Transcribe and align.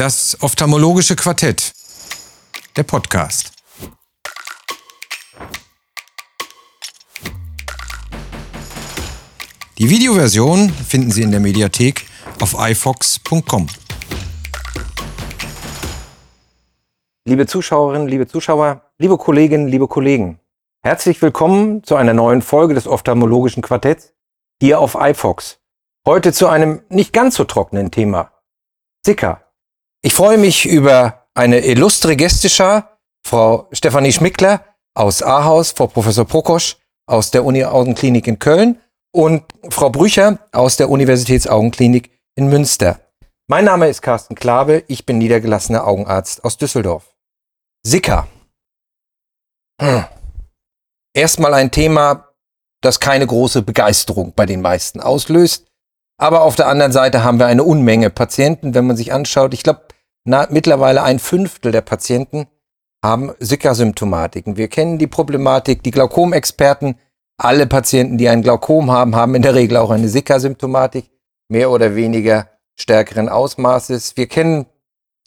Das 0.00 0.34
ophthalmologische 0.40 1.14
Quartett. 1.14 1.74
Der 2.74 2.84
Podcast. 2.84 3.52
Die 9.76 9.90
Videoversion 9.90 10.70
finden 10.70 11.10
Sie 11.10 11.20
in 11.20 11.30
der 11.30 11.40
Mediathek 11.40 12.06
auf 12.40 12.56
ifox.com. 12.58 13.66
Liebe 17.26 17.46
Zuschauerinnen, 17.46 18.08
liebe 18.08 18.26
Zuschauer, 18.26 18.90
liebe 18.98 19.18
Kolleginnen, 19.18 19.68
liebe 19.68 19.86
Kollegen, 19.86 20.40
herzlich 20.82 21.20
willkommen 21.20 21.84
zu 21.84 21.96
einer 21.96 22.14
neuen 22.14 22.40
Folge 22.40 22.72
des 22.72 22.86
ophthalmologischen 22.86 23.62
Quartetts 23.62 24.14
hier 24.62 24.80
auf 24.80 24.96
iFox. 24.98 25.60
Heute 26.06 26.32
zu 26.32 26.48
einem 26.48 26.80
nicht 26.88 27.12
ganz 27.12 27.34
so 27.34 27.44
trockenen 27.44 27.90
Thema. 27.90 28.32
Zika. 29.04 29.49
Ich 30.02 30.14
freue 30.14 30.38
mich 30.38 30.64
über 30.64 31.26
eine 31.34 31.60
illustre 31.60 32.16
Gästeschar, 32.16 32.98
Frau 33.22 33.68
Stefanie 33.70 34.12
Schmickler 34.12 34.64
aus 34.94 35.22
Ahaus, 35.22 35.72
Frau 35.72 35.88
Professor 35.88 36.24
Prokosch 36.24 36.78
aus 37.06 37.30
der 37.30 37.44
Uni-Augenklinik 37.44 38.26
in 38.26 38.38
Köln 38.38 38.80
und 39.12 39.44
Frau 39.68 39.90
Brücher 39.90 40.38
aus 40.52 40.78
der 40.78 40.88
Universitätsaugenklinik 40.88 42.10
in 42.34 42.48
Münster. 42.48 42.98
Mein 43.46 43.66
Name 43.66 43.88
ist 43.88 44.00
Carsten 44.00 44.36
Klabe, 44.36 44.84
ich 44.88 45.04
bin 45.04 45.18
niedergelassener 45.18 45.86
Augenarzt 45.86 46.44
aus 46.44 46.56
Düsseldorf. 46.56 47.14
Zika. 47.86 48.26
Hm. 49.82 50.06
Erstmal 51.12 51.52
ein 51.52 51.70
Thema, 51.70 52.32
das 52.80 53.00
keine 53.00 53.26
große 53.26 53.60
Begeisterung 53.62 54.32
bei 54.34 54.46
den 54.46 54.62
meisten 54.62 55.00
auslöst. 55.00 55.69
Aber 56.20 56.42
auf 56.42 56.54
der 56.54 56.68
anderen 56.68 56.92
Seite 56.92 57.24
haben 57.24 57.38
wir 57.38 57.46
eine 57.46 57.64
Unmenge 57.64 58.10
Patienten, 58.10 58.74
wenn 58.74 58.86
man 58.86 58.94
sich 58.94 59.10
anschaut. 59.14 59.54
Ich 59.54 59.62
glaube, 59.62 59.80
mittlerweile 60.50 61.02
ein 61.02 61.18
Fünftel 61.18 61.72
der 61.72 61.80
Patienten 61.80 62.46
haben 63.02 63.32
Zika-Symptomatiken. 63.40 64.58
Wir 64.58 64.68
kennen 64.68 64.98
die 64.98 65.06
Problematik, 65.06 65.82
die 65.82 65.90
Glaukomexperten. 65.90 66.96
Alle 67.38 67.66
Patienten, 67.66 68.18
die 68.18 68.28
ein 68.28 68.42
Glaukom 68.42 68.90
haben, 68.90 69.16
haben 69.16 69.34
in 69.34 69.40
der 69.40 69.54
Regel 69.54 69.78
auch 69.78 69.88
eine 69.88 70.08
Zika-Symptomatik, 70.08 71.10
mehr 71.48 71.70
oder 71.70 71.94
weniger 71.94 72.50
stärkeren 72.78 73.30
Ausmaßes. 73.30 74.18
Wir 74.18 74.28
kennen 74.28 74.66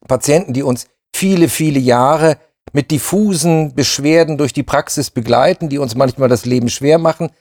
Patienten, 0.07 0.53
die 0.53 0.61
uns 0.61 0.85
viele, 1.11 1.49
viele 1.49 1.79
Jahre 1.79 2.37
mit 2.71 2.91
diffusen 2.91 3.73
Beschwerden 3.73 4.37
durch 4.37 4.53
die 4.53 4.61
Praxis 4.61 5.09
begleiten, 5.09 5.69
die 5.69 5.79
uns 5.79 5.95
manchmal 5.95 6.29
das 6.29 6.45
Leben 6.45 6.69
schwer 6.69 6.99
machen. 6.99 7.31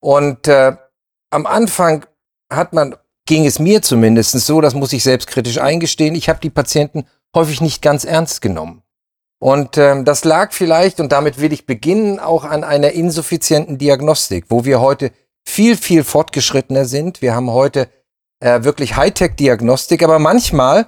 Und 0.00 0.48
äh, 0.48 0.76
am 1.30 1.46
Anfang 1.46 2.04
hat 2.50 2.72
man, 2.72 2.96
ging 3.26 3.46
es 3.46 3.58
mir 3.58 3.82
zumindest 3.82 4.32
so, 4.32 4.60
das 4.60 4.74
muss 4.74 4.92
ich 4.92 5.02
selbstkritisch 5.02 5.58
eingestehen, 5.58 6.14
ich 6.14 6.28
habe 6.28 6.40
die 6.40 6.50
Patienten 6.50 7.06
häufig 7.34 7.60
nicht 7.60 7.82
ganz 7.82 8.04
ernst 8.04 8.42
genommen. 8.42 8.82
Und 9.40 9.78
ähm, 9.78 10.04
das 10.04 10.24
lag 10.24 10.52
vielleicht, 10.52 11.00
und 11.00 11.12
damit 11.12 11.40
will 11.40 11.52
ich 11.52 11.64
beginnen, 11.64 12.18
auch 12.18 12.44
an 12.44 12.62
einer 12.62 12.92
insuffizienten 12.92 13.78
Diagnostik, 13.78 14.46
wo 14.48 14.64
wir 14.64 14.80
heute 14.80 15.12
viel, 15.46 15.76
viel 15.76 16.04
fortgeschrittener 16.04 16.84
sind. 16.84 17.22
Wir 17.22 17.34
haben 17.34 17.50
heute 17.50 17.88
äh, 18.40 18.64
wirklich 18.64 18.96
Hightech-Diagnostik, 18.96 20.02
aber 20.02 20.18
manchmal, 20.18 20.86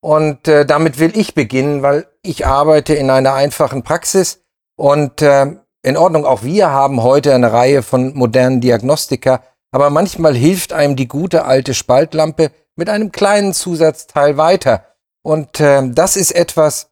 und 0.00 0.48
äh, 0.48 0.66
damit 0.66 0.98
will 0.98 1.16
ich 1.16 1.34
beginnen, 1.34 1.82
weil 1.82 2.06
ich 2.22 2.44
arbeite 2.44 2.94
in 2.94 3.08
einer 3.08 3.34
einfachen 3.34 3.84
Praxis 3.84 4.42
und 4.76 5.22
äh, 5.22 5.46
in 5.84 5.96
Ordnung, 5.96 6.24
auch 6.26 6.42
wir 6.42 6.70
haben 6.70 7.02
heute 7.02 7.34
eine 7.34 7.52
Reihe 7.52 7.82
von 7.82 8.14
modernen 8.14 8.60
Diagnostika, 8.60 9.42
aber 9.72 9.90
manchmal 9.90 10.34
hilft 10.34 10.72
einem 10.72 10.94
die 10.94 11.08
gute 11.08 11.44
alte 11.44 11.74
Spaltlampe 11.74 12.52
mit 12.76 12.88
einem 12.88 13.10
kleinen 13.10 13.52
Zusatzteil 13.52 14.36
weiter. 14.36 14.86
Und 15.22 15.58
äh, 15.60 15.82
das 15.90 16.16
ist 16.16 16.30
etwas, 16.32 16.90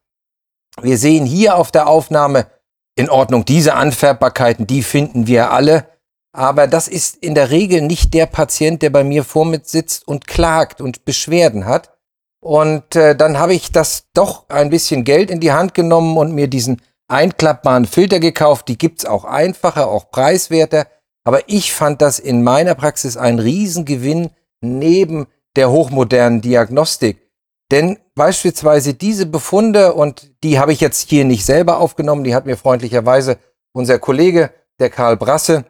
wir 0.81 0.97
sehen 0.97 1.25
hier 1.25 1.55
auf 1.55 1.71
der 1.71 1.87
Aufnahme, 1.87 2.47
in 2.95 3.09
Ordnung, 3.09 3.45
diese 3.45 3.73
Anfärbbarkeiten, 3.75 4.67
die 4.67 4.83
finden 4.83 5.25
wir 5.25 5.51
alle. 5.51 5.85
Aber 6.33 6.67
das 6.67 6.87
ist 6.87 7.17
in 7.17 7.35
der 7.35 7.49
Regel 7.49 7.81
nicht 7.81 8.13
der 8.13 8.25
Patient, 8.25 8.81
der 8.81 8.89
bei 8.89 9.03
mir 9.03 9.23
vor 9.23 9.51
sitzt 9.63 10.07
und 10.07 10.27
klagt 10.27 10.81
und 10.81 11.05
Beschwerden 11.05 11.65
hat. 11.65 11.97
Und 12.41 12.95
äh, 12.95 13.15
dann 13.15 13.37
habe 13.37 13.53
ich 13.53 13.71
das 13.71 14.05
doch 14.13 14.49
ein 14.49 14.69
bisschen 14.69 15.03
Geld 15.03 15.29
in 15.29 15.39
die 15.39 15.51
Hand 15.51 15.73
genommen 15.73 16.17
und 16.17 16.33
mir 16.33 16.47
diesen 16.47 16.81
einklappbaren 17.07 17.85
Filter 17.85 18.19
gekauft. 18.19 18.67
Die 18.67 18.77
gibt's 18.77 19.05
auch 19.05 19.25
einfacher, 19.25 19.87
auch 19.87 20.09
preiswerter. 20.09 20.87
Aber 21.23 21.47
ich 21.47 21.73
fand 21.73 22.01
das 22.01 22.19
in 22.19 22.43
meiner 22.43 22.75
Praxis 22.75 23.17
ein 23.17 23.39
Riesengewinn 23.39 24.31
neben 24.61 25.27
der 25.55 25.69
hochmodernen 25.69 26.41
Diagnostik. 26.41 27.21
Denn 27.71 27.99
beispielsweise 28.15 28.93
diese 28.93 29.25
Befunde, 29.25 29.93
und 29.93 30.31
die 30.43 30.59
habe 30.59 30.73
ich 30.73 30.81
jetzt 30.81 31.09
hier 31.09 31.25
nicht 31.25 31.45
selber 31.45 31.79
aufgenommen, 31.79 32.23
die 32.23 32.35
hat 32.35 32.45
mir 32.45 32.57
freundlicherweise 32.57 33.37
unser 33.73 33.99
Kollege, 33.99 34.51
der 34.79 34.89
Karl 34.89 35.15
Brasse, 35.15 35.65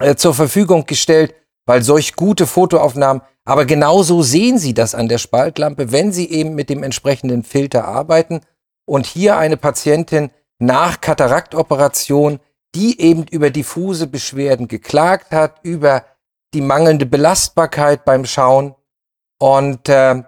äh, 0.00 0.16
zur 0.16 0.34
Verfügung 0.34 0.86
gestellt, 0.86 1.34
weil 1.66 1.82
solch 1.82 2.16
gute 2.16 2.46
Fotoaufnahmen, 2.46 3.22
aber 3.44 3.64
genauso 3.64 4.22
sehen 4.22 4.58
Sie 4.58 4.74
das 4.74 4.94
an 4.94 5.08
der 5.08 5.18
Spaltlampe, 5.18 5.92
wenn 5.92 6.12
Sie 6.12 6.30
eben 6.30 6.54
mit 6.54 6.68
dem 6.70 6.82
entsprechenden 6.82 7.42
Filter 7.42 7.84
arbeiten. 7.86 8.40
Und 8.86 9.06
hier 9.06 9.36
eine 9.36 9.56
Patientin 9.56 10.30
nach 10.58 11.00
Kataraktoperation 11.00 12.40
die 12.74 13.00
eben 13.00 13.26
über 13.30 13.50
diffuse 13.50 14.06
Beschwerden 14.06 14.68
geklagt 14.68 15.32
hat, 15.32 15.60
über 15.62 16.04
die 16.54 16.60
mangelnde 16.60 17.06
Belastbarkeit 17.06 18.04
beim 18.04 18.24
Schauen. 18.24 18.74
Und 19.38 19.88
äh, 19.88 20.22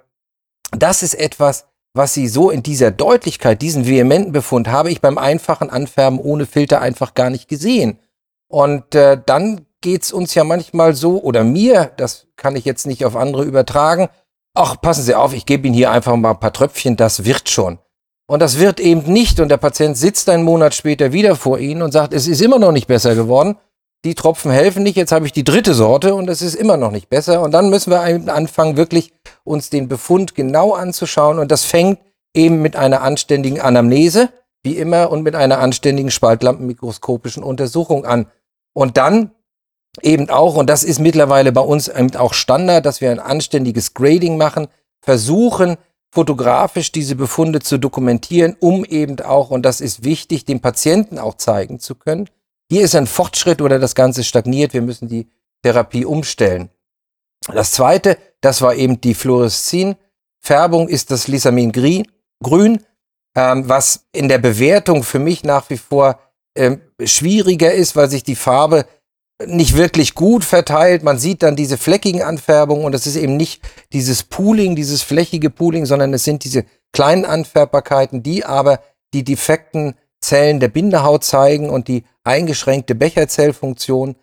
das 0.71 1.03
ist 1.03 1.15
etwas, 1.15 1.67
was 1.95 2.15
sie 2.15 2.27
so 2.27 2.51
in 2.51 2.63
dieser 2.63 2.91
Deutlichkeit, 2.91 3.61
diesen 3.61 3.87
vehementen 3.87 4.33
Befund, 4.33 4.69
habe 4.69 4.91
ich 4.91 5.01
beim 5.01 5.19
einfachen 5.19 5.71
Anfärben 5.71 6.19
ohne 6.19 6.47
Filter 6.47 6.81
einfach 6.81 7.15
gar 7.15 7.31
nicht 7.31 7.49
gesehen. 7.49 7.99
Und 8.49 8.95
äh, 8.95 9.21
dann 9.25 9.67
geht's 9.81 10.13
uns 10.13 10.35
ja 10.35 10.45
manchmal 10.45 10.95
so, 10.95 11.23
oder 11.23 11.45
mir, 11.45 11.93
das 11.97 12.29
kann 12.37 12.57
ich 12.57 12.65
jetzt 12.65 12.87
nicht 12.87 13.05
auf 13.05 13.17
andere 13.17 13.45
übertragen, 13.45 14.09
ach, 14.55 14.81
passen 14.81 15.03
Sie 15.03 15.15
auf, 15.15 15.35
ich 15.35 15.45
gebe 15.45 15.67
Ihnen 15.67 15.75
hier 15.75 15.91
einfach 15.91 16.17
mal 16.17 16.31
ein 16.31 16.41
paar 16.41 16.53
Tröpfchen, 16.53 16.97
das 16.97 17.25
wird 17.25 17.49
schon. 17.49 17.79
Und 18.27 18.41
das 18.41 18.59
wird 18.59 18.81
eben 18.81 19.13
nicht. 19.13 19.41
Und 19.41 19.49
der 19.49 19.57
Patient 19.57 19.97
sitzt 19.97 20.29
einen 20.29 20.45
Monat 20.45 20.75
später 20.75 21.13
wieder 21.13 21.37
vor 21.37 21.59
Ihnen 21.59 21.83
und 21.83 21.93
sagt, 21.93 22.13
es 22.15 22.27
ist 22.27 22.41
immer 22.41 22.59
noch 22.59 22.73
nicht 22.73 22.87
besser 22.87 23.15
geworden. 23.15 23.57
Die 24.05 24.15
Tropfen 24.15 24.51
helfen 24.51 24.83
nicht. 24.83 24.97
Jetzt 24.97 25.13
habe 25.13 25.27
ich 25.27 25.33
die 25.33 25.45
dritte 25.45 25.75
Sorte 25.75 26.15
und 26.15 26.29
es 26.29 26.43
ist 26.43 26.55
immer 26.55 26.77
noch 26.77 26.91
nicht 26.91 27.09
besser. 27.09 27.41
Und 27.43 27.53
dann 27.53 27.71
müssen 27.71 27.91
wir 27.91 28.01
anfangen, 28.01 28.77
wirklich 28.77 29.13
uns 29.45 29.71
den 29.71 29.89
Befund 29.89 30.35
genau 30.35 30.73
anzuschauen. 30.73 31.39
Und 31.39 31.53
das 31.53 31.65
fängt 31.65 32.01
eben 32.35 32.63
mit 32.63 32.77
einer 32.77 33.03
anständigen 33.03 33.61
Anamnese, 33.61 34.31
wie 34.63 34.77
immer, 34.77 35.11
und 35.11 35.23
mit 35.23 35.35
einer 35.35 35.59
anständigen 35.59 36.11
spaltlampenmikroskopischen 36.11 37.43
Untersuchung 37.43 38.05
an. 38.05 38.27
Und 38.73 38.97
dann 38.97 39.33
eben 40.01 40.31
auch, 40.31 40.57
und 40.57 40.71
das 40.71 40.85
ist 40.85 40.99
mittlerweile 40.99 41.53
bei 41.53 41.61
uns 41.61 41.89
eben 41.89 42.17
auch 42.17 42.33
Standard, 42.33 42.87
dass 42.87 43.01
wir 43.01 43.11
ein 43.11 43.21
anständiges 43.21 43.95
Grading 43.95 44.37
machen, 44.37 44.69
versuchen, 45.01 45.77
fotografisch 46.13 46.93
diese 46.93 47.17
Befunde 47.17 47.61
zu 47.61 47.79
dokumentieren, 47.79 48.55
um 48.61 48.85
eben 48.85 49.19
auch, 49.21 49.51
und 49.51 49.63
das 49.63 49.81
ist 49.81 50.05
wichtig, 50.05 50.45
dem 50.45 50.61
Patienten 50.61 51.19
auch 51.19 51.37
zeigen 51.37 51.81
zu 51.81 51.95
können, 51.95 52.29
hier 52.71 52.83
ist 52.83 52.95
ein 52.95 53.07
Fortschritt 53.07 53.63
oder 53.63 53.79
das 53.79 53.95
Ganze 53.95 54.23
stagniert, 54.23 54.75
wir 54.75 54.83
müssen 54.83 55.09
die 55.09 55.27
Therapie 55.63 56.05
umstellen. 56.05 56.69
Das 57.53 57.73
zweite, 57.73 58.19
das 58.41 58.61
war 58.63 58.75
eben 58.75 59.01
die 59.01 59.15
Fluoreszin-Färbung, 59.15 60.89
ist 60.89 61.11
das 61.11 61.29
Lisamin 61.29 61.73
grün, 61.73 62.85
ähm, 63.35 63.69
was 63.69 64.07
in 64.13 64.29
der 64.29 64.39
Bewertung 64.39 65.03
für 65.03 65.19
mich 65.19 65.45
nach 65.45 65.71
wie 65.71 65.79
vor 65.79 66.21
ähm, 66.55 66.83
schwieriger 67.03 67.73
ist, 67.73 67.97
weil 67.97 68.11
sich 68.11 68.23
die 68.23 68.37
Farbe 68.37 68.87
nicht 69.47 69.77
wirklich 69.77 70.15
gut 70.15 70.45
verteilt. 70.45 71.03
Man 71.03 71.19
sieht 71.19 71.43
dann 71.43 71.57
diese 71.57 71.79
fleckigen 71.79 72.23
Anfärbungen 72.23 72.85
und 72.85 72.95
es 72.95 73.07
ist 73.07 73.17
eben 73.17 73.37
nicht 73.37 73.63
dieses 73.93 74.23
Pooling, 74.23 74.77
dieses 74.77 75.03
flächige 75.03 75.51
Pooling, 75.51 75.87
sondern 75.87 76.13
es 76.15 76.25
sind 76.25 76.45
diese 76.45 76.65
kleinen 76.93 77.25
Anfärbbarkeiten, 77.25 78.23
die 78.23 78.45
aber 78.45 78.81
die 79.15 79.25
defekten 79.25 79.95
Zellen 80.21 80.61
der 80.61 80.69
Bindehaut 80.69 81.25
zeigen 81.25 81.69
und 81.69 81.89
die 81.89 82.05
eingeschränkte 82.25 82.95
Becherzellfunktion, 82.95 84.17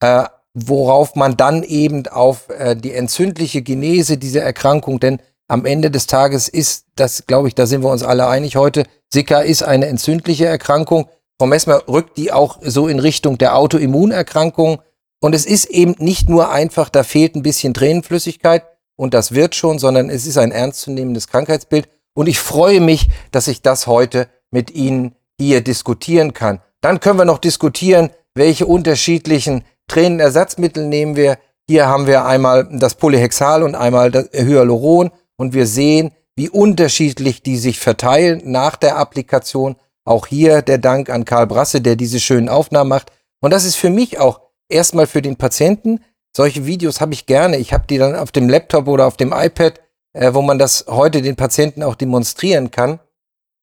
äh, 0.00 0.24
worauf 0.54 1.14
man 1.14 1.36
dann 1.36 1.62
eben 1.62 2.06
auf 2.06 2.48
äh, 2.50 2.76
die 2.76 2.92
entzündliche 2.92 3.62
Genese 3.62 4.18
dieser 4.18 4.42
Erkrankung, 4.42 5.00
denn 5.00 5.20
am 5.48 5.64
Ende 5.64 5.90
des 5.90 6.06
Tages 6.06 6.48
ist 6.48 6.86
das, 6.96 7.26
glaube 7.26 7.48
ich, 7.48 7.54
da 7.54 7.66
sind 7.66 7.82
wir 7.82 7.90
uns 7.90 8.02
alle 8.02 8.26
einig 8.26 8.56
heute, 8.56 8.84
Zika 9.10 9.40
ist 9.40 9.62
eine 9.62 9.86
entzündliche 9.86 10.46
Erkrankung, 10.46 11.08
Frau 11.38 11.46
Messmer 11.46 11.82
rückt 11.86 12.16
die 12.16 12.32
auch 12.32 12.58
so 12.62 12.88
in 12.88 12.98
Richtung 12.98 13.36
der 13.36 13.56
Autoimmunerkrankung. 13.56 14.80
Und 15.20 15.34
es 15.34 15.44
ist 15.44 15.66
eben 15.66 15.94
nicht 15.98 16.28
nur 16.28 16.50
einfach, 16.50 16.88
da 16.88 17.02
fehlt 17.02 17.34
ein 17.36 17.42
bisschen 17.42 17.74
Tränenflüssigkeit 17.74 18.64
und 18.96 19.12
das 19.12 19.32
wird 19.32 19.54
schon, 19.54 19.78
sondern 19.78 20.08
es 20.08 20.26
ist 20.26 20.38
ein 20.38 20.52
ernstzunehmendes 20.52 21.28
Krankheitsbild. 21.28 21.88
Und 22.14 22.28
ich 22.28 22.38
freue 22.38 22.80
mich, 22.80 23.08
dass 23.30 23.48
ich 23.48 23.60
das 23.60 23.86
heute 23.86 24.28
mit 24.50 24.70
Ihnen 24.70 25.14
hier 25.38 25.60
diskutieren 25.60 26.32
kann. 26.32 26.60
Dann 26.80 27.00
können 27.00 27.18
wir 27.18 27.24
noch 27.26 27.38
diskutieren, 27.38 28.10
welche 28.34 28.66
unterschiedlichen 28.66 29.64
Tränenersatzmittel 29.88 30.86
nehmen 30.86 31.16
wir. 31.16 31.38
Hier 31.68 31.86
haben 31.86 32.06
wir 32.06 32.24
einmal 32.24 32.68
das 32.70 32.94
Polyhexal 32.94 33.62
und 33.62 33.74
einmal 33.74 34.10
das 34.10 34.30
Hyaluron 34.32 35.10
und 35.36 35.52
wir 35.52 35.66
sehen, 35.66 36.12
wie 36.36 36.48
unterschiedlich 36.48 37.42
die 37.42 37.56
sich 37.56 37.78
verteilen 37.78 38.42
nach 38.44 38.76
der 38.76 38.96
Applikation. 38.96 39.76
Auch 40.06 40.26
hier 40.26 40.62
der 40.62 40.78
Dank 40.78 41.10
an 41.10 41.26
Karl 41.26 41.46
Brasse, 41.46 41.82
der 41.82 41.96
diese 41.96 42.20
schönen 42.20 42.48
Aufnahmen 42.48 42.88
macht. 42.88 43.12
Und 43.40 43.50
das 43.50 43.64
ist 43.64 43.76
für 43.76 43.90
mich 43.90 44.18
auch 44.18 44.40
erstmal 44.68 45.06
für 45.06 45.20
den 45.20 45.36
Patienten. 45.36 46.00
Solche 46.34 46.64
Videos 46.64 47.00
habe 47.00 47.12
ich 47.12 47.26
gerne. 47.26 47.58
Ich 47.58 47.72
habe 47.72 47.86
die 47.88 47.98
dann 47.98 48.14
auf 48.14 48.32
dem 48.32 48.48
Laptop 48.48 48.88
oder 48.88 49.06
auf 49.06 49.16
dem 49.16 49.32
iPad, 49.32 49.80
äh, 50.12 50.32
wo 50.32 50.42
man 50.42 50.58
das 50.58 50.86
heute 50.88 51.22
den 51.22 51.36
Patienten 51.36 51.82
auch 51.82 51.96
demonstrieren 51.96 52.70
kann, 52.70 53.00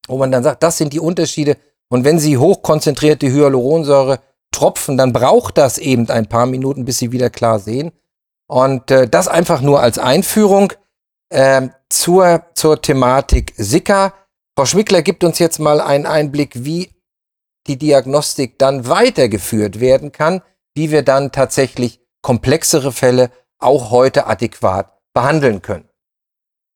wo 0.07 0.17
man 0.17 0.31
dann 0.31 0.43
sagt, 0.43 0.63
das 0.63 0.77
sind 0.77 0.91
die 0.91 0.99
Unterschiede. 0.99 1.57
Und 1.89 2.03
wenn 2.03 2.19
sie 2.19 2.37
hochkonzentrierte 2.37 3.31
Hyaluronsäure 3.31 4.19
tropfen, 4.51 4.97
dann 4.97 5.13
braucht 5.13 5.57
das 5.57 5.77
eben 5.77 6.09
ein 6.09 6.27
paar 6.27 6.45
Minuten, 6.45 6.83
bis 6.83 6.97
sie 6.97 7.11
wieder 7.11 7.29
klar 7.29 7.59
sehen. 7.59 7.91
Und 8.47 8.91
äh, 8.91 9.07
das 9.07 9.27
einfach 9.27 9.61
nur 9.61 9.79
als 9.79 9.97
Einführung 9.97 10.73
äh, 11.29 11.69
zur, 11.89 12.43
zur 12.53 12.81
Thematik 12.81 13.53
Sika. 13.55 14.13
Frau 14.55 14.65
Schmickler 14.65 15.01
gibt 15.01 15.23
uns 15.23 15.39
jetzt 15.39 15.59
mal 15.59 15.81
einen 15.81 16.05
Einblick, 16.05 16.63
wie 16.63 16.91
die 17.65 17.77
Diagnostik 17.77 18.59
dann 18.59 18.87
weitergeführt 18.87 19.79
werden 19.79 20.11
kann, 20.11 20.41
wie 20.75 20.91
wir 20.91 21.01
dann 21.01 21.31
tatsächlich 21.31 22.01
komplexere 22.21 22.91
Fälle 22.91 23.31
auch 23.57 23.89
heute 23.89 24.27
adäquat 24.27 24.93
behandeln 25.13 25.61
können. 25.61 25.89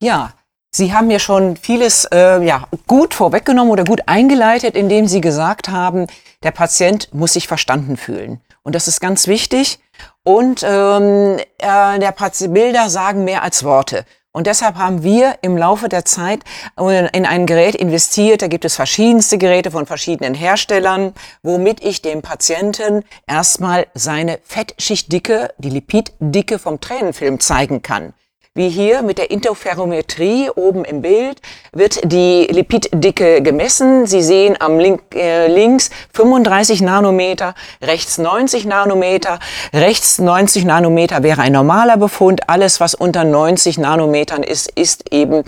Ja, 0.01 0.33
Sie 0.71 0.93
haben 0.93 1.07
mir 1.07 1.19
schon 1.19 1.55
vieles 1.57 2.05
äh, 2.05 2.43
ja, 2.43 2.67
gut 2.87 3.13
vorweggenommen 3.13 3.71
oder 3.71 3.83
gut 3.83 4.01
eingeleitet, 4.05 4.75
indem 4.75 5.07
Sie 5.07 5.21
gesagt 5.21 5.69
haben, 5.69 6.07
der 6.43 6.51
Patient 6.51 7.13
muss 7.13 7.33
sich 7.33 7.47
verstanden 7.47 7.97
fühlen. 7.97 8.41
Und 8.63 8.75
das 8.75 8.87
ist 8.87 8.99
ganz 8.99 9.27
wichtig. 9.27 9.79
Und 10.23 10.63
ähm, 10.63 11.37
äh, 11.57 11.99
der 11.99 12.13
Bilder 12.49 12.89
sagen 12.89 13.23
mehr 13.23 13.43
als 13.43 13.63
Worte. 13.63 14.05
Und 14.37 14.45
deshalb 14.45 14.75
haben 14.75 15.01
wir 15.01 15.39
im 15.41 15.57
Laufe 15.57 15.89
der 15.89 16.05
Zeit 16.05 16.41
in 16.77 17.25
ein 17.25 17.47
Gerät 17.47 17.73
investiert. 17.73 18.43
Da 18.43 18.47
gibt 18.47 18.65
es 18.65 18.75
verschiedenste 18.75 19.39
Geräte 19.39 19.71
von 19.71 19.87
verschiedenen 19.87 20.35
Herstellern, 20.35 21.13
womit 21.41 21.83
ich 21.83 22.03
dem 22.03 22.21
Patienten 22.21 23.03
erstmal 23.25 23.87
seine 23.95 24.37
Fettschichtdicke, 24.43 25.55
die 25.57 25.71
Lipiddicke 25.71 26.59
vom 26.59 26.79
Tränenfilm 26.79 27.39
zeigen 27.39 27.81
kann 27.81 28.13
wie 28.57 28.69
hier 28.69 29.01
mit 29.03 29.19
der 29.19 29.29
Interferometrie 29.29 30.49
oben 30.49 30.83
im 30.83 31.03
Bild 31.03 31.39
wird 31.71 32.11
die 32.11 32.47
Lipiddicke 32.49 33.43
gemessen. 33.43 34.07
Sie 34.07 34.23
sehen 34.23 34.55
am 34.59 34.79
Link, 34.79 35.01
äh, 35.13 35.45
links 35.47 35.91
35 36.13 36.81
Nanometer, 36.81 37.53
rechts 37.83 38.17
90 38.17 38.65
Nanometer. 38.65 39.37
Rechts 39.73 40.17
90 40.17 40.65
Nanometer 40.65 41.21
wäre 41.21 41.41
ein 41.41 41.53
normaler 41.53 41.97
Befund. 41.97 42.49
Alles, 42.49 42.79
was 42.79 42.95
unter 42.95 43.23
90 43.23 43.77
Nanometern 43.77 44.41
ist, 44.41 44.71
ist 44.71 45.13
eben 45.13 45.43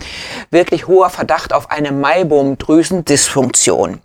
wirklich 0.52 0.86
hoher 0.86 1.10
Verdacht 1.10 1.52
auf 1.52 1.68
eine 1.68 1.90
Maibum-Drüsendysfunktion 1.90 4.00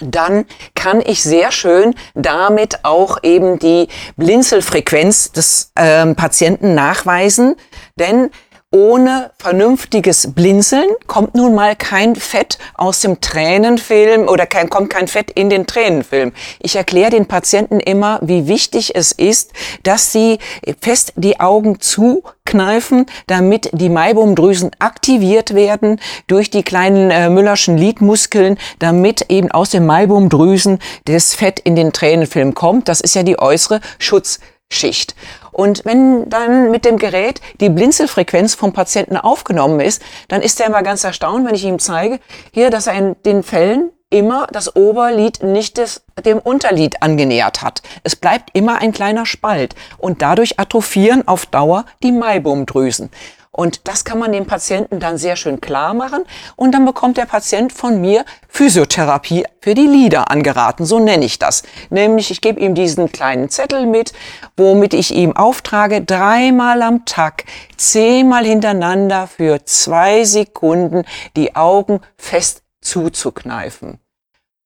dann 0.00 0.46
kann 0.74 1.00
ich 1.00 1.22
sehr 1.22 1.52
schön 1.52 1.94
damit 2.14 2.84
auch 2.84 3.18
eben 3.22 3.58
die 3.58 3.88
Blinzelfrequenz 4.16 5.32
des 5.32 5.72
ähm, 5.76 6.16
Patienten 6.16 6.74
nachweisen, 6.74 7.56
denn 7.96 8.30
ohne 8.72 9.30
vernünftiges 9.38 10.34
Blinzeln 10.34 10.88
kommt 11.06 11.34
nun 11.34 11.54
mal 11.54 11.76
kein 11.76 12.16
Fett 12.16 12.58
aus 12.74 13.00
dem 13.00 13.20
Tränenfilm 13.20 14.28
oder 14.28 14.44
kein, 14.44 14.68
kommt 14.68 14.90
kein 14.90 15.08
Fett 15.08 15.30
in 15.30 15.48
den 15.48 15.66
Tränenfilm. 15.66 16.32
Ich 16.58 16.76
erkläre 16.76 17.10
den 17.10 17.26
Patienten 17.26 17.80
immer, 17.80 18.18
wie 18.22 18.48
wichtig 18.48 18.94
es 18.94 19.12
ist, 19.12 19.52
dass 19.84 20.12
sie 20.12 20.38
fest 20.80 21.12
die 21.16 21.40
Augen 21.40 21.80
zukneifen, 21.80 23.06
damit 23.28 23.70
die 23.72 23.88
Maibumdrüsen 23.88 24.72
aktiviert 24.78 25.54
werden 25.54 26.00
durch 26.26 26.50
die 26.50 26.62
kleinen 26.62 27.10
äh, 27.10 27.30
Müllerschen 27.30 27.78
Lidmuskeln, 27.78 28.58
damit 28.78 29.26
eben 29.30 29.50
aus 29.50 29.70
den 29.70 29.86
Maibumdrüsen 29.86 30.80
das 31.04 31.34
Fett 31.34 31.60
in 31.60 31.76
den 31.76 31.92
Tränenfilm 31.92 32.54
kommt. 32.54 32.88
Das 32.88 33.00
ist 33.00 33.14
ja 33.14 33.22
die 33.22 33.38
äußere 33.38 33.80
Schutzschicht. 34.76 35.14
Und 35.52 35.84
wenn 35.84 36.28
dann 36.28 36.70
mit 36.70 36.84
dem 36.84 36.98
Gerät 36.98 37.40
die 37.60 37.70
Blinzelfrequenz 37.70 38.54
vom 38.54 38.72
Patienten 38.72 39.16
aufgenommen 39.16 39.80
ist, 39.80 40.02
dann 40.28 40.42
ist 40.42 40.60
er 40.60 40.66
immer 40.66 40.82
ganz 40.82 41.04
erstaunt, 41.04 41.46
wenn 41.46 41.54
ich 41.54 41.64
ihm 41.64 41.78
zeige, 41.78 42.20
hier, 42.52 42.70
dass 42.70 42.86
er 42.86 42.94
in 42.94 43.16
den 43.24 43.42
Fällen 43.42 43.90
immer 44.08 44.46
das 44.52 44.76
Oberlid 44.76 45.42
nicht 45.42 45.78
des, 45.78 46.04
dem 46.24 46.38
Unterlid 46.38 47.02
angenähert 47.02 47.62
hat. 47.62 47.82
Es 48.04 48.14
bleibt 48.14 48.50
immer 48.52 48.80
ein 48.80 48.92
kleiner 48.92 49.26
Spalt 49.26 49.74
und 49.98 50.22
dadurch 50.22 50.60
atrophieren 50.60 51.26
auf 51.26 51.46
Dauer 51.46 51.86
die 52.02 52.12
Maibumdrüsen. 52.12 53.10
Und 53.56 53.88
das 53.88 54.04
kann 54.04 54.18
man 54.18 54.32
dem 54.32 54.44
Patienten 54.44 55.00
dann 55.00 55.16
sehr 55.16 55.34
schön 55.34 55.62
klar 55.62 55.94
machen. 55.94 56.24
Und 56.56 56.72
dann 56.72 56.84
bekommt 56.84 57.16
der 57.16 57.24
Patient 57.24 57.72
von 57.72 58.02
mir 58.02 58.26
Physiotherapie 58.48 59.46
für 59.60 59.74
die 59.74 59.86
Lieder 59.86 60.30
angeraten. 60.30 60.84
So 60.84 60.98
nenne 60.98 61.24
ich 61.24 61.38
das. 61.38 61.62
Nämlich, 61.88 62.30
ich 62.30 62.42
gebe 62.42 62.60
ihm 62.60 62.74
diesen 62.74 63.10
kleinen 63.10 63.48
Zettel 63.48 63.86
mit, 63.86 64.12
womit 64.58 64.92
ich 64.92 65.14
ihm 65.14 65.34
auftrage, 65.34 66.02
dreimal 66.02 66.82
am 66.82 67.06
Tag, 67.06 67.44
zehnmal 67.78 68.44
hintereinander 68.44 69.26
für 69.26 69.64
zwei 69.64 70.24
Sekunden 70.24 71.04
die 71.34 71.56
Augen 71.56 72.00
fest 72.18 72.62
zuzukneifen. 72.82 74.00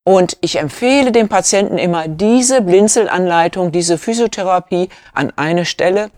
Und 0.03 0.37
ich 0.41 0.57
empfehle 0.59 1.13
dem 1.13 1.29
Patienten 1.29 1.77
immer 1.77 2.09
diese 2.09 2.61
Blinzelanleitung, 2.61 3.71
diese 3.71 3.97
Physiotherapie 3.97 4.89
an 5.13 5.31
eine 5.37 5.63
Stelle, 5.63 6.11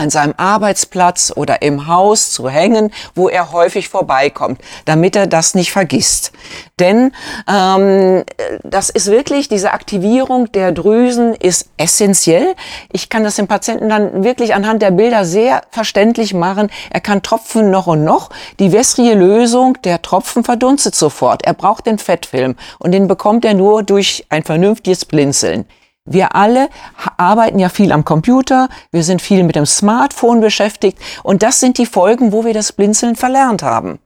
an 0.00 0.10
seinem 0.10 0.34
Arbeitsplatz 0.36 1.32
oder 1.34 1.62
im 1.62 1.86
Haus 1.86 2.30
zu 2.30 2.48
hängen, 2.48 2.90
wo 3.14 3.28
er 3.28 3.52
häufig 3.52 3.88
vorbeikommt, 3.88 4.60
damit 4.86 5.14
er 5.14 5.26
das 5.26 5.54
nicht 5.54 5.72
vergisst. 5.72 6.32
Denn 6.78 7.12
ähm, 7.48 8.24
das 8.62 8.88
ist 8.88 9.08
wirklich, 9.08 9.48
diese 9.48 9.72
Aktivierung 9.72 10.50
der 10.52 10.72
Drüsen 10.72 11.34
ist 11.34 11.68
essentiell. 11.76 12.54
Ich 12.92 13.10
kann 13.10 13.24
das 13.24 13.36
dem 13.36 13.46
Patienten 13.46 13.88
dann 13.88 14.24
wirklich 14.24 14.54
anhand 14.54 14.80
der 14.80 14.90
Bilder 14.90 15.24
sehr 15.24 15.62
verständlich 15.70 16.32
machen. 16.32 16.70
Er 16.90 17.00
kann 17.00 17.22
tropfen 17.22 17.70
noch 17.70 17.86
und 17.86 18.02
noch. 18.02 18.30
Die 18.58 18.72
wässrige 18.72 19.14
Lösung, 19.14 19.76
der 19.84 20.00
Tropfen 20.02 20.44
verdunstet 20.44 20.94
sofort. 20.94 21.44
Er 21.44 21.54
braucht 21.54 21.86
den 21.86 21.98
Fettfilm 21.98 22.56
und 22.78 22.92
den 22.92 23.06
bekommt 23.06 23.44
er 23.44 23.54
nur 23.54 23.82
durch 23.82 24.24
ein 24.30 24.44
vernünftiges 24.44 25.04
Blinzeln. 25.04 25.66
Wir 26.12 26.34
alle 26.34 26.70
arbeiten 27.18 27.60
ja 27.60 27.68
viel 27.68 27.92
am 27.92 28.04
Computer, 28.04 28.68
wir 28.90 29.04
sind 29.04 29.22
viel 29.22 29.44
mit 29.44 29.54
dem 29.54 29.64
Smartphone 29.64 30.40
beschäftigt 30.40 30.98
und 31.22 31.44
das 31.44 31.60
sind 31.60 31.78
die 31.78 31.86
Folgen, 31.86 32.32
wo 32.32 32.44
wir 32.44 32.52
das 32.52 32.72
Blinzeln 32.72 33.14
verlernt 33.14 33.62
haben. 33.62 34.00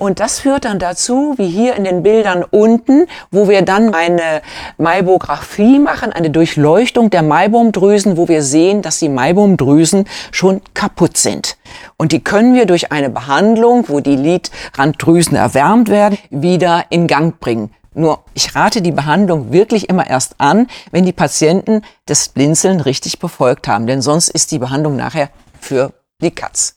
Und 0.00 0.18
das 0.18 0.40
führt 0.40 0.64
dann 0.64 0.78
dazu, 0.78 1.34
wie 1.36 1.46
hier 1.46 1.76
in 1.76 1.84
den 1.84 2.02
Bildern 2.02 2.42
unten, 2.42 3.06
wo 3.30 3.50
wir 3.50 3.60
dann 3.60 3.94
eine 3.94 4.40
Maibographie 4.78 5.78
machen, 5.78 6.10
eine 6.10 6.30
Durchleuchtung 6.30 7.10
der 7.10 7.22
Maibomdrüsen, 7.22 8.16
wo 8.16 8.26
wir 8.26 8.42
sehen, 8.42 8.80
dass 8.80 8.98
die 8.98 9.10
Maibomdrüsen 9.10 10.06
schon 10.32 10.62
kaputt 10.72 11.18
sind. 11.18 11.58
Und 11.98 12.12
die 12.12 12.24
können 12.24 12.54
wir 12.54 12.64
durch 12.64 12.92
eine 12.92 13.10
Behandlung, 13.10 13.84
wo 13.88 14.00
die 14.00 14.16
Lidranddrüsen 14.16 15.36
erwärmt 15.36 15.90
werden, 15.90 16.16
wieder 16.30 16.86
in 16.88 17.06
Gang 17.06 17.38
bringen. 17.38 17.70
Nur 17.94 18.24
ich 18.34 18.54
rate 18.54 18.82
die 18.82 18.92
Behandlung 18.92 19.52
wirklich 19.52 19.88
immer 19.88 20.06
erst 20.06 20.34
an, 20.38 20.66
wenn 20.90 21.04
die 21.04 21.12
Patienten 21.12 21.82
das 22.06 22.28
Blinzeln 22.28 22.80
richtig 22.80 23.18
befolgt 23.18 23.68
haben, 23.68 23.86
denn 23.86 24.02
sonst 24.02 24.28
ist 24.28 24.50
die 24.50 24.58
Behandlung 24.58 24.96
nachher 24.96 25.30
für 25.60 25.92
die 26.20 26.32
Katz. 26.32 26.76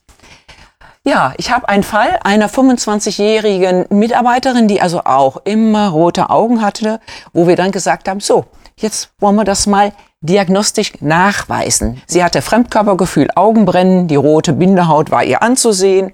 Ja, 1.04 1.32
ich 1.38 1.50
habe 1.50 1.68
einen 1.68 1.84
Fall 1.84 2.18
einer 2.22 2.50
25-jährigen 2.50 3.86
Mitarbeiterin, 3.88 4.68
die 4.68 4.82
also 4.82 5.04
auch 5.04 5.38
immer 5.44 5.88
rote 5.88 6.28
Augen 6.28 6.60
hatte, 6.60 7.00
wo 7.32 7.46
wir 7.46 7.56
dann 7.56 7.72
gesagt 7.72 8.08
haben, 8.08 8.20
so, 8.20 8.44
jetzt 8.76 9.10
wollen 9.18 9.36
wir 9.36 9.44
das 9.44 9.66
mal 9.66 9.92
diagnostisch 10.20 10.92
nachweisen. 11.00 12.02
Sie 12.06 12.22
hatte 12.22 12.42
Fremdkörpergefühl, 12.42 13.28
Augenbrennen, 13.34 14.08
die 14.08 14.16
rote 14.16 14.52
Bindehaut 14.52 15.10
war 15.10 15.24
ihr 15.24 15.42
anzusehen. 15.42 16.12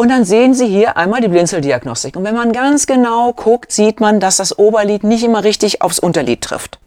Und 0.00 0.10
dann 0.10 0.24
sehen 0.24 0.54
Sie 0.54 0.68
hier 0.68 0.96
einmal 0.96 1.20
die 1.20 1.26
Blinzeldiagnostik. 1.26 2.14
Und 2.14 2.22
wenn 2.22 2.36
man 2.36 2.52
ganz 2.52 2.86
genau 2.86 3.32
guckt, 3.32 3.72
sieht 3.72 3.98
man, 3.98 4.20
dass 4.20 4.36
das 4.36 4.56
Oberlid 4.56 5.02
nicht 5.02 5.24
immer 5.24 5.42
richtig 5.42 5.82
aufs 5.82 5.98
Unterlid 5.98 6.40
trifft. 6.40 6.78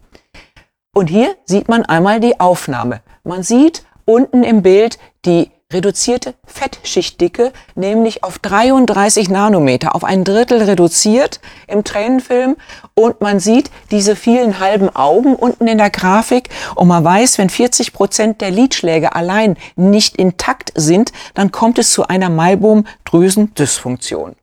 Und 0.94 1.08
hier 1.08 1.34
sieht 1.44 1.68
man 1.68 1.84
einmal 1.84 2.20
die 2.20 2.40
Aufnahme. 2.40 3.02
Man 3.22 3.42
sieht 3.42 3.84
unten 4.06 4.42
im 4.42 4.62
Bild 4.62 4.98
die 5.26 5.50
reduzierte 5.72 6.34
Fettschichtdicke, 6.46 7.52
nämlich 7.74 8.24
auf 8.24 8.38
33 8.38 9.28
Nanometer, 9.28 9.94
auf 9.94 10.04
ein 10.04 10.24
Drittel 10.24 10.62
reduziert 10.62 11.40
im 11.66 11.84
Tränenfilm. 11.84 12.56
Und 12.94 13.20
man 13.20 13.40
sieht 13.40 13.70
diese 13.90 14.16
vielen 14.16 14.60
halben 14.60 14.94
Augen 14.94 15.34
unten 15.34 15.66
in 15.66 15.78
der 15.78 15.90
Grafik. 15.90 16.50
Und 16.74 16.88
man 16.88 17.04
weiß, 17.04 17.38
wenn 17.38 17.50
40 17.50 17.92
Prozent 17.92 18.40
der 18.40 18.50
Lidschläge 18.50 19.14
allein 19.14 19.56
nicht 19.76 20.16
intakt 20.16 20.72
sind, 20.74 21.12
dann 21.34 21.52
kommt 21.52 21.78
es 21.78 21.92
zu 21.92 22.06
einer 22.06 22.28
Maibum-Drüsendysfunktion. 22.28 24.36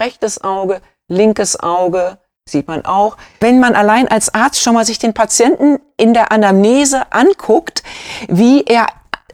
Rechtes 0.00 0.42
Auge, 0.42 0.80
linkes 1.08 1.60
Auge, 1.60 2.18
sieht 2.48 2.68
man 2.68 2.84
auch. 2.84 3.16
Wenn 3.40 3.60
man 3.60 3.74
allein 3.74 4.08
als 4.08 4.34
Arzt 4.34 4.60
schon 4.60 4.74
mal 4.74 4.84
sich 4.84 4.98
den 4.98 5.14
Patienten 5.14 5.78
in 5.96 6.14
der 6.14 6.32
Anamnese 6.32 7.12
anguckt, 7.12 7.82
wie 8.28 8.64
er 8.64 8.86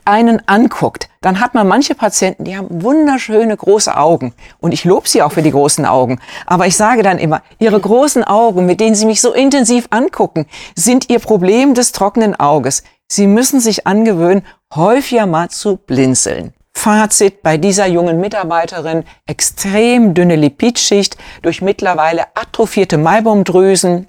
einen 0.07 0.43
anguckt, 0.47 1.09
dann 1.21 1.41
hat 1.41 1.55
man 1.55 1.67
manche 1.67 1.95
Patienten, 1.95 2.45
die 2.45 2.57
haben 2.57 2.83
wunderschöne 2.83 3.57
große 3.57 3.97
Augen. 3.97 4.33
Und 4.61 4.73
ich 4.73 4.85
lobe 4.85 5.09
sie 5.09 5.23
auch 5.23 5.33
für 5.33 5.43
die 5.43 5.51
großen 5.51 5.85
Augen. 5.85 6.21
Aber 6.47 6.67
ich 6.67 6.77
sage 6.77 7.03
dann 7.03 7.19
immer, 7.19 7.43
ihre 7.59 7.81
großen 7.81 8.25
Augen, 8.25 8.67
mit 8.67 8.81
denen 8.81 8.95
sie 8.95 9.07
mich 9.07 9.21
so 9.21 9.33
intensiv 9.33 9.87
angucken, 9.91 10.47
sind 10.75 11.11
ihr 11.11 11.19
Problem 11.19 11.75
des 11.75 11.93
trockenen 11.93 12.39
Auges. 12.39 12.83
Sie 13.09 13.27
müssen 13.27 13.61
sich 13.61 13.87
angewöhnen, 13.87 14.45
häufiger 14.75 15.27
mal 15.27 15.49
zu 15.49 15.77
blinzeln. 15.77 16.53
Fazit 16.77 17.43
bei 17.43 17.57
dieser 17.57 17.87
jungen 17.87 18.21
Mitarbeiterin, 18.21 19.05
extrem 19.27 20.13
dünne 20.13 20.37
Lipidschicht 20.37 21.17
durch 21.43 21.63
mittlerweile 21.63 22.27
atrophierte 22.35 22.99
Maibomdrüsen, 22.99 24.09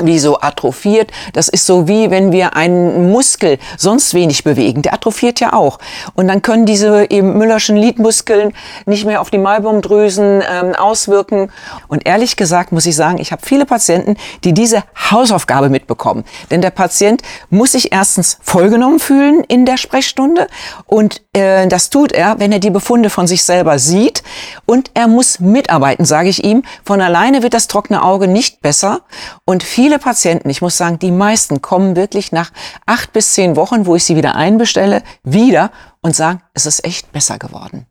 wie 0.00 0.18
so 0.18 0.40
atrophiert. 0.40 1.10
Das 1.32 1.48
ist 1.48 1.66
so 1.66 1.88
wie 1.88 2.10
wenn 2.10 2.32
wir 2.32 2.56
einen 2.56 3.10
Muskel 3.10 3.58
sonst 3.76 4.14
wenig 4.14 4.44
bewegen. 4.44 4.82
Der 4.82 4.94
atrophiert 4.94 5.40
ja 5.40 5.52
auch. 5.52 5.78
Und 6.14 6.28
dann 6.28 6.42
können 6.42 6.66
diese 6.66 7.10
eben 7.10 7.36
Müllerschen 7.36 7.76
Lidmuskeln 7.76 8.54
nicht 8.86 9.04
mehr 9.04 9.20
auf 9.20 9.30
die 9.30 9.38
Maibomdrüsen 9.38 10.42
ähm, 10.48 10.74
auswirken. 10.74 11.50
Und 11.88 12.06
ehrlich 12.06 12.36
gesagt 12.36 12.72
muss 12.72 12.86
ich 12.86 12.96
sagen, 12.96 13.18
ich 13.18 13.32
habe 13.32 13.42
viele 13.44 13.66
Patienten, 13.66 14.16
die 14.44 14.54
diese 14.54 14.84
Hausaufgabe 15.10 15.68
mitbekommen. 15.68 16.24
Denn 16.50 16.62
der 16.62 16.70
Patient 16.70 17.22
muss 17.50 17.72
sich 17.72 17.92
erstens 17.92 18.38
vollgenommen 18.42 18.98
fühlen 18.98 19.44
in 19.44 19.66
der 19.66 19.76
Sprechstunde. 19.76 20.46
Und 20.86 21.22
äh, 21.34 21.66
das 21.66 21.90
tut 21.90 22.12
er, 22.12 22.38
wenn 22.38 22.52
er 22.52 22.58
die 22.60 22.70
Befunde 22.70 23.10
von 23.10 23.26
sich 23.26 23.44
selber 23.44 23.78
sieht. 23.78 24.22
Und 24.64 24.90
er 24.94 25.08
muss 25.08 25.40
mitarbeiten, 25.40 26.04
sage 26.04 26.28
ich 26.28 26.44
ihm. 26.44 26.62
Von 26.84 27.00
alleine 27.00 27.42
wird 27.42 27.54
das 27.54 27.68
trockene 27.68 28.02
Auge 28.02 28.28
nicht 28.28 28.62
besser. 28.62 29.00
Und 29.44 29.62
viel 29.62 29.81
viele 29.82 29.98
Patienten, 29.98 30.48
ich 30.48 30.62
muss 30.62 30.76
sagen, 30.76 31.00
die 31.00 31.10
meisten 31.10 31.60
kommen 31.60 31.96
wirklich 31.96 32.30
nach 32.30 32.52
acht 32.86 33.12
bis 33.12 33.34
zehn 33.34 33.56
Wochen, 33.56 33.84
wo 33.84 33.96
ich 33.96 34.04
sie 34.04 34.14
wieder 34.14 34.36
einbestelle, 34.36 35.02
wieder 35.24 35.72
und 36.02 36.14
sagen, 36.14 36.40
es 36.54 36.66
ist 36.66 36.84
echt 36.84 37.10
besser 37.10 37.36
geworden. 37.36 37.86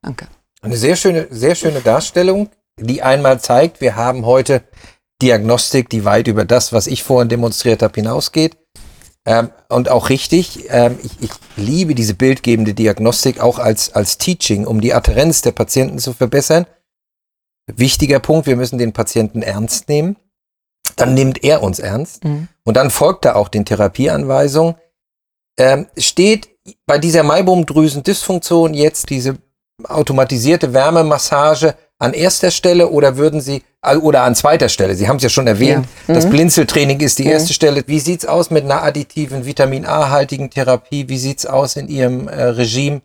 Danke. 0.00 0.28
Eine 0.62 0.78
sehr 0.78 0.96
schöne, 0.96 1.26
sehr 1.28 1.56
schöne 1.56 1.82
Darstellung, 1.82 2.48
die 2.80 3.02
einmal 3.02 3.38
zeigt, 3.38 3.82
wir 3.82 3.96
haben 3.96 4.24
heute 4.24 4.62
Diagnostik, 5.20 5.90
die 5.90 6.06
weit 6.06 6.26
über 6.26 6.46
das, 6.46 6.72
was 6.72 6.86
ich 6.86 7.02
vorhin 7.02 7.28
demonstriert 7.28 7.82
habe, 7.82 7.92
hinausgeht. 7.94 8.56
Ähm, 9.26 9.50
und 9.68 9.90
auch 9.90 10.08
richtig, 10.08 10.68
ähm, 10.70 10.98
ich, 11.02 11.20
ich 11.20 11.30
liebe 11.56 11.94
diese 11.94 12.14
bildgebende 12.14 12.72
Diagnostik 12.72 13.40
auch 13.40 13.58
als, 13.58 13.92
als 13.92 14.16
Teaching, 14.16 14.66
um 14.66 14.80
die 14.80 14.94
Adherenz 14.94 15.42
der 15.42 15.52
Patienten 15.52 15.98
zu 15.98 16.14
verbessern. 16.14 16.64
Wichtiger 17.66 18.20
Punkt, 18.20 18.46
wir 18.46 18.56
müssen 18.56 18.78
den 18.78 18.94
Patienten 18.94 19.42
ernst 19.42 19.90
nehmen 19.90 20.16
dann 20.94 21.14
nimmt 21.14 21.42
er 21.42 21.62
uns 21.62 21.78
ernst. 21.78 22.24
Mhm. 22.24 22.48
Und 22.64 22.76
dann 22.76 22.90
folgt 22.90 23.24
er 23.24 23.36
auch 23.36 23.48
den 23.48 23.64
Therapieanweisungen. 23.64 24.76
Ähm, 25.58 25.86
steht 25.96 26.48
bei 26.86 26.98
dieser 26.98 27.22
Maibomdrüsen-Dysfunktion 27.22 28.74
jetzt 28.74 29.10
diese 29.10 29.36
automatisierte 29.84 30.72
Wärmemassage 30.72 31.74
an 31.98 32.12
erster 32.12 32.50
Stelle 32.50 32.88
oder 32.88 33.16
würden 33.16 33.40
Sie, 33.40 33.62
äh, 33.82 33.96
oder 33.96 34.22
an 34.22 34.34
zweiter 34.34 34.68
Stelle? 34.68 34.94
Sie 34.94 35.08
haben 35.08 35.16
es 35.16 35.22
ja 35.22 35.28
schon 35.28 35.46
erwähnt, 35.46 35.86
ja. 36.06 36.12
mhm. 36.12 36.16
das 36.16 36.28
Blinzeltraining 36.28 37.00
ist 37.00 37.18
die 37.18 37.24
mhm. 37.24 37.30
erste 37.30 37.54
Stelle. 37.54 37.84
Wie 37.86 38.00
sieht's 38.00 38.26
aus 38.26 38.50
mit 38.50 38.64
einer 38.64 38.82
additiven 38.82 39.46
Vitamin 39.46 39.86
A-haltigen 39.86 40.50
Therapie? 40.50 41.08
Wie 41.08 41.18
sieht's 41.18 41.46
aus 41.46 41.76
in 41.76 41.88
Ihrem 41.88 42.28
äh, 42.28 42.42
Regime 42.42 43.00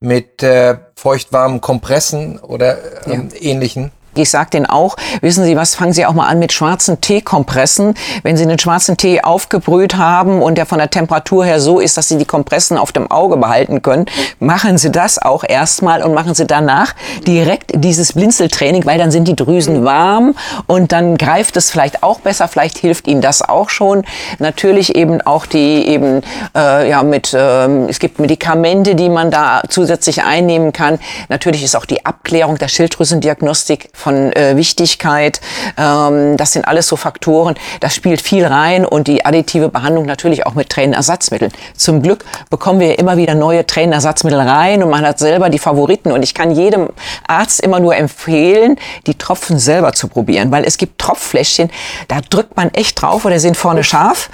mit 0.00 0.42
äh, 0.42 0.76
feuchtwarmen 0.94 1.60
Kompressen 1.60 2.38
oder 2.38 2.78
ähm, 3.06 3.28
ja. 3.32 3.40
ähnlichen? 3.40 3.90
Ich 4.18 4.30
sage 4.30 4.50
denen 4.50 4.66
auch, 4.66 4.96
wissen 5.20 5.44
Sie 5.44 5.56
was, 5.56 5.74
fangen 5.74 5.92
Sie 5.92 6.06
auch 6.06 6.12
mal 6.12 6.26
an 6.26 6.38
mit 6.38 6.52
schwarzen 6.52 7.00
Teekompressen. 7.00 7.94
Wenn 8.22 8.36
Sie 8.36 8.44
einen 8.44 8.58
schwarzen 8.58 8.96
Tee 8.96 9.22
aufgebrüht 9.22 9.96
haben 9.96 10.42
und 10.42 10.56
der 10.56 10.66
von 10.66 10.78
der 10.78 10.90
Temperatur 10.90 11.44
her 11.44 11.60
so 11.60 11.80
ist, 11.80 11.96
dass 11.96 12.08
Sie 12.08 12.18
die 12.18 12.24
Kompressen 12.24 12.78
auf 12.78 12.92
dem 12.92 13.10
Auge 13.10 13.36
behalten 13.36 13.82
können, 13.82 14.06
machen 14.40 14.78
Sie 14.78 14.90
das 14.90 15.18
auch 15.18 15.44
erstmal 15.46 16.02
und 16.02 16.14
machen 16.14 16.34
Sie 16.34 16.46
danach 16.46 16.94
direkt 17.26 17.72
dieses 17.74 18.12
Blinzeltraining, 18.12 18.86
weil 18.86 18.98
dann 18.98 19.10
sind 19.10 19.28
die 19.28 19.36
Drüsen 19.36 19.84
warm 19.84 20.34
und 20.66 20.92
dann 20.92 21.16
greift 21.16 21.56
es 21.56 21.70
vielleicht 21.70 22.02
auch 22.02 22.20
besser. 22.20 22.48
Vielleicht 22.48 22.78
hilft 22.78 23.06
Ihnen 23.06 23.20
das 23.20 23.42
auch 23.42 23.70
schon. 23.70 24.04
Natürlich 24.38 24.94
eben 24.94 25.20
auch 25.20 25.46
die 25.46 25.86
eben 25.86 26.22
äh, 26.56 26.88
ja 26.88 27.02
mit 27.02 27.32
äh, 27.32 27.66
es 27.88 27.98
gibt 27.98 28.18
Medikamente, 28.18 28.94
die 28.94 29.08
man 29.08 29.30
da 29.30 29.62
zusätzlich 29.68 30.22
einnehmen 30.22 30.72
kann. 30.72 30.98
Natürlich 31.28 31.62
ist 31.62 31.76
auch 31.76 31.86
die 31.86 32.04
Abklärung 32.04 32.58
der 32.58 32.68
Schilddrüsendiagnostik 32.68 33.90
von 34.06 34.32
äh, 34.34 34.56
Wichtigkeit. 34.56 35.40
Ähm, 35.76 36.36
das 36.36 36.52
sind 36.52 36.68
alles 36.68 36.86
so 36.86 36.94
Faktoren, 36.94 37.56
das 37.80 37.92
spielt 37.92 38.22
viel 38.22 38.46
rein 38.46 38.86
und 38.86 39.08
die 39.08 39.26
additive 39.26 39.68
Behandlung 39.68 40.06
natürlich 40.06 40.46
auch 40.46 40.54
mit 40.54 40.68
Tränenersatzmitteln. 40.68 41.50
Zum 41.76 42.02
Glück 42.02 42.24
bekommen 42.48 42.78
wir 42.78 43.00
immer 43.00 43.16
wieder 43.16 43.34
neue 43.34 43.66
Tränenersatzmittel 43.66 44.38
rein 44.38 44.84
und 44.84 44.90
man 44.90 45.04
hat 45.04 45.18
selber 45.18 45.50
die 45.50 45.58
Favoriten 45.58 46.12
und 46.12 46.22
ich 46.22 46.34
kann 46.34 46.52
jedem 46.52 46.90
Arzt 47.26 47.60
immer 47.60 47.80
nur 47.80 47.96
empfehlen, 47.96 48.76
die 49.08 49.14
Tropfen 49.14 49.58
selber 49.58 49.92
zu 49.92 50.06
probieren, 50.06 50.52
weil 50.52 50.62
es 50.62 50.78
gibt 50.78 51.00
Tropffläschchen, 51.00 51.68
da 52.06 52.20
drückt 52.30 52.56
man 52.56 52.72
echt 52.74 53.02
drauf 53.02 53.24
oder 53.24 53.40
sind 53.40 53.56
vorne 53.56 53.82
scharf. 53.82 54.30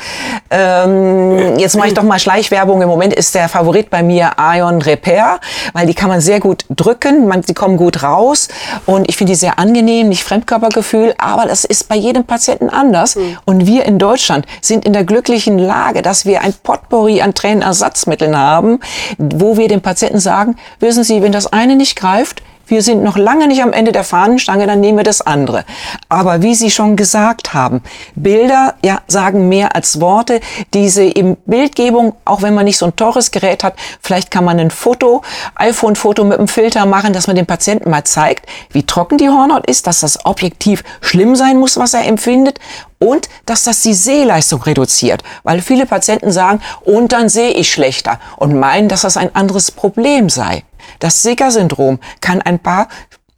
Ähm, 0.50 1.58
jetzt 1.58 1.78
mache 1.78 1.88
ich 1.88 1.94
doch 1.94 2.02
mal 2.02 2.18
Schleichwerbung. 2.18 2.82
Im 2.82 2.88
Moment 2.88 3.14
ist 3.14 3.34
der 3.34 3.48
Favorit 3.48 3.88
bei 3.88 4.02
mir 4.02 4.32
Ion 4.38 4.82
Repair, 4.82 5.40
weil 5.72 5.86
die 5.86 5.94
kann 5.94 6.10
man 6.10 6.20
sehr 6.20 6.40
gut 6.40 6.66
drücken, 6.68 7.26
man, 7.26 7.40
die 7.40 7.54
kommen 7.54 7.78
gut 7.78 8.02
raus 8.02 8.48
und 8.84 9.08
ich 9.08 9.16
finde 9.16 9.32
die 9.32 9.38
sehr 9.38 9.58
angenehm, 9.62 10.08
nicht 10.08 10.24
Fremdkörpergefühl, 10.24 11.14
aber 11.18 11.46
das 11.46 11.64
ist 11.64 11.88
bei 11.88 11.94
jedem 11.94 12.24
Patienten 12.24 12.68
anders. 12.68 13.14
Mhm. 13.14 13.38
Und 13.44 13.66
wir 13.66 13.84
in 13.84 13.98
Deutschland 13.98 14.44
sind 14.60 14.84
in 14.84 14.92
der 14.92 15.04
glücklichen 15.04 15.58
Lage, 15.58 16.02
dass 16.02 16.26
wir 16.26 16.40
ein 16.40 16.52
Potpourri 16.62 17.22
an 17.22 17.32
Tränenersatzmitteln 17.32 18.36
haben, 18.36 18.80
wo 19.18 19.56
wir 19.56 19.68
dem 19.68 19.80
Patienten 19.80 20.18
sagen, 20.18 20.56
wissen 20.80 21.04
Sie, 21.04 21.22
wenn 21.22 21.32
das 21.32 21.52
eine 21.52 21.76
nicht 21.76 21.94
greift, 21.94 22.42
wir 22.66 22.82
sind 22.82 23.02
noch 23.02 23.16
lange 23.16 23.48
nicht 23.48 23.62
am 23.62 23.72
Ende 23.72 23.92
der 23.92 24.04
Fahnenstange, 24.04 24.66
dann 24.66 24.80
nehmen 24.80 24.98
wir 24.98 25.04
das 25.04 25.20
andere. 25.20 25.64
Aber 26.08 26.42
wie 26.42 26.54
Sie 26.54 26.70
schon 26.70 26.96
gesagt 26.96 27.54
haben, 27.54 27.82
Bilder 28.14 28.74
ja, 28.84 29.00
sagen 29.06 29.48
mehr 29.48 29.74
als 29.74 30.00
Worte. 30.00 30.40
Diese 30.74 31.04
im 31.04 31.36
Bildgebung, 31.46 32.14
auch 32.24 32.42
wenn 32.42 32.54
man 32.54 32.64
nicht 32.64 32.78
so 32.78 32.86
ein 32.86 32.96
teures 32.96 33.30
Gerät 33.30 33.64
hat, 33.64 33.74
vielleicht 34.00 34.30
kann 34.30 34.44
man 34.44 34.58
ein 34.58 34.70
Foto, 34.70 35.22
iPhone-Foto 35.56 36.24
mit 36.24 36.38
einem 36.38 36.48
Filter 36.48 36.86
machen, 36.86 37.12
dass 37.12 37.26
man 37.26 37.36
dem 37.36 37.46
Patienten 37.46 37.90
mal 37.90 38.04
zeigt, 38.04 38.46
wie 38.70 38.84
trocken 38.84 39.18
die 39.18 39.28
Hornhaut 39.28 39.66
ist, 39.66 39.86
dass 39.86 40.00
das 40.00 40.24
objektiv 40.24 40.82
schlimm 41.00 41.36
sein 41.36 41.58
muss, 41.58 41.76
was 41.76 41.94
er 41.94 42.06
empfindet 42.06 42.58
und 43.02 43.28
dass 43.46 43.64
das 43.64 43.82
die 43.82 43.94
Sehleistung 43.94 44.62
reduziert, 44.62 45.22
weil 45.42 45.60
viele 45.60 45.86
Patienten 45.86 46.30
sagen, 46.30 46.60
und 46.82 47.12
dann 47.12 47.28
sehe 47.28 47.50
ich 47.50 47.72
schlechter 47.72 48.20
und 48.36 48.58
meinen, 48.58 48.88
dass 48.88 49.02
das 49.02 49.16
ein 49.16 49.34
anderes 49.34 49.72
Problem 49.72 50.28
sei. 50.28 50.62
Das 50.98 51.22
Sieger-Syndrom 51.22 51.98
kann 52.20 52.42
ein 52.42 52.58
paar 52.58 52.88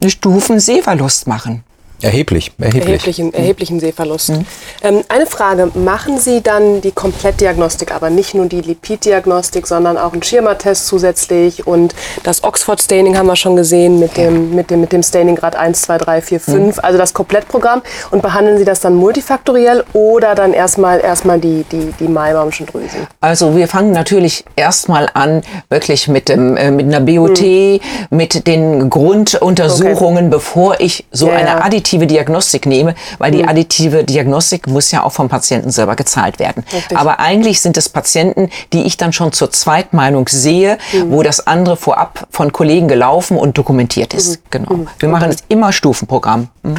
Stufen 0.06 0.60
Sehverlust 0.60 1.26
machen. 1.26 1.64
Erheblich, 2.04 2.52
erheblich. 2.58 2.84
Erheblichen, 2.84 3.32
erheblichen 3.32 3.80
Sehverlust. 3.80 4.28
Mhm. 4.28 4.46
Ähm, 4.82 5.00
eine 5.08 5.25
Frage, 5.25 5.70
machen 5.75 6.18
Sie 6.18 6.42
dann 6.42 6.82
die 6.82 6.92
Komplettdiagnostik, 6.92 7.94
aber 7.94 8.11
nicht 8.11 8.34
nur 8.34 8.44
die 8.44 8.61
Lipiddiagnostik, 8.61 9.66
sondern 9.66 9.96
auch 9.96 10.12
einen 10.12 10.23
Schirma-Test 10.23 10.87
zusätzlich 10.87 11.66
und 11.66 11.94
das 12.23 12.44
Oxford-Staining 12.44 13.16
haben 13.16 13.26
wir 13.26 13.37
schon 13.37 13.56
gesehen 13.56 13.99
mit 14.00 14.18
dem, 14.18 14.54
mit 14.54 14.70
dem, 14.70 14.82
mit 14.82 14.92
dem 14.92 15.02
Staining-Grad 15.02 15.56
1, 15.56 15.80
2, 15.80 15.96
3, 15.96 16.20
4, 16.20 16.40
5, 16.40 16.76
mhm. 16.76 16.84
also 16.84 16.99
das 16.99 17.14
Komplettprogramm 17.14 17.80
und 18.11 18.20
behandeln 18.20 18.58
Sie 18.58 18.66
das 18.66 18.80
dann 18.80 18.94
multifaktoriell 18.96 19.82
oder 19.94 20.34
dann 20.34 20.52
erstmal, 20.52 21.00
erstmal 21.00 21.40
die, 21.40 21.64
die, 21.73 21.94
die 21.99 22.08
Maibaumschen 22.08 22.66
Drüsen? 22.66 23.06
Also 23.23 23.56
wir 23.56 23.66
fangen 23.66 23.92
natürlich 23.92 24.44
erstmal 24.56 25.08
an, 25.14 25.40
wirklich 25.70 26.08
mit, 26.08 26.28
dem, 26.28 26.58
äh, 26.58 26.70
mit 26.70 26.84
einer 26.84 27.00
BOT, 27.00 27.40
mhm. 27.40 27.80
mit 28.11 28.46
den 28.46 28.90
Grunduntersuchungen, 28.90 30.26
okay. 30.26 30.34
bevor 30.34 30.80
ich 30.80 31.06
so 31.11 31.28
ja. 31.28 31.37
eine 31.37 31.64
additive 31.64 31.93
additive 31.94 32.06
Diagnostik 32.06 32.66
nehme, 32.66 32.94
weil 33.18 33.30
die 33.30 33.42
mhm. 33.42 33.48
additive 33.48 34.04
Diagnostik 34.04 34.66
muss 34.66 34.90
ja 34.90 35.02
auch 35.02 35.12
vom 35.12 35.28
Patienten 35.28 35.70
selber 35.70 35.96
gezahlt 35.96 36.38
werden. 36.38 36.64
Richtig. 36.72 36.98
Aber 36.98 37.20
eigentlich 37.20 37.60
sind 37.60 37.76
es 37.76 37.88
Patienten, 37.88 38.50
die 38.72 38.82
ich 38.82 38.96
dann 38.96 39.12
schon 39.12 39.32
zur 39.32 39.50
Zweitmeinung 39.50 40.28
sehe, 40.28 40.78
mhm. 40.92 41.10
wo 41.10 41.22
das 41.22 41.46
andere 41.46 41.76
vorab 41.76 42.26
von 42.30 42.52
Kollegen 42.52 42.88
gelaufen 42.88 43.36
und 43.36 43.56
dokumentiert 43.56 44.14
ist. 44.14 44.36
Mhm. 44.36 44.42
Genau. 44.50 44.74
Mhm. 44.74 44.88
Wir 44.98 45.08
machen 45.08 45.30
es 45.30 45.38
immer 45.48 45.72
Stufenprogramm. 45.72 46.48
Mhm. 46.62 46.76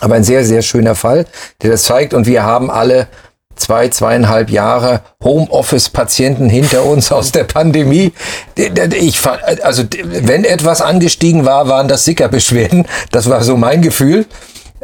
Aber 0.00 0.14
ein 0.14 0.24
sehr, 0.24 0.44
sehr 0.44 0.62
schöner 0.62 0.94
Fall, 0.94 1.26
der 1.62 1.70
das 1.70 1.84
zeigt. 1.84 2.14
Und 2.14 2.26
wir 2.26 2.42
haben 2.42 2.70
alle 2.70 3.08
zwei, 3.56 3.88
zweieinhalb 3.88 4.50
Jahre 4.50 5.02
Homeoffice-Patienten 5.22 6.48
hinter 6.48 6.84
uns 6.84 7.12
aus 7.12 7.32
der 7.32 7.44
Pandemie. 7.44 8.12
Ich 8.56 9.20
also 9.62 9.84
wenn 10.02 10.44
etwas 10.44 10.80
angestiegen 10.80 11.44
war, 11.44 11.68
waren 11.68 11.88
das 11.88 12.04
Sickerbeschwerden. 12.04 12.86
Das 13.10 13.28
war 13.28 13.42
so 13.42 13.56
mein 13.56 13.82
Gefühl. 13.82 14.26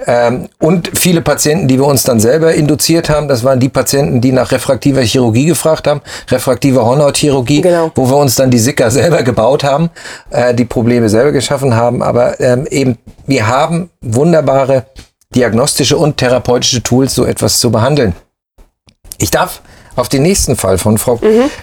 Ähm, 0.06 0.48
und 0.58 0.90
viele 0.94 1.22
Patienten, 1.22 1.66
die 1.66 1.78
wir 1.78 1.86
uns 1.86 2.04
dann 2.04 2.20
selber 2.20 2.54
induziert 2.54 3.10
haben, 3.10 3.26
das 3.26 3.42
waren 3.42 3.58
die 3.58 3.68
Patienten, 3.68 4.20
die 4.20 4.32
nach 4.32 4.52
refraktiver 4.52 5.02
Chirurgie 5.02 5.46
gefragt 5.46 5.86
haben, 5.86 6.02
refraktive 6.30 6.84
Hornhautchirurgie, 6.84 7.62
genau. 7.62 7.90
wo 7.94 8.08
wir 8.08 8.16
uns 8.16 8.36
dann 8.36 8.50
die 8.50 8.58
Sicker 8.58 8.90
selber 8.90 9.22
gebaut 9.22 9.64
haben, 9.64 9.90
äh, 10.30 10.54
die 10.54 10.64
Probleme 10.64 11.08
selber 11.08 11.32
geschaffen 11.32 11.74
haben. 11.74 12.02
Aber 12.02 12.38
ähm, 12.40 12.66
eben, 12.70 12.98
wir 13.26 13.48
haben 13.48 13.90
wunderbare 14.00 14.86
diagnostische 15.34 15.96
und 15.96 16.16
therapeutische 16.16 16.82
Tools, 16.82 17.14
so 17.14 17.24
etwas 17.24 17.58
zu 17.58 17.70
behandeln. 17.70 18.14
Ich 19.18 19.30
darf 19.30 19.62
auf 19.96 20.08
den 20.08 20.22
nächsten 20.22 20.56
Fall 20.56 20.78
von 20.78 20.96
Frau 20.96 21.18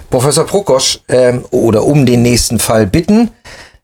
Professor 0.09 0.45
Prokosch 0.45 0.99
ähm, 1.07 1.45
oder 1.51 1.85
um 1.85 2.05
den 2.05 2.21
nächsten 2.21 2.59
Fall 2.59 2.85
bitten. 2.85 3.31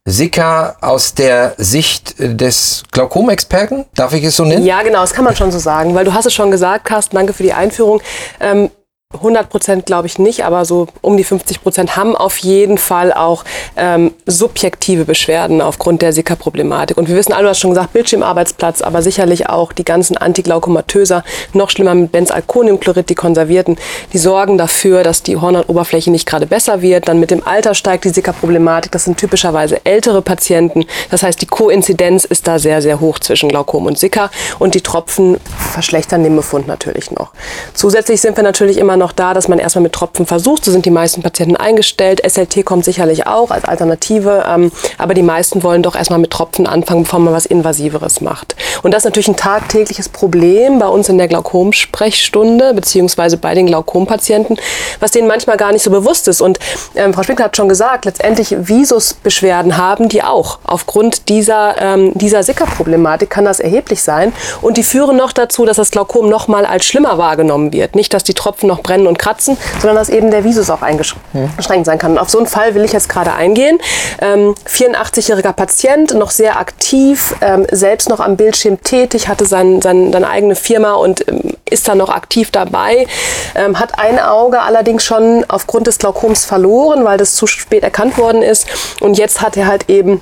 Sika 0.05 0.77
aus 0.81 1.13
der 1.13 1.53
Sicht 1.57 2.15
des 2.17 2.83
Glaukomexperten, 2.91 3.85
darf 3.93 4.13
ich 4.13 4.23
es 4.23 4.35
so 4.35 4.43
nennen? 4.43 4.65
Ja, 4.65 4.81
genau, 4.81 5.01
das 5.01 5.13
kann 5.13 5.23
man 5.23 5.35
schon 5.35 5.51
so 5.51 5.59
sagen, 5.59 5.93
weil 5.93 6.05
du 6.05 6.13
hast 6.13 6.25
es 6.25 6.33
schon 6.33 6.49
gesagt, 6.49 6.85
Carsten, 6.85 7.15
danke 7.15 7.33
für 7.33 7.43
die 7.43 7.53
Einführung. 7.53 8.01
Ähm, 8.39 8.71
100 9.13 9.49
Prozent 9.49 9.85
glaube 9.85 10.07
ich 10.07 10.19
nicht, 10.19 10.45
aber 10.45 10.65
so 10.65 10.87
um 11.01 11.17
die 11.17 11.23
50 11.23 11.61
Prozent 11.61 11.95
haben 11.95 12.15
auf 12.15 12.37
jeden 12.37 12.77
Fall 12.77 13.13
auch 13.13 13.43
ähm, 13.75 14.13
subjektive 14.25 15.05
Beschwerden 15.05 15.61
aufgrund 15.61 16.01
der 16.01 16.13
Sika-Problematik. 16.13 16.97
Und 16.97 17.09
wir 17.09 17.15
wissen 17.15 17.33
alle, 17.33 17.43
du 17.43 17.49
hast 17.49 17.59
schon 17.59 17.71
gesagt, 17.71 17.93
Bildschirmarbeitsplatz, 17.93 18.81
aber 18.81 19.01
sicherlich 19.01 19.49
auch 19.49 19.73
die 19.73 19.83
ganzen 19.83 20.17
Antiglaukomatöser, 20.17 21.23
noch 21.53 21.69
schlimmer 21.69 21.95
mit 21.95 22.11
Benzalkoniumchlorid, 22.11 23.09
die 23.09 23.15
konservierten, 23.15 23.77
die 24.13 24.17
sorgen 24.17 24.57
dafür, 24.57 25.03
dass 25.03 25.23
die 25.23 25.37
Hornhautoberfläche 25.37 26.11
nicht 26.11 26.25
gerade 26.25 26.45
besser 26.45 26.81
wird. 26.81 27.07
Dann 27.07 27.19
mit 27.19 27.31
dem 27.31 27.45
Alter 27.45 27.75
steigt 27.75 28.05
die 28.05 28.09
Sika-Problematik. 28.09 28.91
Das 28.91 29.05
sind 29.05 29.17
typischerweise 29.17 29.85
ältere 29.85 30.21
Patienten. 30.21 30.85
Das 31.09 31.23
heißt, 31.23 31.41
die 31.41 31.47
Koinzidenz 31.47 32.25
ist 32.25 32.47
da 32.47 32.59
sehr, 32.59 32.81
sehr 32.81 32.99
hoch 32.99 33.19
zwischen 33.19 33.49
Glaukom 33.49 33.85
und 33.85 33.99
Sika. 33.99 34.29
Und 34.59 34.75
die 34.75 34.81
Tropfen 34.81 35.37
verschlechtern 35.73 36.23
den 36.23 36.35
Befund 36.35 36.67
natürlich 36.67 37.11
noch. 37.11 37.31
Zusätzlich 37.73 38.21
sind 38.21 38.37
wir 38.37 38.43
natürlich 38.43 38.77
immer 38.77 38.97
noch 39.01 39.11
da, 39.11 39.33
dass 39.33 39.49
man 39.49 39.59
erstmal 39.59 39.83
mit 39.83 39.91
Tropfen 39.91 40.25
versucht. 40.25 40.63
So 40.63 40.71
sind 40.71 40.85
die 40.85 40.91
meisten 40.91 41.21
Patienten 41.21 41.57
eingestellt. 41.57 42.21
SLT 42.25 42.65
kommt 42.65 42.85
sicherlich 42.85 43.27
auch 43.27 43.51
als 43.51 43.65
Alternative. 43.65 44.45
Ähm, 44.47 44.71
aber 44.97 45.13
die 45.13 45.23
meisten 45.23 45.63
wollen 45.63 45.83
doch 45.83 45.95
erstmal 45.95 46.19
mit 46.19 46.31
Tropfen 46.31 46.67
anfangen, 46.67 47.03
bevor 47.03 47.19
man 47.19 47.33
was 47.33 47.45
Invasiveres 47.45 48.21
macht. 48.21 48.55
Und 48.83 48.93
das 48.93 48.99
ist 48.99 49.05
natürlich 49.05 49.27
ein 49.27 49.35
tagtägliches 49.35 50.07
Problem 50.07 50.79
bei 50.79 50.87
uns 50.87 51.09
in 51.09 51.17
der 51.17 51.27
Glaukom-Sprechstunde, 51.27 52.73
beziehungsweise 52.73 53.37
bei 53.37 53.53
den 53.53 53.65
Glaukompatienten, 53.65 54.57
was 54.99 55.11
denen 55.11 55.27
manchmal 55.27 55.57
gar 55.57 55.71
nicht 55.71 55.83
so 55.83 55.91
bewusst 55.91 56.27
ist. 56.27 56.41
Und 56.41 56.59
ähm, 56.95 57.13
Frau 57.13 57.23
Spinkler 57.23 57.45
hat 57.45 57.57
schon 57.57 57.69
gesagt, 57.69 58.05
letztendlich 58.05 58.55
Visusbeschwerden 58.57 59.77
haben 59.77 60.07
die 60.07 60.23
auch. 60.23 60.59
Aufgrund 60.63 61.27
dieser, 61.27 61.75
ähm, 61.81 62.11
dieser 62.15 62.43
Sicker-Problematik 62.43 63.29
kann 63.29 63.45
das 63.45 63.59
erheblich 63.59 64.01
sein. 64.03 64.33
Und 64.61 64.77
die 64.77 64.83
führen 64.83 65.17
noch 65.17 65.33
dazu, 65.33 65.65
dass 65.65 65.77
das 65.77 65.91
Glaukom 65.91 66.29
noch 66.29 66.47
mal 66.47 66.65
als 66.65 66.85
schlimmer 66.85 67.17
wahrgenommen 67.17 67.73
wird. 67.73 67.95
Nicht, 67.95 68.13
dass 68.13 68.23
die 68.23 68.33
Tropfen 68.33 68.67
noch 68.67 68.83
brennen 68.91 69.07
und 69.07 69.17
kratzen, 69.17 69.57
sondern 69.79 69.95
dass 69.95 70.09
eben 70.09 70.31
der 70.31 70.43
Visus 70.43 70.69
auch 70.69 70.81
eingeschränkt 70.81 71.85
sein 71.85 71.97
kann. 71.97 72.11
Und 72.11 72.17
auf 72.17 72.29
so 72.29 72.39
einen 72.39 72.47
Fall 72.47 72.75
will 72.75 72.83
ich 72.83 72.91
jetzt 72.91 73.07
gerade 73.07 73.31
eingehen. 73.33 73.79
Ähm, 74.19 74.53
84-jähriger 74.67 75.53
Patient, 75.53 76.13
noch 76.13 76.29
sehr 76.29 76.59
aktiv, 76.59 77.33
ähm, 77.39 77.65
selbst 77.71 78.09
noch 78.09 78.19
am 78.19 78.35
Bildschirm 78.35 78.81
tätig, 78.81 79.29
hatte 79.29 79.45
sein, 79.45 79.81
sein, 79.81 80.11
seine 80.11 80.29
eigene 80.29 80.55
Firma 80.55 80.93
und 80.93 81.25
ähm, 81.29 81.55
ist 81.69 81.87
dann 81.87 81.99
noch 81.99 82.09
aktiv 82.09 82.51
dabei, 82.51 83.07
ähm, 83.55 83.79
hat 83.79 83.97
ein 83.97 84.19
Auge 84.19 84.61
allerdings 84.61 85.05
schon 85.05 85.45
aufgrund 85.47 85.87
des 85.87 85.97
Glaukoms 85.97 86.43
verloren, 86.43 87.05
weil 87.05 87.17
das 87.17 87.35
zu 87.35 87.47
spät 87.47 87.83
erkannt 87.83 88.17
worden 88.17 88.41
ist. 88.41 88.67
Und 88.99 89.17
jetzt 89.17 89.41
hat 89.41 89.55
er 89.55 89.67
halt 89.67 89.89
eben 89.89 90.19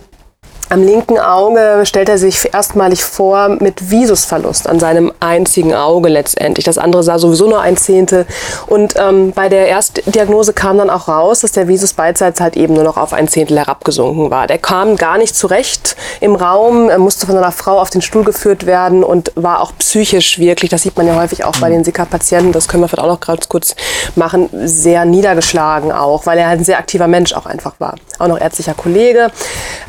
am 0.70 0.84
linken 0.84 1.18
Auge 1.18 1.82
stellt 1.86 2.10
er 2.10 2.18
sich 2.18 2.54
erstmalig 2.54 3.04
vor 3.04 3.50
mit 3.50 3.90
Visusverlust 3.90 4.68
an 4.68 4.80
seinem 4.80 5.12
einzigen 5.20 5.74
Auge 5.74 6.10
letztendlich. 6.10 6.64
Das 6.64 6.78
andere 6.78 7.04
sah 7.04 7.18
sowieso 7.18 7.48
nur 7.48 7.62
ein 7.62 7.76
Zehntel. 7.76 8.28
Und 8.68 8.94
ähm, 8.98 9.32
bei 9.34 9.50
der 9.50 9.68
Erstdiagnose 9.68 10.54
kam 10.54 10.78
dann 10.78 10.90
auch 10.90 11.08
raus, 11.08 11.40
dass 11.40 11.54
der 11.54 11.68
Visus 11.68 11.94
beidseits 11.94 12.40
halt 12.40 12.56
eben 12.56 12.76
nur 12.76 12.84
noch 12.84 12.98
auf 12.98 13.14
ein 13.14 13.28
Zehntel 13.28 13.58
herabgesunken 13.58 14.30
war. 14.30 14.46
Der 14.46 14.60
kam 14.60 14.96
gar 14.96 15.18
nicht 15.18 15.36
zurecht 15.36 15.96
im 16.20 16.36
Raum, 16.36 16.90
er 16.90 17.00
musste 17.00 17.26
von 17.26 17.36
einer 17.36 17.52
Frau 17.52 17.80
auf 17.80 17.90
den 17.90 18.02
Stuhl 18.02 18.24
geführt 18.24 18.66
werden 18.66 19.04
und 19.04 19.32
war 19.36 19.62
auch 19.62 19.72
psychisch 19.80 20.38
wirklich, 20.38 20.70
das 20.70 20.84
sieht 20.84 20.96
man 20.98 21.08
ja 21.08 21.16
häufig 21.16 21.44
auch 21.46 21.56
bei 21.58 21.70
den 21.70 21.84
Sika-Patienten, 21.84 22.52
das 22.52 22.68
können 22.68 22.84
wir 22.84 22.88
vielleicht 22.88 23.04
auch 23.04 23.12
noch 23.12 23.20
ganz 23.20 23.50
kurz 23.50 23.76
machen, 24.16 24.50
sehr 24.52 25.06
niedergeschlagen 25.06 25.92
auch, 25.92 26.26
weil 26.26 26.38
er 26.38 26.48
halt 26.48 26.60
ein 26.60 26.66
sehr 26.66 26.78
aktiver 26.78 27.08
Mensch 27.08 27.34
auch 27.34 27.48
einfach 27.48 27.74
war. 27.80 27.96
Auch 28.20 28.28
noch 28.28 28.40
ärztlicher 28.40 28.74
Kollege. 28.74 29.32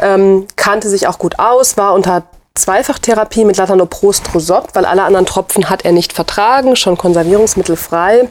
Ähm, 0.00 0.46
kannte 0.70 0.88
sich 0.88 1.08
auch 1.08 1.18
gut 1.18 1.40
aus, 1.40 1.76
war 1.76 1.94
unter 1.94 2.22
Zweifachtherapie 2.54 3.44
mit 3.44 3.56
Latanoprostrosop, 3.56 4.68
weil 4.74 4.84
alle 4.84 5.02
anderen 5.02 5.26
Tropfen 5.26 5.68
hat 5.68 5.84
er 5.84 5.90
nicht 5.90 6.12
vertragen, 6.12 6.76
schon 6.76 6.96
konservierungsmittelfrei 6.96 8.28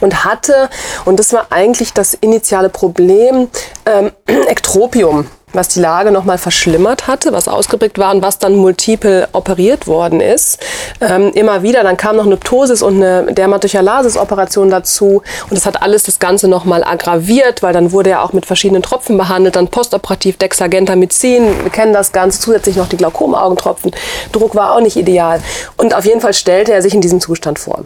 und 0.00 0.24
hatte, 0.24 0.70
und 1.06 1.18
das 1.18 1.32
war 1.32 1.46
eigentlich 1.50 1.92
das 1.92 2.14
initiale 2.14 2.68
Problem, 2.68 3.48
ähm, 3.84 4.12
Ektropium 4.46 5.26
was 5.52 5.68
die 5.68 5.80
Lage 5.80 6.10
nochmal 6.10 6.38
verschlimmert 6.38 7.06
hatte, 7.06 7.32
was 7.32 7.48
ausgeprägt 7.48 7.98
war 7.98 8.14
und 8.14 8.22
was 8.22 8.38
dann 8.38 8.54
multiple 8.56 9.28
operiert 9.32 9.86
worden 9.86 10.20
ist. 10.20 10.58
Ähm, 11.00 11.32
immer 11.34 11.62
wieder, 11.62 11.82
dann 11.82 11.96
kam 11.96 12.16
noch 12.16 12.26
eine 12.26 12.36
Ptosis 12.36 12.82
und 12.82 12.96
eine 12.96 13.32
Dermatochalasis-Operation 13.32 14.70
dazu 14.70 15.22
und 15.44 15.52
das 15.52 15.66
hat 15.66 15.82
alles 15.82 16.02
das 16.02 16.18
Ganze 16.18 16.48
nochmal 16.48 16.84
aggraviert, 16.84 17.62
weil 17.62 17.72
dann 17.72 17.92
wurde 17.92 18.10
er 18.10 18.22
auch 18.22 18.32
mit 18.32 18.46
verschiedenen 18.46 18.82
Tropfen 18.82 19.16
behandelt, 19.16 19.56
dann 19.56 19.68
postoperativ 19.68 20.36
Dexagentamycin, 20.36 21.64
wir 21.64 21.70
kennen 21.70 21.92
das 21.92 22.12
Ganze, 22.12 22.40
zusätzlich 22.40 22.76
noch 22.76 22.88
die 22.88 22.96
Glaukomaugentropfen. 22.96 23.92
Druck 24.32 24.54
war 24.54 24.74
auch 24.74 24.80
nicht 24.80 24.96
ideal 24.96 25.40
und 25.76 25.94
auf 25.94 26.04
jeden 26.04 26.20
Fall 26.20 26.34
stellte 26.34 26.72
er 26.72 26.82
sich 26.82 26.94
in 26.94 27.00
diesem 27.00 27.20
Zustand 27.20 27.58
vor. 27.58 27.84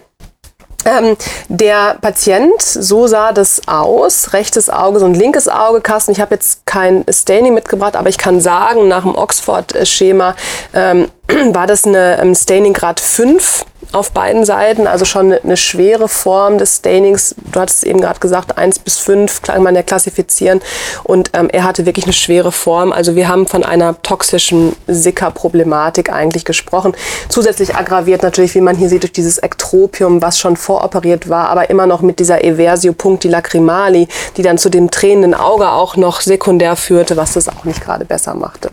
Ähm, 0.84 1.16
der 1.48 1.96
Patient, 2.00 2.60
so 2.62 3.06
sah 3.06 3.32
das 3.32 3.62
aus, 3.66 4.32
rechtes 4.32 4.70
Auge, 4.70 5.00
so 5.00 5.06
ein 5.06 5.14
linkes 5.14 5.48
Auge, 5.48 5.80
Carsten, 5.80 6.12
ich 6.12 6.20
habe 6.20 6.34
jetzt 6.34 6.64
kein 6.66 7.04
Staining 7.10 7.54
mitgebracht, 7.54 7.96
aber 7.96 8.08
ich 8.08 8.18
kann 8.18 8.40
sagen, 8.40 8.88
nach 8.88 9.02
dem 9.02 9.14
Oxford-Schema 9.14 10.34
ähm, 10.74 11.08
war 11.52 11.66
das 11.66 11.84
eine 11.84 12.20
ähm, 12.20 12.34
Staining 12.34 12.72
Grad 12.72 13.00
5 13.00 13.64
auf 13.92 14.12
beiden 14.12 14.44
Seiten, 14.44 14.86
also 14.86 15.04
schon 15.04 15.32
eine 15.32 15.56
schwere 15.56 16.08
Form 16.08 16.58
des 16.58 16.76
Stainings. 16.76 17.34
Du 17.52 17.60
hattest 17.60 17.84
eben 17.84 18.00
gerade 18.00 18.20
gesagt, 18.20 18.56
1 18.56 18.80
bis 18.80 18.98
5 18.98 19.42
kann 19.42 19.62
man 19.62 19.74
ja 19.74 19.82
klassifizieren. 19.82 20.60
Und 21.04 21.30
ähm, 21.32 21.48
er 21.50 21.64
hatte 21.64 21.86
wirklich 21.86 22.04
eine 22.04 22.12
schwere 22.12 22.52
Form. 22.52 22.92
Also 22.92 23.16
wir 23.16 23.28
haben 23.28 23.46
von 23.46 23.64
einer 23.64 24.00
toxischen 24.02 24.76
Sicker-Problematik 24.86 26.12
eigentlich 26.12 26.44
gesprochen. 26.44 26.94
Zusätzlich 27.28 27.74
aggraviert 27.74 28.22
natürlich, 28.22 28.54
wie 28.54 28.60
man 28.60 28.76
hier 28.76 28.88
sieht, 28.88 29.02
durch 29.02 29.12
dieses 29.12 29.38
Ektropium, 29.38 30.22
was 30.22 30.38
schon 30.38 30.56
voroperiert 30.56 31.28
war, 31.28 31.48
aber 31.48 31.70
immer 31.70 31.86
noch 31.86 32.00
mit 32.00 32.20
dieser 32.20 32.44
Eversio 32.44 32.92
puncti 32.92 33.28
lacrimali, 33.28 34.08
die 34.36 34.42
dann 34.42 34.58
zu 34.58 34.68
dem 34.68 34.90
tränenden 34.90 35.34
Auge 35.34 35.70
auch 35.70 35.96
noch 35.96 36.20
sekundär 36.20 36.76
führte, 36.76 37.16
was 37.16 37.32
das 37.32 37.48
auch 37.48 37.64
nicht 37.64 37.80
gerade 37.80 38.04
besser 38.04 38.34
machte. 38.34 38.70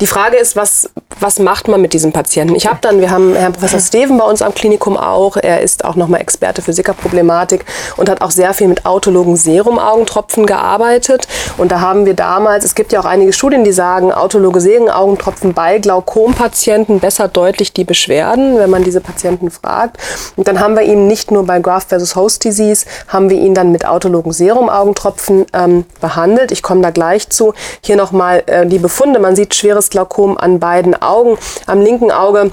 Die 0.00 0.06
Frage 0.06 0.36
ist, 0.36 0.54
was, 0.54 0.90
was 1.18 1.40
macht 1.40 1.66
man 1.66 1.80
mit 1.80 1.92
diesem 1.92 2.12
Patienten? 2.12 2.54
Ich 2.54 2.68
habe 2.68 2.78
dann, 2.80 3.00
wir 3.00 3.10
haben 3.10 3.34
Herrn 3.34 3.52
Professor 3.52 3.80
Steven 3.80 4.16
bei 4.16 4.24
uns 4.24 4.42
am 4.42 4.54
Klinikum 4.54 4.96
auch. 4.96 5.36
Er 5.36 5.60
ist 5.60 5.84
auch 5.84 5.96
nochmal 5.96 6.20
Experte 6.20 6.62
für 6.62 6.72
Sickerproblematik 6.72 7.64
und 7.96 8.08
hat 8.08 8.20
auch 8.20 8.30
sehr 8.30 8.54
viel 8.54 8.68
mit 8.68 8.86
autologen 8.86 9.34
Serumaugentropfen 9.34 10.46
gearbeitet. 10.46 11.26
Und 11.56 11.72
da 11.72 11.80
haben 11.80 12.06
wir 12.06 12.14
damals, 12.14 12.64
es 12.64 12.76
gibt 12.76 12.92
ja 12.92 13.00
auch 13.00 13.06
einige 13.06 13.32
Studien, 13.32 13.64
die 13.64 13.72
sagen, 13.72 14.12
autologe 14.12 14.60
Serumaugentropfen 14.60 15.52
bei 15.52 15.78
Glaukompatienten 15.78 17.00
besser 17.00 17.26
deutlich 17.26 17.72
die 17.72 17.84
Beschwerden, 17.84 18.56
wenn 18.58 18.70
man 18.70 18.84
diese 18.84 19.00
Patienten 19.00 19.50
fragt. 19.50 19.96
Und 20.36 20.46
dann 20.46 20.60
haben 20.60 20.76
wir 20.76 20.82
ihn 20.82 21.08
nicht 21.08 21.32
nur 21.32 21.44
bei 21.44 21.58
Graft 21.58 21.88
versus 21.88 22.14
Host 22.14 22.44
Disease, 22.44 22.86
haben 23.08 23.30
wir 23.30 23.38
ihn 23.38 23.54
dann 23.54 23.72
mit 23.72 23.84
autologen 23.84 24.32
Serumaugentropfen 24.32 25.46
ähm, 25.52 25.86
behandelt. 26.00 26.52
Ich 26.52 26.62
komme 26.62 26.82
da 26.82 26.90
gleich 26.90 27.30
zu. 27.30 27.52
Hier 27.80 27.96
nochmal 27.96 28.44
äh, 28.46 28.64
die 28.64 28.78
Befunde. 28.78 29.18
Man 29.18 29.34
sieht 29.34 29.56
schweres 29.56 29.87
Glaukom 29.90 30.36
an 30.38 30.58
beiden 30.58 31.00
Augen. 31.00 31.38
Am 31.66 31.80
linken 31.80 32.10
Auge 32.10 32.52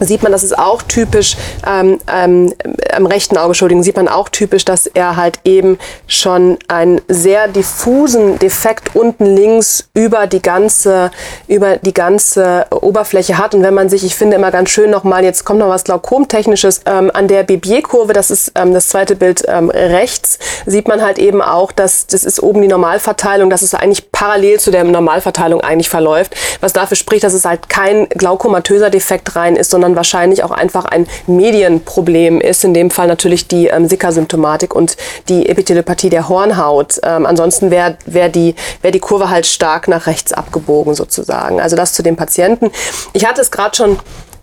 sieht 0.00 0.22
man, 0.22 0.32
das 0.32 0.44
ist 0.44 0.58
auch 0.58 0.82
typisch, 0.82 1.36
ähm, 1.66 1.98
ähm, 2.12 2.54
am 2.92 3.06
rechten 3.06 3.36
Auge, 3.36 3.48
Entschuldigung, 3.48 3.82
sieht 3.82 3.96
man 3.96 4.08
auch 4.08 4.28
typisch, 4.28 4.64
dass 4.64 4.86
er 4.86 5.16
halt 5.16 5.40
eben 5.44 5.78
schon 6.06 6.58
einen 6.68 7.00
sehr 7.08 7.48
diffusen 7.48 8.38
Defekt 8.38 8.94
unten 8.94 9.26
links 9.26 9.88
über 9.94 10.26
die 10.26 10.42
ganze, 10.42 11.10
über 11.46 11.76
die 11.76 11.94
ganze 11.94 12.66
Oberfläche 12.70 13.38
hat. 13.38 13.54
Und 13.54 13.62
wenn 13.62 13.74
man 13.74 13.88
sich, 13.88 14.04
ich 14.04 14.14
finde 14.14 14.36
immer 14.36 14.50
ganz 14.50 14.70
schön 14.70 14.90
nochmal, 14.90 15.24
jetzt 15.24 15.44
kommt 15.44 15.58
noch 15.58 15.68
was 15.68 15.84
Glaukomtechnisches, 15.84 16.82
ähm, 16.86 17.10
an 17.12 17.28
der 17.28 17.42
Bibier-Kurve, 17.42 18.12
das 18.12 18.30
ist 18.30 18.52
ähm, 18.54 18.72
das 18.72 18.88
zweite 18.88 19.16
Bild 19.16 19.44
ähm, 19.48 19.70
rechts, 19.70 20.38
sieht 20.66 20.88
man 20.88 21.02
halt 21.02 21.18
eben 21.18 21.42
auch, 21.42 21.72
dass 21.72 22.06
das 22.06 22.24
ist 22.24 22.42
oben 22.42 22.62
die 22.62 22.68
Normalverteilung, 22.68 23.50
dass 23.50 23.62
es 23.62 23.74
eigentlich 23.74 24.10
parallel 24.12 24.60
zu 24.60 24.70
der 24.70 24.84
Normalverteilung 24.84 25.60
eigentlich 25.60 25.88
verläuft, 25.88 26.34
was 26.60 26.72
dafür 26.72 26.96
spricht, 26.96 27.24
dass 27.24 27.34
es 27.34 27.44
halt 27.44 27.68
kein 27.68 28.08
glaukomatöser 28.08 28.90
Defekt 28.90 29.36
rein 29.36 29.56
ist, 29.56 29.70
sondern 29.70 29.87
wahrscheinlich 29.96 30.42
auch 30.44 30.50
einfach 30.50 30.84
ein 30.84 31.06
Medienproblem 31.26 32.40
ist, 32.40 32.64
in 32.64 32.74
dem 32.74 32.90
Fall 32.90 33.06
natürlich 33.06 33.48
die 33.48 33.66
ähm, 33.68 33.88
Sika-Symptomatik 33.88 34.74
und 34.74 34.96
die 35.28 35.48
Epitheliopathie 35.48 36.10
der 36.10 36.28
Hornhaut. 36.28 37.00
Ähm, 37.02 37.26
ansonsten 37.26 37.70
wäre 37.70 37.96
wär 38.06 38.28
die, 38.28 38.54
wär 38.82 38.90
die 38.90 39.00
Kurve 39.00 39.30
halt 39.30 39.46
stark 39.46 39.88
nach 39.88 40.06
rechts 40.06 40.32
abgebogen 40.32 40.94
sozusagen. 40.94 41.60
Also 41.60 41.76
das 41.76 41.92
zu 41.92 42.02
dem 42.02 42.16
Patienten. 42.16 42.70
Ich 43.12 43.26
hatte 43.26 43.40
es 43.40 43.50
gerade 43.50 43.76
schon 43.76 43.98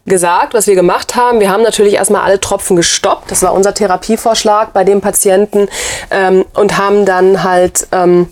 gesagt, 0.06 0.54
was 0.54 0.68
wir 0.68 0.76
gemacht 0.76 1.16
haben. 1.16 1.40
Wir 1.40 1.50
haben 1.50 1.64
natürlich 1.64 1.96
erstmal 1.96 2.22
alle 2.22 2.40
Tropfen 2.40 2.76
gestoppt. 2.76 3.32
Das 3.32 3.42
war 3.42 3.54
unser 3.54 3.74
Therapievorschlag 3.74 4.72
bei 4.74 4.84
dem 4.84 5.02
Patienten 5.02 5.68
ähm, 6.12 6.46
und 6.54 6.78
haben 6.78 7.06
dann 7.06 7.44
halt 7.44 7.88
ähm, 7.92 8.28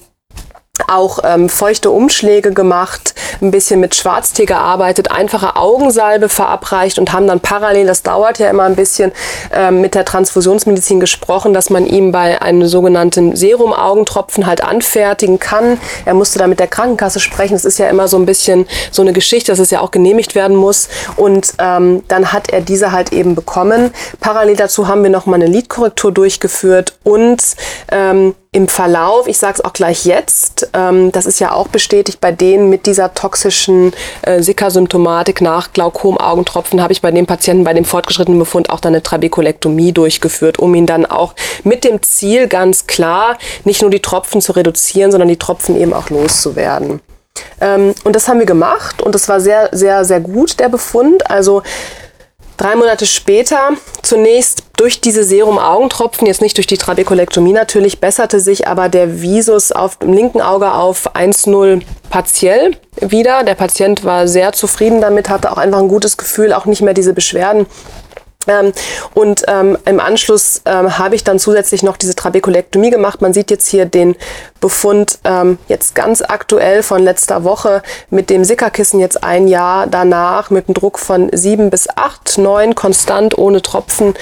auch 0.88 1.20
ähm, 1.24 1.50
feuchte 1.50 1.90
Umschläge 1.90 2.54
gemacht, 2.54 3.14
ein 3.42 3.52
bisschen 3.52 3.80
mit 3.80 3.96
Schwarztee 3.96 4.46
gearbeitet, 4.46 5.12
einfache 5.12 5.56
Augensalbe 5.56 6.30
verabreicht 6.30 7.00
und 7.00 7.14
haben 7.14 7.28
dann 7.28 7.40
parallel, 7.40 7.86
das 7.88 8.04
dauert 8.04 8.40
ja 8.40 8.50
immer 8.50 8.64
ein 8.64 8.76
bisschen, 8.76 9.12
ähm, 9.52 9.82
mit 9.82 9.96
der 9.96 10.06
Transfusionsmedizin 10.06 11.00
gesprochen, 11.00 11.54
dass 11.54 11.70
man 11.70 11.86
ihm 11.86 12.12
bei 12.12 12.42
einem 12.42 12.68
sogenannten 12.68 13.36
Serum-Augentropfen 13.36 14.46
halt 14.46 14.64
anfertigen 14.64 15.40
kann. 15.40 15.80
Er 16.06 16.14
musste 16.14 16.40
da 16.40 16.48
mit 16.48 16.60
der 16.60 16.68
Krankenkasse 16.68 17.20
sprechen. 17.20 17.54
Das 17.54 17.66
ist 17.66 17.80
ja 17.80 17.90
immer 17.90 18.08
so 18.08 18.18
ein 18.18 18.26
bisschen 18.26 18.68
so 18.92 19.02
eine 19.02 19.14
Geschichte, 19.14 19.52
dass 19.52 19.60
es 19.60 19.72
ja 19.72 19.82
auch 19.82 19.92
genehmigt 19.92 20.36
werden 20.36 20.56
muss. 20.56 20.90
Und 21.16 21.54
ähm, 21.60 22.04
dann 22.08 22.32
hat 22.32 22.50
er 22.50 22.62
diese 22.62 22.92
halt 22.92 23.14
eben 23.14 23.36
bekommen. 23.36 23.92
Parallel 24.20 24.56
dazu 24.56 24.88
haben 24.88 25.04
wir 25.04 25.10
nochmal 25.10 25.42
eine 25.42 25.52
Lidkorrektur 25.52 26.12
durchgeführt 26.12 26.98
und 27.04 27.42
ähm, 27.92 28.36
im 28.54 28.68
Verlauf, 28.68 29.28
ich 29.28 29.40
sage 29.40 29.56
es 29.56 29.66
auch 29.66 29.74
gleich 29.74 30.06
jetzt, 30.06 30.70
ähm, 30.74 31.12
das 31.12 31.26
ist 31.26 31.40
ja 31.40 31.52
auch 31.52 31.68
bestätigt 31.68 32.22
bei 32.22 32.32
denen 32.32 32.70
mit 32.70 32.86
dieser 32.86 33.14
toxischen 33.14 33.94
äh, 34.22 34.42
Sickersymptomatik 34.42 35.42
nach 35.42 35.74
Glaukom-Augentropfen, 35.74 36.82
habe 36.82 36.94
ich 36.94 37.02
bei 37.02 37.12
dem 37.12 37.26
Patienten 37.26 37.64
bei 37.64 37.74
dem 37.74 37.84
fortgeschrittenen 37.84 38.40
Befund 38.40 38.70
auch 38.70 38.80
dann 38.80 38.94
eine 38.94 39.02
Trabekulektomie 39.02 39.92
durchgeführt, 39.92 40.60
um 40.60 40.76
ihn 40.76 40.86
dann 40.86 41.08
auch 41.08 41.34
mit 41.64 41.84
dem 41.84 42.02
Ziel 42.04 42.48
ganz 42.48 42.86
klar 42.86 43.38
nicht 43.64 43.82
nur 43.82 43.90
die 43.90 44.02
Tropfen 44.02 44.40
zu 44.40 44.52
reduzieren, 44.52 45.12
sondern 45.12 45.30
die 45.30 45.38
Tropfen 45.38 45.76
eben 45.76 45.94
auch 45.94 46.12
loszuwerden. 46.12 47.02
Ähm, 47.60 47.96
und 48.04 48.16
das 48.16 48.28
haben 48.28 48.38
wir 48.38 48.46
gemacht 48.46 49.02
und 49.02 49.16
das 49.16 49.28
war 49.28 49.40
sehr, 49.40 49.70
sehr, 49.72 50.06
sehr 50.06 50.20
gut, 50.20 50.60
der 50.60 50.70
Befund. 50.70 51.30
Also 51.30 51.64
Drei 52.58 52.76
Monate 52.76 53.08
später, 53.08 53.70
zunächst 54.04 54.64
durch 54.78 55.02
diese 55.02 55.24
Serum-Augentropfen, 55.24 56.28
jetzt 56.28 56.42
nicht 56.42 56.58
durch 56.58 56.68
die 56.68 56.78
Trabekulektomie 56.78 57.52
natürlich, 57.52 58.00
besserte 58.00 58.40
sich 58.40 58.68
aber 58.68 58.90
der 58.90 59.22
Visus 59.22 59.72
auf 59.72 59.98
dem 59.98 60.14
linken 60.14 60.42
Auge 60.42 60.72
auf 60.72 61.16
1,0 61.16 61.82
partiell 62.10 62.78
wieder. 63.00 63.44
Der 63.44 63.56
Patient 63.56 64.04
war 64.04 64.28
sehr 64.28 64.54
zufrieden 64.54 65.02
damit, 65.02 65.30
hatte 65.30 65.52
auch 65.52 65.58
einfach 65.58 65.80
ein 65.80 65.88
gutes 65.88 66.18
Gefühl, 66.18 66.54
auch 66.54 66.66
nicht 66.66 66.82
mehr 66.82 66.94
diese 66.94 67.14
Beschwerden 67.14 67.66
ähm, 68.48 68.72
und 69.14 69.44
ähm, 69.48 69.78
im 69.86 70.00
Anschluss 70.00 70.62
ähm, 70.66 70.98
habe 70.98 71.16
ich 71.16 71.24
dann 71.24 71.40
zusätzlich 71.40 71.84
noch 71.84 71.98
diese 71.98 72.16
Trabekulektomie 72.16 72.90
gemacht. 72.90 73.22
Man 73.22 73.34
sieht 73.34 73.52
jetzt 73.52 73.68
hier 73.68 73.86
den 73.86 74.16
Befund 74.60 75.20
ähm, 75.24 75.58
jetzt 75.68 75.96
ganz 75.96 76.22
aktuell 76.22 76.84
von 76.84 77.04
letzter 77.04 77.44
Woche 77.44 77.82
mit 78.10 78.30
dem 78.30 78.44
Sickerkissen 78.44 79.00
jetzt 79.00 79.24
ein 79.24 79.48
Jahr 79.48 79.88
danach 79.88 80.50
mit 80.50 80.68
einem 80.68 80.74
Druck 80.74 81.00
von 81.00 81.30
sieben 81.34 81.70
bis 81.70 81.90
acht, 81.90 82.38
neun 82.38 82.76
konstant 82.76 83.38
ohne 83.38 83.62
Tropfen. 83.62 84.14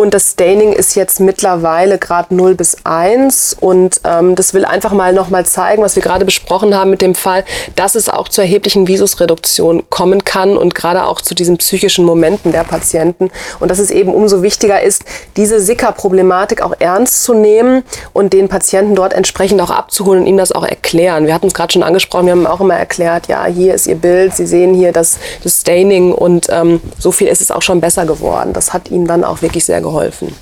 Und 0.00 0.14
das 0.14 0.30
Staining 0.30 0.72
ist 0.74 0.94
jetzt 0.94 1.18
mittlerweile 1.18 1.98
Grad 1.98 2.30
0 2.30 2.54
bis 2.54 2.76
1. 2.84 3.56
Und 3.58 4.00
ähm, 4.04 4.36
das 4.36 4.54
will 4.54 4.64
einfach 4.64 4.92
mal 4.92 5.12
nochmal 5.12 5.44
zeigen, 5.44 5.82
was 5.82 5.96
wir 5.96 6.04
gerade 6.04 6.24
besprochen 6.24 6.72
haben 6.72 6.90
mit 6.90 7.02
dem 7.02 7.16
Fall, 7.16 7.44
dass 7.74 7.96
es 7.96 8.08
auch 8.08 8.28
zu 8.28 8.40
erheblichen 8.40 8.86
Visusreduktion 8.86 9.90
kommen 9.90 10.22
kann 10.22 10.56
und 10.56 10.76
gerade 10.76 11.04
auch 11.04 11.20
zu 11.20 11.34
diesen 11.34 11.56
psychischen 11.58 12.04
Momenten 12.04 12.52
der 12.52 12.62
Patienten. 12.62 13.32
Und 13.58 13.72
dass 13.72 13.80
es 13.80 13.90
eben 13.90 14.14
umso 14.14 14.40
wichtiger 14.40 14.80
ist, 14.80 15.02
diese 15.36 15.58
Sicker-Problematik 15.58 16.62
auch 16.62 16.74
ernst 16.78 17.24
zu 17.24 17.34
nehmen 17.34 17.82
und 18.12 18.32
den 18.32 18.48
Patienten 18.48 18.94
dort 18.94 19.12
entsprechend 19.12 19.60
auch 19.60 19.70
abzuholen 19.70 20.20
und 20.20 20.26
ihm 20.28 20.36
das 20.36 20.52
auch 20.52 20.64
erklären. 20.64 21.26
Wir 21.26 21.34
hatten 21.34 21.48
es 21.48 21.54
gerade 21.54 21.72
schon 21.72 21.82
angesprochen, 21.82 22.26
wir 22.26 22.34
haben 22.34 22.46
auch 22.46 22.60
immer 22.60 22.76
erklärt, 22.76 23.26
ja, 23.26 23.46
hier 23.46 23.74
ist 23.74 23.88
Ihr 23.88 23.96
Bild, 23.96 24.32
Sie 24.32 24.46
sehen 24.46 24.74
hier 24.74 24.92
das, 24.92 25.18
das 25.42 25.62
Staining 25.62 26.12
und 26.12 26.46
ähm, 26.50 26.80
so 27.00 27.10
viel 27.10 27.26
ist 27.26 27.40
es 27.40 27.50
auch 27.50 27.62
schon 27.62 27.80
besser 27.80 28.06
geworden. 28.06 28.52
Das 28.52 28.72
hat 28.72 28.92
ihm 28.92 29.08
dann 29.08 29.24
auch 29.24 29.42
wirklich 29.42 29.64
sehr 29.64 29.80
geholfen 29.80 29.87
geholfen. 29.88 30.34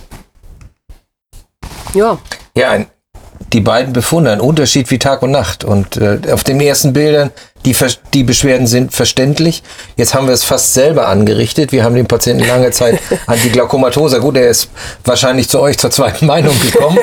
Ja. 1.94 2.18
Ja, 2.56 2.70
ein, 2.70 2.86
die 3.52 3.60
beiden 3.60 3.92
Befunde, 3.92 4.32
ein 4.32 4.40
Unterschied 4.40 4.90
wie 4.90 4.98
Tag 4.98 5.22
und 5.22 5.30
Nacht. 5.30 5.64
Und 5.64 5.96
äh, 5.96 6.18
auf 6.32 6.42
den 6.42 6.60
ersten 6.60 6.92
Bildern, 6.92 7.30
die, 7.64 7.76
die 8.12 8.24
Beschwerden 8.24 8.66
sind 8.66 8.92
verständlich. 8.92 9.62
Jetzt 9.96 10.14
haben 10.14 10.26
wir 10.26 10.34
es 10.34 10.44
fast 10.44 10.74
selber 10.74 11.08
angerichtet. 11.08 11.72
Wir 11.72 11.84
haben 11.84 11.94
den 11.94 12.06
Patienten 12.06 12.46
lange 12.46 12.70
Zeit 12.70 12.98
an 13.26 13.38
die 13.44 13.50
Glaukomatose. 13.50 14.20
Gut, 14.20 14.36
er 14.36 14.48
ist 14.48 14.68
wahrscheinlich 15.04 15.48
zu 15.48 15.60
euch 15.60 15.78
zur 15.78 15.90
zweiten 15.90 16.26
Meinung 16.26 16.54
gekommen. 16.60 16.98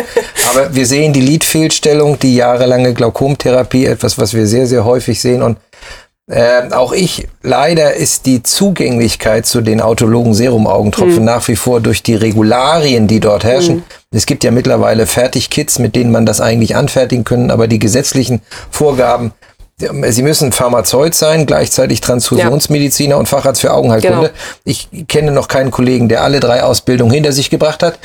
Aber 0.50 0.76
wir 0.76 0.86
sehen 0.86 1.14
die 1.14 1.22
Lidfehlstellung, 1.22 2.20
die 2.20 2.36
jahrelange 2.36 2.94
Glaukomtherapie, 2.94 3.86
etwas, 3.86 4.18
was 4.18 4.34
wir 4.34 4.48
sehr, 4.48 4.68
sehr 4.68 4.86
häufig 4.86 5.22
sehen. 5.22 5.42
Und 5.42 5.58
äh, 6.32 6.72
auch 6.72 6.94
ich, 6.94 7.28
leider 7.42 7.96
ist 7.96 8.26
die 8.26 8.44
Zugänglichkeit 8.44 9.46
zu 9.46 9.62
den 9.62 9.82
autologen 9.82 10.34
Serumaugentropfen 10.34 11.20
mhm. 11.20 11.26
nach 11.26 11.48
wie 11.50 11.58
vor 11.58 11.82
durch 11.82 12.02
die 12.02 12.16
Regularien, 12.16 13.08
die 13.08 13.20
dort 13.20 13.44
herrschen. 13.44 13.78
Mhm. 13.78 13.84
Es 14.12 14.26
gibt 14.26 14.44
ja 14.44 14.52
mittlerweile 14.52 15.06
Fertigkits, 15.06 15.80
mit 15.80 15.96
denen 15.96 16.12
man 16.12 16.26
das 16.26 16.40
eigentlich 16.40 16.76
anfertigen 16.76 17.26
können, 17.26 17.52
aber 17.52 17.68
die 17.68 17.80
gesetzlichen 17.80 18.42
Vorgaben, 18.72 19.34
Sie 19.78 20.22
müssen 20.22 20.52
Pharmazeut 20.52 21.16
sein, 21.16 21.46
gleichzeitig 21.46 22.00
Transfusionsmediziner 22.00 23.16
ja. 23.16 23.18
und 23.18 23.28
Facharzt 23.28 23.60
für 23.60 23.74
Augenheilkunde. 23.74 24.28
Genau. 24.28 24.40
Ich 24.64 24.88
kenne 25.08 25.32
noch 25.32 25.48
keinen 25.48 25.72
Kollegen, 25.72 26.08
der 26.10 26.24
alle 26.24 26.40
drei 26.40 26.64
Ausbildungen 26.64 27.12
hinter 27.12 27.32
sich 27.32 27.50
gebracht 27.50 27.82
hat. 27.82 27.98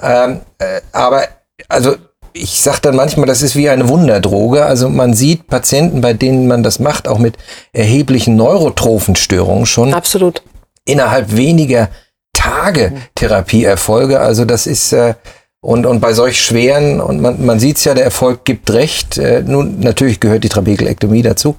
Ähm, 0.00 0.40
äh, 0.58 0.82
aber 0.92 1.24
also 1.68 1.96
ich 2.36 2.60
sage 2.60 2.78
dann 2.82 2.96
manchmal, 2.96 3.26
das 3.26 3.42
ist 3.42 3.56
wie 3.56 3.68
eine 3.68 3.88
Wunderdroge. 3.88 4.64
Also 4.64 4.88
man 4.88 5.14
sieht 5.14 5.46
Patienten, 5.46 6.00
bei 6.00 6.12
denen 6.12 6.46
man 6.46 6.62
das 6.62 6.78
macht, 6.78 7.08
auch 7.08 7.18
mit 7.18 7.36
erheblichen 7.72 8.36
Neurotrophenstörungen 8.36 9.66
schon. 9.66 9.94
Absolut. 9.94 10.42
Innerhalb 10.84 11.34
weniger 11.36 11.88
Tage 12.32 12.92
Therapieerfolge. 13.14 14.20
Also 14.20 14.44
das 14.44 14.66
ist 14.66 14.92
äh, 14.92 15.14
und, 15.60 15.84
und 15.86 16.00
bei 16.00 16.12
solch 16.12 16.40
schweren, 16.40 17.00
und 17.00 17.20
man, 17.20 17.44
man 17.44 17.58
sieht 17.58 17.78
es 17.78 17.84
ja, 17.84 17.94
der 17.94 18.04
Erfolg 18.04 18.44
gibt 18.44 18.70
recht. 18.72 19.18
Äh, 19.18 19.42
nun, 19.44 19.80
natürlich 19.80 20.20
gehört 20.20 20.44
die 20.44 20.48
Trabekelektomie 20.48 21.22
dazu, 21.22 21.56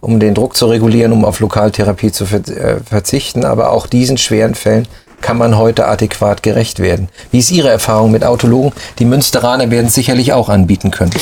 um 0.00 0.20
den 0.20 0.34
Druck 0.34 0.54
zu 0.54 0.66
regulieren, 0.66 1.12
um 1.12 1.24
auf 1.24 1.40
Lokaltherapie 1.40 2.12
zu 2.12 2.26
ver 2.26 2.46
äh, 2.46 2.80
verzichten. 2.84 3.44
Aber 3.44 3.72
auch 3.72 3.86
diesen 3.86 4.16
schweren 4.16 4.54
Fällen 4.54 4.86
kann 5.20 5.38
man 5.38 5.56
heute 5.56 5.86
adäquat 5.86 6.42
gerecht 6.42 6.80
werden. 6.80 7.08
Wie 7.30 7.38
ist 7.38 7.50
Ihre 7.50 7.70
Erfahrung 7.70 8.10
mit 8.10 8.24
Autologen? 8.24 8.72
Die 8.98 9.04
Münsteraner 9.04 9.70
werden 9.70 9.86
es 9.86 9.94
sicherlich 9.94 10.32
auch 10.32 10.48
anbieten 10.48 10.90
können 10.90 11.12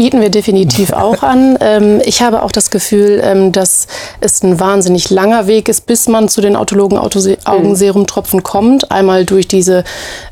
bieten 0.00 0.22
wir 0.22 0.30
definitiv 0.30 0.94
auch 0.94 1.22
an. 1.22 1.40
Ähm, 1.62 2.00
ich 2.04 2.22
habe 2.22 2.42
auch 2.42 2.52
das 2.52 2.70
Gefühl, 2.70 3.20
ähm, 3.22 3.52
dass 3.52 3.86
es 4.20 4.42
ein 4.42 4.58
wahnsinnig 4.58 5.10
langer 5.10 5.46
Weg 5.46 5.68
ist, 5.68 5.84
bis 5.84 6.08
man 6.08 6.28
zu 6.28 6.40
den 6.40 6.56
autologen 6.56 6.96
Augenserumtropfen 6.96 8.42
kommt. 8.42 8.90
Einmal 8.90 9.26
durch 9.26 9.46
diese 9.46 9.84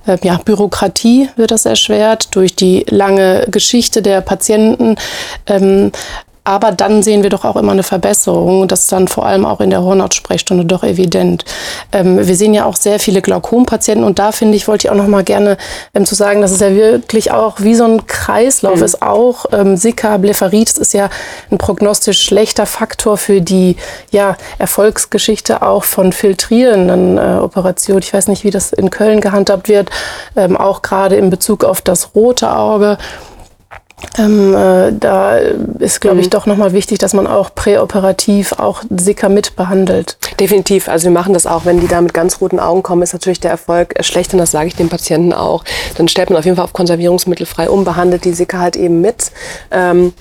äh, 0.07 0.16
ja, 0.22 0.40
Bürokratie 0.42 1.28
wird 1.37 1.50
das 1.50 1.66
erschwert, 1.66 2.35
durch 2.35 2.57
die 2.57 2.87
lange 2.88 3.46
Geschichte 3.50 4.00
der 4.00 4.22
Patienten. 4.22 4.96
Aber 6.48 6.72
dann 6.72 7.02
sehen 7.02 7.22
wir 7.22 7.28
doch 7.28 7.44
auch 7.44 7.56
immer 7.56 7.72
eine 7.72 7.82
Verbesserung. 7.82 8.68
Das 8.68 8.80
ist 8.80 8.92
dann 8.92 9.06
vor 9.06 9.26
allem 9.26 9.44
auch 9.44 9.61
in 9.61 9.68
der 9.68 9.82
Hornhautsprechstunde 9.82 10.64
doch 10.64 10.82
evident. 10.82 11.44
Ähm, 11.92 12.26
wir 12.26 12.37
sehen 12.37 12.54
ja 12.54 12.64
auch 12.64 12.76
sehr 12.76 12.98
viele 12.98 13.20
Glaukompatienten 13.20 14.02
und 14.02 14.18
da 14.18 14.32
finde 14.32 14.56
ich, 14.56 14.66
wollte 14.66 14.87
ich 14.87 14.90
auch 14.90 14.96
noch 14.96 15.08
mal 15.08 15.24
gerne 15.24 15.58
ähm, 15.92 16.06
zu 16.06 16.14
sagen, 16.14 16.40
dass 16.40 16.50
es 16.50 16.61
ja 16.61 16.74
wirklich 16.74 17.32
auch 17.32 17.61
wie 17.61 17.74
so 17.74 17.84
ein 17.84 18.06
Kreislauf 18.06 18.78
mhm. 18.78 18.82
ist. 18.82 19.02
Auch 19.02 19.44
ähm, 19.52 19.76
Sika, 19.76 20.16
Blepharitis 20.16 20.78
ist 20.78 20.94
ja 20.94 21.11
ein 21.50 21.58
prognostisch 21.58 22.22
schlechter 22.22 22.64
Faktor 22.64 23.18
für 23.18 23.42
die 23.42 23.76
ja, 24.11 24.38
Erfolgsgeschichte 24.58 25.61
auch 25.61 25.84
von 25.84 26.14
filtrierenden 26.14 27.18
äh, 27.18 27.40
Operationen. 27.42 28.00
Ich 28.00 28.14
weiß 28.14 28.26
nicht, 28.26 28.44
wie 28.44 28.50
das 28.50 28.72
in 28.72 28.88
Köln 28.88 29.20
gehandhabt 29.20 29.68
wird, 29.68 29.90
ähm, 30.34 30.56
auch 30.56 30.80
gerade 30.80 31.16
in 31.16 31.28
Bezug 31.28 31.62
auf 31.62 31.82
das 31.82 32.14
rote 32.14 32.56
Auge. 32.56 32.96
Ähm, 34.16 34.54
äh, 34.54 34.92
da 34.92 35.37
ist, 35.78 36.00
glaube 36.00 36.20
ich, 36.20 36.26
mhm. 36.26 36.30
doch 36.30 36.46
nochmal 36.46 36.72
wichtig, 36.72 36.98
dass 36.98 37.14
man 37.14 37.26
auch 37.26 37.54
präoperativ 37.54 38.52
auch 38.52 38.82
Sicker 38.90 39.28
mit 39.28 39.56
behandelt. 39.56 40.16
Definitiv. 40.40 40.88
Also 40.88 41.04
wir 41.04 41.11
machen 41.11 41.34
das 41.34 41.46
auch. 41.46 41.64
Wenn 41.64 41.80
die 41.80 41.88
da 41.88 42.00
mit 42.00 42.14
ganz 42.14 42.40
roten 42.40 42.61
Augen 42.61 42.82
kommen, 42.82 43.02
ist 43.02 43.12
natürlich 43.12 43.40
der 43.40 43.50
Erfolg 43.50 43.94
schlecht 44.00 44.32
und 44.32 44.38
das 44.38 44.50
sage 44.50 44.68
ich 44.68 44.76
den 44.76 44.88
Patienten 44.88 45.32
auch. 45.32 45.64
Dann 45.96 46.08
stellt 46.08 46.30
man 46.30 46.38
auf 46.38 46.44
jeden 46.44 46.56
Fall 46.56 46.64
auf 46.64 46.72
Konservierungsmittel 46.72 47.46
frei 47.46 47.68
um, 47.68 47.84
behandelt 47.84 48.24
die 48.24 48.32
Sicker 48.32 48.61
halt 48.61 48.76
eben 48.76 49.00
mit. 49.00 49.32
Ähm, 49.70 50.12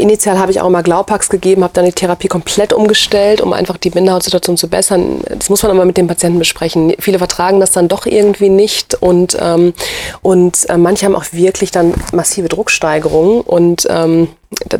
Initial 0.00 0.38
habe 0.38 0.52
ich 0.52 0.60
auch 0.60 0.70
mal 0.70 0.82
Glaupax 0.82 1.28
gegeben, 1.28 1.64
habe 1.64 1.74
dann 1.74 1.84
die 1.84 1.92
Therapie 1.92 2.28
komplett 2.28 2.72
umgestellt, 2.72 3.40
um 3.40 3.52
einfach 3.52 3.76
die 3.76 3.90
Bindehautsituation 3.90 4.56
zu 4.56 4.68
bessern. 4.68 5.20
Das 5.28 5.50
muss 5.50 5.64
man 5.64 5.72
aber 5.72 5.84
mit 5.84 5.96
dem 5.96 6.06
Patienten 6.06 6.38
besprechen. 6.38 6.94
Viele 7.00 7.18
vertragen 7.18 7.58
das 7.58 7.72
dann 7.72 7.88
doch 7.88 8.06
irgendwie 8.06 8.48
nicht 8.48 8.94
und, 8.94 9.36
ähm, 9.40 9.74
und 10.22 10.68
äh, 10.70 10.76
manche 10.76 11.04
haben 11.04 11.16
auch 11.16 11.24
wirklich 11.32 11.72
dann 11.72 11.94
massive 12.12 12.48
Drucksteigerungen 12.48 13.40
und 13.40 13.88
ähm, 13.90 14.28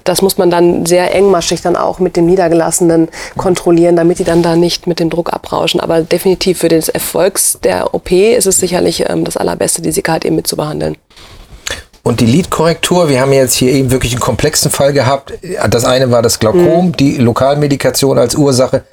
das 0.04 0.22
muss 0.22 0.38
man 0.38 0.50
dann 0.50 0.86
sehr 0.86 1.12
engmaschig 1.12 1.62
dann 1.62 1.74
auch 1.74 1.98
mit 1.98 2.16
dem 2.16 2.26
Niedergelassenen 2.26 3.08
kontrollieren, 3.36 3.96
damit 3.96 4.20
die 4.20 4.24
dann 4.24 4.42
da 4.42 4.54
nicht 4.54 4.86
mit 4.86 5.00
dem 5.00 5.10
Druck 5.10 5.32
abrauschen. 5.32 5.80
Aber 5.80 6.02
definitiv 6.02 6.58
für 6.58 6.68
den 6.68 6.82
Erfolgs 6.94 7.58
der 7.62 7.92
OP 7.92 8.12
ist 8.12 8.46
es 8.46 8.60
sicherlich 8.60 9.08
ähm, 9.08 9.24
das 9.24 9.36
Allerbeste, 9.36 9.82
die 9.82 9.90
halt 9.90 10.24
eben 10.24 10.36
mitzubehandeln. 10.36 10.96
Und 12.08 12.20
die 12.20 12.26
Lidkorrektur, 12.26 13.10
wir 13.10 13.20
haben 13.20 13.34
jetzt 13.34 13.54
hier 13.54 13.70
eben 13.70 13.90
wirklich 13.90 14.12
einen 14.12 14.20
komplexen 14.22 14.70
Fall 14.70 14.94
gehabt. 14.94 15.34
Das 15.68 15.84
eine 15.84 16.10
war 16.10 16.22
das 16.22 16.38
Glaukom, 16.38 16.86
mhm. 16.86 16.92
die 16.92 17.18
Lokalmedikation 17.18 18.18
als 18.18 18.34
Ursache 18.34 18.84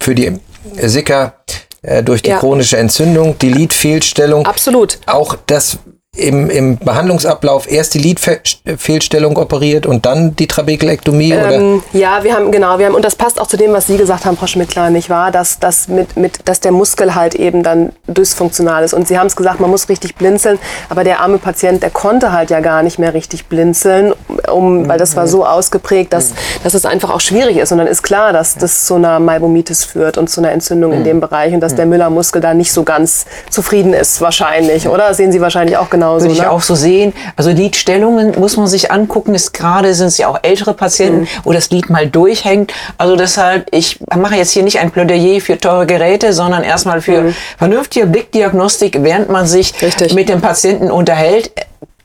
für 0.00 0.16
die 0.16 0.40
Sicker 0.82 1.34
äh, 1.82 2.02
durch 2.02 2.22
die 2.22 2.30
ja. 2.30 2.38
chronische 2.38 2.76
Entzündung, 2.76 3.38
die 3.38 3.50
Lidfehlstellung. 3.50 4.46
Absolut. 4.46 4.98
Auch 5.06 5.36
das 5.46 5.78
im, 6.16 6.50
im 6.50 6.78
Behandlungsablauf 6.78 7.70
erst 7.70 7.94
die 7.94 7.98
Lidfehlstellung 7.98 9.36
operiert 9.36 9.86
und 9.86 10.06
dann 10.06 10.34
die 10.36 10.46
Trabekelektomie? 10.46 11.32
Ähm, 11.32 11.82
ja, 11.92 12.24
wir 12.24 12.34
haben, 12.34 12.50
genau, 12.50 12.78
wir 12.78 12.86
haben, 12.86 12.94
und 12.94 13.04
das 13.04 13.14
passt 13.14 13.40
auch 13.40 13.46
zu 13.46 13.56
dem, 13.56 13.72
was 13.72 13.86
Sie 13.86 13.96
gesagt 13.96 14.24
haben, 14.24 14.36
Frau 14.36 14.46
Schmittler, 14.46 14.90
nicht 14.90 15.10
wahr? 15.10 15.30
Dass, 15.30 15.58
dass, 15.58 15.88
mit, 15.88 16.16
mit, 16.16 16.40
dass 16.46 16.60
der 16.60 16.72
Muskel 16.72 17.14
halt 17.14 17.34
eben 17.34 17.62
dann 17.62 17.92
dysfunktional 18.06 18.84
ist. 18.84 18.94
Und 18.94 19.08
Sie 19.08 19.18
haben 19.18 19.26
es 19.26 19.36
gesagt, 19.36 19.60
man 19.60 19.70
muss 19.70 19.88
richtig 19.88 20.16
blinzeln, 20.16 20.58
aber 20.88 21.04
der 21.04 21.20
arme 21.20 21.38
Patient, 21.38 21.82
der 21.82 21.90
konnte 21.90 22.32
halt 22.32 22.50
ja 22.50 22.60
gar 22.60 22.82
nicht 22.82 22.98
mehr 22.98 23.14
richtig 23.14 23.46
blinzeln, 23.46 24.14
um, 24.50 24.88
weil 24.88 24.98
das 24.98 25.16
war 25.16 25.28
so 25.28 25.44
ausgeprägt, 25.44 26.12
dass, 26.12 26.32
dass 26.64 26.74
es 26.74 26.86
einfach 26.86 27.10
auch 27.10 27.20
schwierig 27.20 27.58
ist. 27.58 27.72
Und 27.72 27.78
dann 27.78 27.86
ist 27.86 28.02
klar, 28.02 28.32
dass 28.32 28.54
das 28.54 28.86
zu 28.86 28.94
einer 28.94 29.20
Malbomitis 29.20 29.84
führt 29.84 30.18
und 30.18 30.30
zu 30.30 30.40
einer 30.40 30.52
Entzündung 30.52 30.92
in 30.92 31.04
dem 31.04 31.20
Bereich 31.20 31.52
und 31.52 31.60
dass 31.60 31.74
der 31.74 31.86
Müllermuskel 31.86 32.40
da 32.40 32.54
nicht 32.54 32.72
so 32.72 32.84
ganz 32.84 33.26
zufrieden 33.50 33.92
ist, 33.92 34.20
wahrscheinlich, 34.20 34.88
oder? 34.88 35.12
Sehen 35.14 35.32
Sie 35.32 35.40
wahrscheinlich 35.40 35.76
auch 35.76 35.90
genauso. 36.06 36.24
Würde 36.24 36.34
ich 36.34 36.40
ne? 36.40 36.50
auch 36.50 36.62
so 36.62 36.74
sehen. 36.74 37.12
Also 37.36 37.50
Lidstellungen 37.50 38.38
muss 38.38 38.56
man 38.56 38.66
sich 38.66 38.90
angucken. 38.90 39.34
Ist 39.34 39.52
gerade 39.52 39.94
sind 39.94 40.08
es 40.08 40.18
ja 40.18 40.28
auch 40.28 40.38
ältere 40.42 40.74
Patienten, 40.74 41.20
Mhm. 41.20 41.26
wo 41.44 41.52
das 41.52 41.70
Lid 41.70 41.90
mal 41.90 42.06
durchhängt. 42.08 42.72
Also 42.98 43.16
deshalb, 43.16 43.68
ich 43.72 43.98
mache 44.16 44.36
jetzt 44.36 44.50
hier 44.52 44.62
nicht 44.62 44.78
ein 44.78 44.90
Plädoyer 44.90 45.40
für 45.40 45.58
teure 45.58 45.86
Geräte, 45.86 46.32
sondern 46.32 46.62
erstmal 46.64 47.00
für 47.00 47.32
vernünftige 47.58 48.06
Blickdiagnostik, 48.06 48.98
während 49.02 49.30
man 49.30 49.46
sich 49.46 49.72
Mhm. 49.72 49.86
Richtig. 49.86 50.14
mit 50.14 50.28
dem 50.28 50.40
Patienten 50.40 50.90
unterhält, 50.90 51.50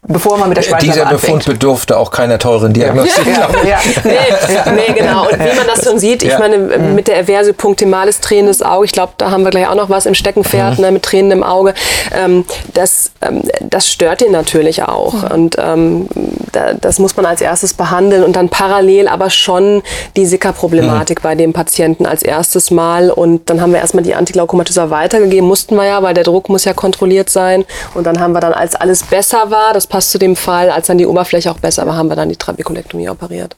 bevor 0.08 0.38
man 0.38 0.50
mit 0.50 0.58
der 0.58 0.64
Schweizer 0.64 0.86
Dieser 0.86 1.02
anfängt. 1.08 1.22
Befund 1.22 1.46
bedurfte 1.46 1.98
auch 1.98 2.10
keiner 2.12 2.40
teuren 2.40 2.74
Diagnostik. 2.74 3.28
ja, 3.28 3.50
ja. 3.64 3.80
Nee, 4.04 4.82
nee, 4.88 4.94
genau. 4.94 5.24
Und 5.30 5.40
wie 5.40 5.56
man 5.56 5.68
das 5.68 5.86
schon 5.86 6.00
sieht, 6.00 6.24
ich 6.24 6.30
Ja. 6.32 6.40
meine, 6.40 6.58
mit 6.58 7.08
der 7.08 7.20
Eversio 7.20 7.54
Punctimalis 7.54 8.20
Tränen 8.20 8.48
des 8.48 8.62
Auge, 8.64 8.86
ich 8.86 8.92
glaube, 8.92 9.14
da 9.18 9.30
haben 9.30 9.44
wir 9.44 9.52
gleich 9.52 9.68
auch 9.68 9.76
noch 9.76 9.90
was 9.90 10.06
im 10.08 10.16
Steckenpferd, 10.16 10.80
ne, 10.80 10.92
mit 10.92 11.04
Tränen 11.04 11.32
im 11.32 11.44
Auge, 11.44 11.74
ähm, 12.16 12.46
das, 12.74 13.12
ähm, 13.22 13.44
das 13.62 13.88
stört 13.90 14.22
ihn 14.22 14.32
natürlich 14.32 14.84
auch. 14.84 15.30
Und 15.32 15.58
ähm, 15.60 16.08
da, 16.52 16.74
das 16.74 16.98
muss 17.00 17.16
man 17.16 17.26
als 17.28 17.40
erstes 17.42 17.74
behandeln 17.76 18.24
und 18.24 18.36
dann 18.36 18.50
parallel 18.50 19.08
aber 19.08 19.30
schon 19.30 19.84
die 20.16 20.26
Sickerproblematik 20.26 21.22
bei 21.22 21.36
dem 21.36 21.54
Patienten 21.54 22.06
als 22.06 22.24
erstes 22.24 22.72
Mal. 22.72 23.12
Und 23.12 23.50
dann 23.50 23.62
haben 23.62 23.72
wir 23.72 23.80
erstmal 23.80 24.04
die 24.04 24.16
Antiglaukomatisor 24.16 24.90
weitergegeben, 24.90 25.48
mussten 25.48 25.76
wir 25.76 25.86
ja, 25.86 26.02
weil 26.04 26.14
der 26.16 26.24
Druck 26.24 26.50
muss 26.50 26.66
ja 26.66 26.74
kontrolliert 26.74 27.30
sein. 27.30 27.66
Und 27.94 28.06
dann 28.06 28.20
haben 28.20 28.34
wir 28.34 28.40
dann, 28.42 28.54
als 28.54 28.76
alles 28.76 29.04
besser 29.04 29.52
war, 29.52 29.74
das 29.74 29.88
passt 29.92 30.12
zu 30.12 30.18
dem 30.18 30.36
Fall, 30.36 30.72
als 30.72 30.88
dann 30.88 30.98
die 30.98 31.06
Oberfläche 31.06 31.52
auch 31.52 31.60
besser 31.60 31.86
war, 31.86 31.96
haben 31.96 32.08
wir 32.08 32.16
dann 32.16 32.30
die 32.30 32.38
Trabekulektomie 32.38 33.10
operiert. 33.10 33.56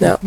Ja. 0.00 0.18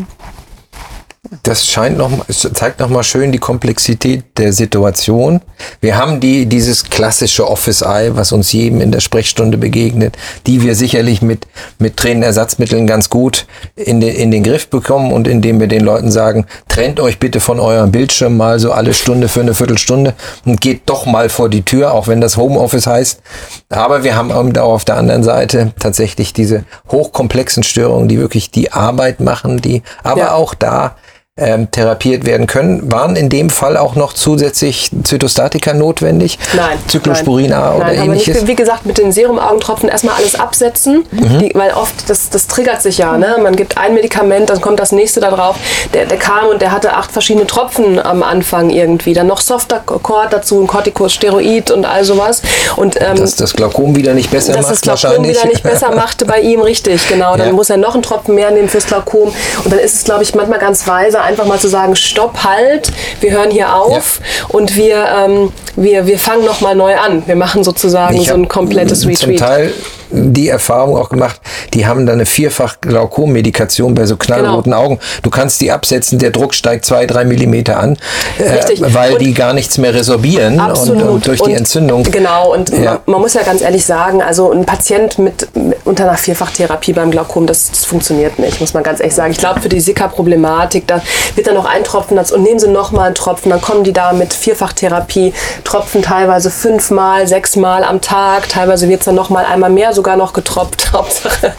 Das 1.44 1.66
scheint 1.66 1.98
noch, 1.98 2.12
es 2.28 2.48
zeigt 2.54 2.80
noch 2.80 2.90
mal 2.90 3.04
schön 3.04 3.32
die 3.32 3.38
Komplexität 3.38 4.24
der 4.38 4.54
Situation. 4.54 5.42
Wir 5.82 5.98
haben 5.98 6.20
die, 6.20 6.46
dieses 6.46 6.84
klassische 6.90 7.48
Office 7.48 7.82
Eye, 7.82 8.12
was 8.16 8.32
uns 8.32 8.52
jedem 8.52 8.82
in 8.82 8.92
der 8.92 9.00
Sprechstunde 9.00 9.58
begegnet, 9.58 10.18
die 10.46 10.62
wir 10.62 10.76
sicherlich 10.76 11.22
mit, 11.22 11.48
mit 11.80 11.98
Tränenersatzmitteln 11.98 12.88
ganz 12.88 13.10
gut 13.10 13.46
in 13.76 14.00
den, 14.02 14.16
in 14.16 14.32
den 14.32 14.44
Griff 14.44 14.70
bekommen 14.70 15.12
und 15.12 15.28
indem 15.28 15.60
wir 15.60 15.68
den 15.68 15.84
Leuten 15.84 16.12
sagen, 16.12 16.46
trennt 16.68 17.00
euch 17.00 17.20
bitte 17.20 17.40
von 17.40 17.60
eurem 17.60 17.92
Bildschirm 17.92 18.38
mal 18.38 18.60
so 18.60 18.72
alle 18.72 18.94
Stunde 18.94 19.28
für 19.28 19.42
eine 19.42 19.54
Viertelstunde 19.54 20.14
und 20.46 20.62
geht 20.62 20.82
doch 20.86 21.06
mal 21.06 21.30
vor 21.30 21.50
die 21.50 21.64
Tür, 21.64 21.94
auch 21.94 22.08
wenn 22.08 22.22
das 22.22 22.38
Homeoffice 22.38 22.88
heißt. 22.88 23.22
Aber 23.70 24.04
wir 24.04 24.16
haben 24.16 24.32
auch 24.32 24.74
auf 24.74 24.86
der 24.86 24.98
anderen 24.98 25.24
Seite 25.24 25.74
tatsächlich 25.80 26.34
diese 26.34 26.66
hochkomplexen 26.92 27.64
Störungen, 27.64 28.08
die 28.08 28.20
wirklich 28.20 28.52
die 28.52 28.72
Arbeit 28.72 29.20
machen, 29.20 29.58
die 29.58 29.82
aber 30.04 30.20
Ja. 30.22 30.34
auch 30.34 30.54
da 30.54 30.96
ähm, 31.38 31.70
therapiert 31.72 32.26
werden 32.26 32.48
können. 32.48 32.92
Waren 32.92 33.16
in 33.16 33.30
dem 33.30 33.50
Fall 33.50 33.78
auch 33.78 33.96
noch 33.96 34.14
zusätzlich 34.14 34.90
Zytostatika 35.04 35.74
notwendig? 35.74 36.40
Nein. 36.54 36.78
Zyclosporin 36.88 37.54
A 37.54 37.76
oder 37.76 37.86
Nein, 37.86 37.98
aber 38.00 38.06
ähnliches? 38.08 38.36
nicht, 38.36 38.48
wie 38.48 38.56
gesagt, 38.56 38.86
mit 38.86 38.98
den 38.98 39.12
Serumaugentropfen 39.12 39.90
erstmal 39.90 40.16
alles 40.16 40.36
absetzen, 40.40 41.06
Mhm. 41.12 41.40
die, 41.40 41.52
weil 41.56 41.72
oft, 41.72 42.10
das, 42.10 42.30
das 42.30 42.48
triggert 42.48 42.82
sich 42.82 42.98
ja. 42.98 43.18
Ne? 43.18 43.38
Man 43.42 43.56
gibt 43.56 43.78
ein 43.78 43.94
Medikament, 43.94 44.50
dann 44.50 44.62
kommt 44.62 44.80
das 44.80 44.92
nächste 44.92 45.20
da 45.20 45.30
drauf. 45.32 45.56
Der, 45.94 46.06
der 46.06 46.18
kam 46.18 46.48
und 46.48 46.62
der 46.62 46.72
hatte 46.72 46.94
acht 46.94 47.12
verschiedene 47.12 47.46
Tropfen 47.48 48.00
am 48.00 48.24
Anfang 48.24 48.70
irgendwie. 48.70 49.14
Dann 49.14 49.28
noch 49.28 49.42
Softaccord 49.42 50.34
dazu, 50.34 50.60
ein 50.62 50.68
Corticosteroid 50.68 51.72
und 51.72 51.86
all 51.86 52.04
sowas. 52.04 52.42
Und, 52.76 53.00
ähm, 53.02 53.16
dass 53.16 53.36
das 53.36 53.54
Glaukom 53.54 53.96
wieder 53.96 54.14
nicht 54.14 54.32
besser 54.32 54.54
dass 54.54 54.64
macht 54.64 54.72
das 54.72 54.82
Glaukom 55.02 55.24
wieder 55.28 55.46
nicht 55.46 55.64
besser 55.64 55.92
machte 55.96 56.26
bei 56.26 56.40
ihm, 56.40 56.62
richtig, 56.62 57.08
genau. 57.08 57.36
Dann 57.38 57.48
Ja. 57.48 57.54
muss 57.54 57.70
er 57.70 57.78
noch 57.78 57.94
einen 57.94 58.04
Tropfen 58.04 58.36
mehr 58.36 58.52
nehmen 58.52 58.70
fürs 58.70 58.88
Glaukom. 58.88 59.32
Und 59.64 59.72
dann 59.72 59.80
ist 59.80 59.96
es, 59.96 60.04
glaube 60.04 60.24
ich, 60.24 60.34
manchmal 60.36 60.60
ganz 60.60 60.88
weise, 60.88 61.22
einfach 61.28 61.46
mal 61.46 61.60
zu 61.60 61.68
sagen, 61.68 61.96
stopp, 61.96 62.44
halt, 62.44 62.92
wir 63.22 63.32
hören 63.32 63.52
hier 63.52 63.76
auf 63.76 64.20
und 64.50 64.76
wir, 64.76 65.06
ähm, 65.26 65.52
wir, 65.76 66.08
wir 66.08 66.18
fangen 66.18 66.46
nochmal 66.46 66.76
neu 66.76 66.96
an. 66.98 67.24
Wir 67.28 67.36
machen 67.36 67.64
sozusagen 67.64 68.16
Ich 68.18 68.30
so 68.30 68.34
ein 68.34 68.48
komplettes 68.48 69.02
Zum 69.02 69.12
Retreat. 69.12 69.38
Teil 69.40 69.74
die 70.10 70.48
Erfahrung 70.48 70.96
auch 70.96 71.10
gemacht, 71.10 71.42
die 71.74 71.86
haben 71.86 72.06
dann 72.06 72.16
eine 72.16 72.26
vierfach 72.26 72.78
Glaukommedikation 72.80 73.94
bei 73.94 74.06
so 74.06 74.16
knallroten 74.16 74.72
Genau. 74.72 74.84
Augen. 74.84 75.00
Du 75.22 75.30
kannst 75.30 75.60
die 75.60 75.70
absetzen, 75.70 76.18
der 76.18 76.32
Druck 76.32 76.54
steigt 76.54 76.86
zwei, 76.86 77.06
drei 77.06 77.26
Millimeter 77.26 77.78
an, 77.78 77.98
äh, 78.40 78.62
weil 78.94 79.14
Und- 79.14 79.22
die 79.22 79.34
gar 79.34 79.52
nichts 79.54 79.78
mehr 79.78 79.94
resorbieren 79.94 80.62
und, 80.62 81.02
und 81.02 81.28
durch 81.28 81.42
die 81.42 81.50
Und- 81.52 81.58
Entzündung. 81.58 82.04
Genau, 82.04 82.54
und 82.54 82.70
Ja. 82.70 82.78
man, 82.94 83.00
man 83.06 83.22
muss 83.22 83.34
ja 83.34 83.44
ganz 83.44 83.62
ehrlich 83.62 83.86
sagen, 83.86 84.22
also 84.22 84.50
ein 84.54 84.66
Patient 84.66 85.20
mit, 85.20 85.54
mit 85.56 85.78
unter 85.84 86.06
einer 86.08 86.18
Vierfachtherapie 86.18 86.94
beim 86.94 87.12
Glaukom, 87.12 87.46
das, 87.46 87.70
das 87.70 87.84
funktioniert 87.84 88.40
nicht, 88.40 88.62
muss 88.62 88.74
man 88.74 88.84
ganz 88.84 89.02
ehrlich 89.02 89.16
sagen. 89.16 89.32
Ich 89.32 89.40
glaube, 89.40 89.60
für 89.60 89.70
die 89.70 89.82
Sika-Problematik, 89.82 90.88
da 90.88 91.02
wird 91.36 91.48
dann 91.48 91.56
noch 91.56 91.66
ein 91.66 91.84
Tropfen 91.84 92.18
dazu 92.18 92.36
und 92.36 92.44
nehmen 92.44 92.60
sie 92.60 92.68
noch 92.68 92.92
mal 92.92 93.04
einen 93.06 93.16
Tropfen, 93.16 93.50
dann 93.50 93.62
kommen 93.62 93.84
die 93.84 93.94
da 93.94 94.14
mit 94.14 94.34
Vierfachtherapie, 94.34 95.34
Tropfen 95.64 96.02
teilweise 96.02 96.50
fünfmal, 96.50 97.28
sechsmal 97.28 97.84
am 97.84 98.02
Tag, 98.02 98.50
teilweise 98.50 98.90
wird 98.90 99.02
es 99.02 99.06
dann 99.06 99.16
noch 99.16 99.30
mal 99.30 99.46
einmal 99.46 99.70
mehr 99.70 99.94
sogar 99.94 100.18
noch 100.18 100.34
getropft, 100.34 100.90
Hauptsache. 100.94 101.54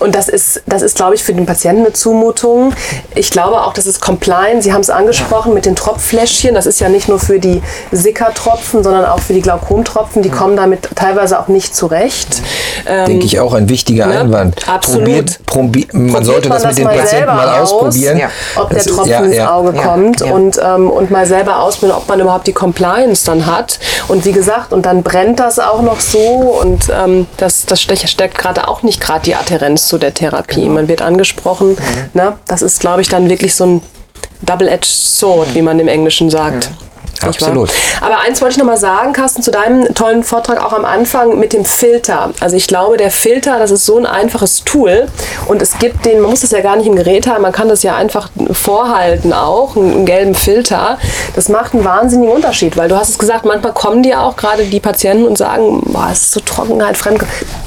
Und 0.00 0.14
das 0.14 0.28
ist, 0.28 0.62
das 0.66 0.82
ist, 0.82 0.96
glaube 0.96 1.14
ich, 1.14 1.22
für 1.22 1.32
den 1.32 1.46
Patienten 1.46 1.82
eine 1.84 1.92
Zumutung. 1.92 2.74
Ich 3.14 3.30
glaube 3.30 3.62
auch, 3.62 3.72
das 3.72 3.86
ist 3.86 4.00
compliant. 4.00 4.62
Sie 4.62 4.72
haben 4.72 4.80
es 4.80 4.90
angesprochen 4.90 5.54
mit 5.54 5.66
den 5.66 5.76
Tropffläschchen. 5.76 6.54
Das 6.54 6.66
ist 6.66 6.80
ja 6.80 6.88
nicht 6.88 7.08
nur 7.08 7.18
für 7.18 7.38
die 7.38 7.62
Sickertropfen, 7.92 8.82
sondern 8.82 9.04
auch 9.04 9.20
für 9.20 9.32
die 9.32 9.40
Glaukomtropfen. 9.40 10.22
Die 10.22 10.30
kommen 10.30 10.56
damit 10.56 10.88
teilweise 10.94 11.38
auch 11.38 11.48
nicht 11.48 11.74
zurecht. 11.74 12.42
Ähm, 12.86 13.06
Denke 13.06 13.26
ich 13.26 13.40
auch 13.40 13.54
ein 13.54 13.68
wichtiger 13.68 14.06
ne? 14.06 14.20
Einwand. 14.20 14.68
Absolut. 14.68 15.04
Probiert, 15.04 15.46
probi 15.46 15.88
man 15.92 16.06
probiert 16.08 16.24
sollte 16.24 16.48
man 16.48 16.62
das 16.62 16.66
mit 16.76 16.78
den 16.78 16.84
Patienten 16.86 17.26
mal 17.26 17.48
aus, 17.60 17.72
ausprobieren. 17.72 18.18
Ja. 18.18 18.30
Ob 18.56 18.70
der 18.70 18.78
Das- 18.78 18.86
Tropfen 19.02 19.24
ja, 19.24 19.24
ins 19.24 19.36
ja. 19.36 19.54
Auge 19.54 19.72
kommt. 19.72 20.22
Und, 20.22 20.60
ähm, 20.62 20.90
und 20.90 21.10
mal 21.10 21.26
selber 21.26 21.60
ausprobieren, 21.60 21.98
ob 21.98 22.08
man 22.08 22.20
überhaupt 22.20 22.46
die 22.46 22.52
Compliance 22.52 23.24
dann 23.26 23.46
hat. 23.46 23.78
Und 24.08 24.24
wie 24.24 24.32
gesagt, 24.32 24.72
und 24.72 24.86
dann 24.86 25.02
brennt 25.02 25.40
das 25.40 25.58
auch 25.58 25.82
noch 25.82 26.00
so 26.00 26.18
und 26.18 26.90
ähm, 26.90 27.26
das, 27.36 27.66
das 27.66 27.80
steckt, 27.80 28.08
steckt 28.08 28.38
gerade 28.38 28.68
auch 28.68 28.82
nicht 28.82 29.00
gerade 29.00 29.24
die 29.24 29.34
Adherenz 29.34 29.86
zu 29.88 29.98
der 29.98 30.14
Therapie. 30.14 30.62
Genau. 30.62 30.74
Man 30.74 30.88
wird 30.88 31.02
angesprochen. 31.02 31.70
Mhm. 31.70 31.76
Ne? 32.14 32.34
Das 32.46 32.62
ist, 32.62 32.80
glaube 32.80 33.02
ich, 33.02 33.08
dann 33.08 33.28
wirklich 33.28 33.54
so 33.54 33.64
ein 33.64 33.82
Double-Edged 34.42 34.84
Sword, 34.84 35.54
wie 35.54 35.62
man 35.62 35.78
im 35.78 35.88
Englischen 35.88 36.30
sagt. 36.30 36.70
Nicht 36.70 36.91
wahr? 37.22 37.30
Absolut. 37.30 37.70
Aber 38.00 38.20
eins 38.20 38.40
wollte 38.40 38.52
ich 38.52 38.58
noch 38.58 38.66
mal 38.66 38.76
sagen, 38.76 39.12
Carsten, 39.12 39.42
zu 39.42 39.50
deinem 39.50 39.94
tollen 39.94 40.22
Vortrag 40.24 40.64
auch 40.64 40.72
am 40.72 40.84
Anfang 40.84 41.38
mit 41.38 41.52
dem 41.52 41.64
Filter. 41.64 42.30
Also 42.40 42.56
ich 42.56 42.66
glaube, 42.66 42.96
der 42.96 43.10
Filter, 43.10 43.58
das 43.58 43.70
ist 43.70 43.86
so 43.86 43.96
ein 43.96 44.06
einfaches 44.06 44.64
Tool 44.64 45.08
und 45.46 45.62
es 45.62 45.78
gibt 45.78 46.04
den, 46.04 46.20
man 46.20 46.30
muss 46.30 46.40
das 46.40 46.50
ja 46.50 46.60
gar 46.60 46.76
nicht 46.76 46.86
im 46.86 46.96
Gerät 46.96 47.26
haben, 47.26 47.42
man 47.42 47.52
kann 47.52 47.68
das 47.68 47.82
ja 47.82 47.96
einfach 47.96 48.30
vorhalten 48.52 49.32
auch, 49.32 49.76
einen, 49.76 50.06
gelben 50.06 50.34
Filter. 50.34 50.98
Das 51.34 51.48
macht 51.48 51.74
einen 51.74 51.84
wahnsinnigen 51.84 52.34
Unterschied, 52.34 52.76
weil 52.76 52.88
du 52.88 52.96
hast 52.96 53.10
es 53.10 53.18
gesagt, 53.18 53.44
manchmal 53.44 53.72
kommen 53.72 54.02
dir 54.02 54.20
auch 54.20 54.36
gerade 54.36 54.64
die 54.64 54.80
Patienten 54.80 55.26
und 55.26 55.38
sagen, 55.38 55.82
boah, 55.86 56.08
es 56.12 56.22
ist 56.22 56.32
so 56.32 56.40
Trockenheit, 56.40 56.96
fremd. 56.96 57.22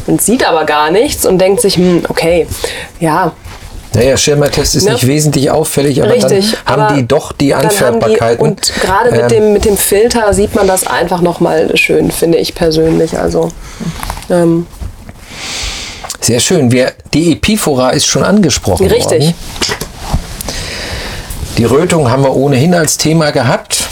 Man 0.08 0.20
sieht 0.20 0.48
aber 0.48 0.65
gar 0.65 0.91
nichts 0.91 1.26
und 1.26 1.39
denkt 1.39 1.62
sich, 1.62 1.78
hm, 1.78 2.04
okay, 2.10 2.48
ja, 3.00 3.32
Naja, 3.95 4.17
Schirmertest 4.17 4.75
ist 4.75 4.86
Ne? 4.86 4.91
nicht 4.93 5.08
wesentlich 5.08 5.49
auffällig, 5.49 6.01
aber 6.03 6.13
Richtig, 6.13 6.51
dann 6.65 6.73
haben 6.73 6.81
aber 6.81 6.95
die 6.95 7.08
doch 7.08 7.31
die 7.31 7.53
Anfärbbarkeiten. 7.53 8.45
Und 8.45 8.73
gerade 8.81 9.12
mit, 9.12 9.21
Ähm, 9.21 9.27
dem, 9.29 9.53
mit 9.53 9.65
dem 9.65 9.77
Filter 9.77 10.34
sieht 10.34 10.53
man 10.53 10.67
das 10.67 10.86
einfach 10.86 11.21
nochmal 11.21 11.75
schön, 11.77 12.12
finde 12.12 12.38
ich 12.38 12.53
persönlich. 12.55 13.17
Also, 13.17 13.49
ähm, 14.29 14.67
Sehr 16.19 16.39
schön. 16.39 16.71
Wir, 16.71 16.93
die 17.13 17.34
Epiphora 17.34 17.91
ist 17.91 18.05
schon 18.05 18.23
angesprochen 18.23 18.88
richtig. 18.88 19.21
worden. 19.23 19.34
Die 21.58 21.63
Rötung 21.65 22.10
haben 22.12 22.23
wir 22.23 22.36
ohnehin 22.36 22.73
als 22.73 22.97
Thema 22.97 23.31
gehabt. 23.31 23.88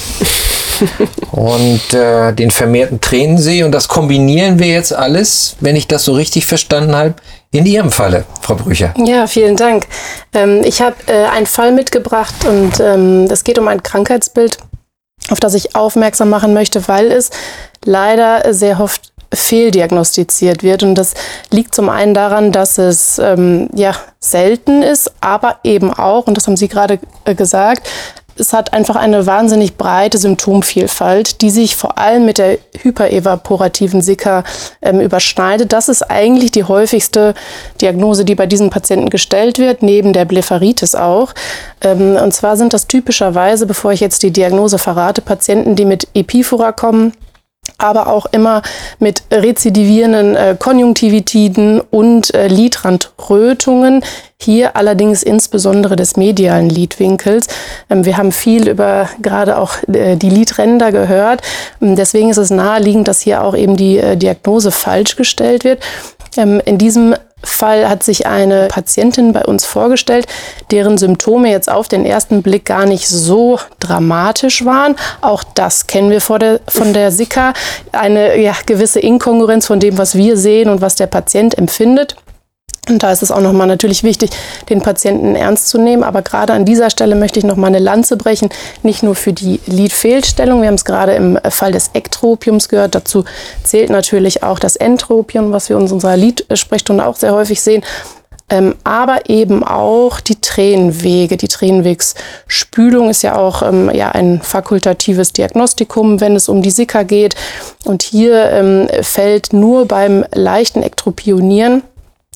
und 1.32 1.94
äh, 1.94 2.34
den 2.34 2.52
vermehrten 2.52 3.00
Tränensee. 3.00 3.64
Und 3.64 3.72
das 3.72 3.88
kombinieren 3.88 4.60
wir 4.60 4.68
jetzt 4.68 4.94
alles, 4.94 5.56
wenn 5.62 5.76
ich 5.78 5.88
das 5.88 6.04
so 6.04 6.14
richtig 6.14 6.46
verstanden 6.46 6.94
habe, 6.96 7.14
in 7.54 7.66
Ihrem 7.66 7.92
Falle, 7.92 8.26
Frau 8.42 8.56
Brücher. 8.56 8.94
Ja, 8.98 9.28
vielen 9.28 9.56
Dank. 9.56 9.88
Ähm, 10.34 10.62
ich 10.66 10.82
habe 10.82 10.96
äh, 11.08 11.26
einen 11.28 11.46
Fall 11.46 11.72
mitgebracht 11.72 12.34
und 12.46 12.80
ähm, 12.80 13.28
es 13.30 13.44
geht 13.44 13.60
um 13.60 13.68
ein 13.68 13.84
Krankheitsbild, 13.84 14.58
auf 15.30 15.40
das 15.40 15.54
ich 15.54 15.76
aufmerksam 15.76 16.30
machen 16.30 16.54
möchte, 16.54 16.88
weil 16.88 17.12
es 17.12 17.30
leider 17.86 18.54
sehr 18.54 18.80
oft 18.80 19.13
fehldiagnostiziert 19.34 20.64
wird. 20.64 20.84
Und 20.84 20.96
das 20.96 21.14
liegt 21.52 21.76
zum 21.76 21.90
einen 21.90 22.14
daran, 22.14 22.52
dass 22.52 22.78
es 22.78 23.20
ähm, 23.20 23.70
ja 23.74 23.96
selten 24.20 24.84
ist, 24.84 25.12
aber 25.22 25.58
eben 25.64 25.94
auch, 25.94 26.28
und 26.28 26.38
das 26.38 26.48
haben 26.48 26.58
Sie 26.58 26.68
gerade 26.68 27.00
äh, 27.26 27.36
gesagt, 27.36 27.88
es 28.36 28.54
hat 28.54 28.74
einfach 28.74 28.96
eine 28.96 29.26
wahnsinnig 29.26 29.78
breite 29.78 30.18
Symptomvielfalt, 30.18 31.42
die 31.42 31.50
sich 31.50 31.76
vor 31.76 31.98
allem 31.98 32.26
mit 32.26 32.38
der 32.38 32.58
hyperevaporativen 32.82 34.02
Sika 34.02 34.44
ähm, 34.82 35.00
überschneidet. 35.02 35.72
Das 35.74 35.90
ist 35.90 36.02
eigentlich 36.04 36.52
die 36.52 36.64
häufigste 36.64 37.36
Diagnose, 37.82 38.26
die 38.26 38.36
bei 38.36 38.48
diesen 38.48 38.70
Patienten 38.70 39.10
gestellt 39.10 39.60
wird, 39.60 39.84
neben 39.84 40.14
der 40.14 40.26
Blepharitis 40.26 40.96
auch. 40.96 41.34
Ähm, 41.82 42.16
und 42.16 42.34
zwar 42.34 42.58
sind 42.58 42.74
das 42.74 42.88
typischerweise, 42.88 43.66
bevor 43.66 43.92
ich 43.92 44.00
jetzt 44.00 44.24
die 44.24 44.32
Diagnose 44.32 44.80
verrate, 44.80 45.22
Patienten, 45.22 45.76
die 45.76 45.86
mit 45.86 46.08
Epiphora 46.14 46.72
kommen 46.72 47.14
aber 47.78 48.08
auch 48.08 48.26
immer 48.28 48.62
mit 49.00 49.24
rezidivierenden 49.32 50.36
äh, 50.36 50.56
Konjunktivitiden 50.58 51.82
und 51.82 52.34
äh, 52.34 52.48
Lidrandrötungen. 52.48 54.04
Hier 54.40 54.76
allerdings 54.76 55.24
insbesondere 55.24 55.96
des 55.96 56.16
medialen 56.18 56.70
Lidwinkels. 56.70 57.48
Ähm, 57.90 58.06
wir 58.06 58.18
haben 58.18 58.32
viel 58.32 58.70
über 58.70 59.10
gerade 59.22 59.58
auch 59.58 59.76
äh, 59.92 60.16
die 60.16 60.30
Lidränder 60.30 60.92
gehört. 60.92 61.42
Ähm, 61.82 61.96
deswegen 61.96 62.30
ist 62.30 62.38
es 62.38 62.50
naheliegend, 62.50 63.08
dass 63.08 63.22
hier 63.22 63.44
auch 63.44 63.56
eben 63.56 63.76
die 63.76 63.98
äh, 63.98 64.18
Diagnose 64.18 64.72
falsch 64.72 65.16
gestellt 65.16 65.64
wird. 65.64 65.82
Ähm, 66.38 66.62
in 66.66 66.78
diesem 66.78 67.16
Fall 67.44 67.90
hat 67.90 68.04
sich 68.04 68.26
eine 68.26 68.68
Patientin 68.68 69.34
bei 69.34 69.44
uns 69.44 69.66
vorgestellt, 69.66 70.28
deren 70.72 70.98
Symptome 70.98 71.50
jetzt 71.50 71.70
auf 71.70 71.88
den 71.88 72.06
ersten 72.06 72.42
Blick 72.42 72.66
gar 72.66 72.86
nicht 72.86 73.08
so 73.08 73.60
dramatisch 73.80 74.66
waren. 74.66 74.96
Auch 75.22 75.44
das 75.44 75.88
kennen 75.88 76.10
wir 76.10 76.22
der, 76.40 76.60
von 76.68 76.94
der 76.94 77.12
Sika. 77.12 77.54
Eine 77.92 78.40
ja, 78.40 78.54
gewisse 78.66 79.00
Inkongruenz 79.00 79.68
von 79.68 79.80
dem, 79.80 79.98
was 79.98 80.16
wir 80.16 80.38
sehen 80.38 80.70
und 80.70 80.82
was 80.82 80.96
der 80.96 81.08
Patient 81.08 81.58
empfindet. 81.58 82.16
Und 82.90 83.02
da 83.02 83.14
ist 83.14 83.24
es 83.24 83.32
auch 83.32 83.40
nochmal 83.40 83.68
natürlich 83.68 84.04
wichtig, 84.04 84.32
den 84.70 84.82
Patienten 84.82 85.36
ernst 85.36 85.70
zu 85.70 85.78
nehmen. 85.78 86.04
Aber 86.04 86.22
gerade 86.22 86.52
an 86.54 86.66
dieser 86.66 86.90
Stelle 86.90 87.16
möchte 87.16 87.40
ich 87.40 87.46
nochmal 87.46 87.70
eine 87.70 87.80
Lanze 87.80 88.18
brechen, 88.18 88.50
nicht 88.82 89.04
nur 89.04 89.16
für 89.16 89.32
die 89.32 89.62
Lidfehlstellung. 89.68 90.62
Wir 90.62 90.68
haben 90.68 90.76
es 90.76 90.84
gerade 90.84 91.14
im 91.14 91.40
Fall 91.50 91.72
des 91.72 91.92
Ektropiums 91.94 92.68
gehört. 92.68 92.96
Dazu 92.96 93.24
zählt 93.64 93.90
natürlich 93.90 94.44
auch 94.44 94.60
das 94.60 94.76
Entropium, 94.76 95.54
was 95.54 95.70
wir 95.70 95.78
in 95.78 95.84
unserer 95.84 96.18
Lidsprechstunde 96.18 97.06
auch 97.06 97.16
sehr 97.16 97.34
häufig 97.34 97.62
sehen. 97.62 97.84
Ähm, 98.50 98.76
aber 98.84 99.30
eben 99.30 99.64
auch 99.64 100.20
die 100.20 100.42
Tränenwege. 100.42 101.38
Die 101.38 101.48
Tränenwegsspülung 101.48 103.10
ist 103.10 103.22
ja 103.22 103.38
auch 103.38 103.64
ähm, 103.64 103.90
ja, 103.94 104.12
ein 104.12 104.42
fakultatives 104.42 105.32
Diagnostikum, 105.32 106.20
wenn 106.20 106.36
es 106.36 106.50
um 106.50 106.62
die 106.62 106.70
Sika 106.70 107.04
geht. 107.04 107.36
Und 107.86 108.04
hier 108.04 108.52
ähm, 108.52 108.90
fällt 109.02 109.54
nur 109.54 109.88
beim 109.88 110.26
leichten 110.34 110.84
Ektropionieren 110.84 111.84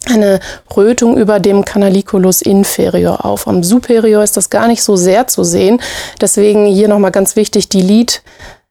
eine 0.05 0.39
Rötung 0.75 1.17
über 1.17 1.39
dem 1.39 1.65
Canaliculus 1.65 2.41
inferior 2.41 3.25
auf. 3.25 3.47
Am 3.47 3.63
superior 3.63 4.23
ist 4.23 4.37
das 4.37 4.49
gar 4.49 4.67
nicht 4.67 4.83
so 4.83 4.95
sehr 4.95 5.27
zu 5.27 5.43
sehen. 5.43 5.81
Deswegen 6.21 6.65
hier 6.65 6.87
nochmal 6.87 7.11
ganz 7.11 7.35
wichtig, 7.35 7.69
die 7.69 7.81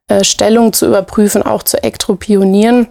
Lidstellung 0.09 0.73
zu 0.73 0.87
überprüfen, 0.87 1.43
auch 1.43 1.63
zu 1.63 1.83
ektropionieren 1.83 2.89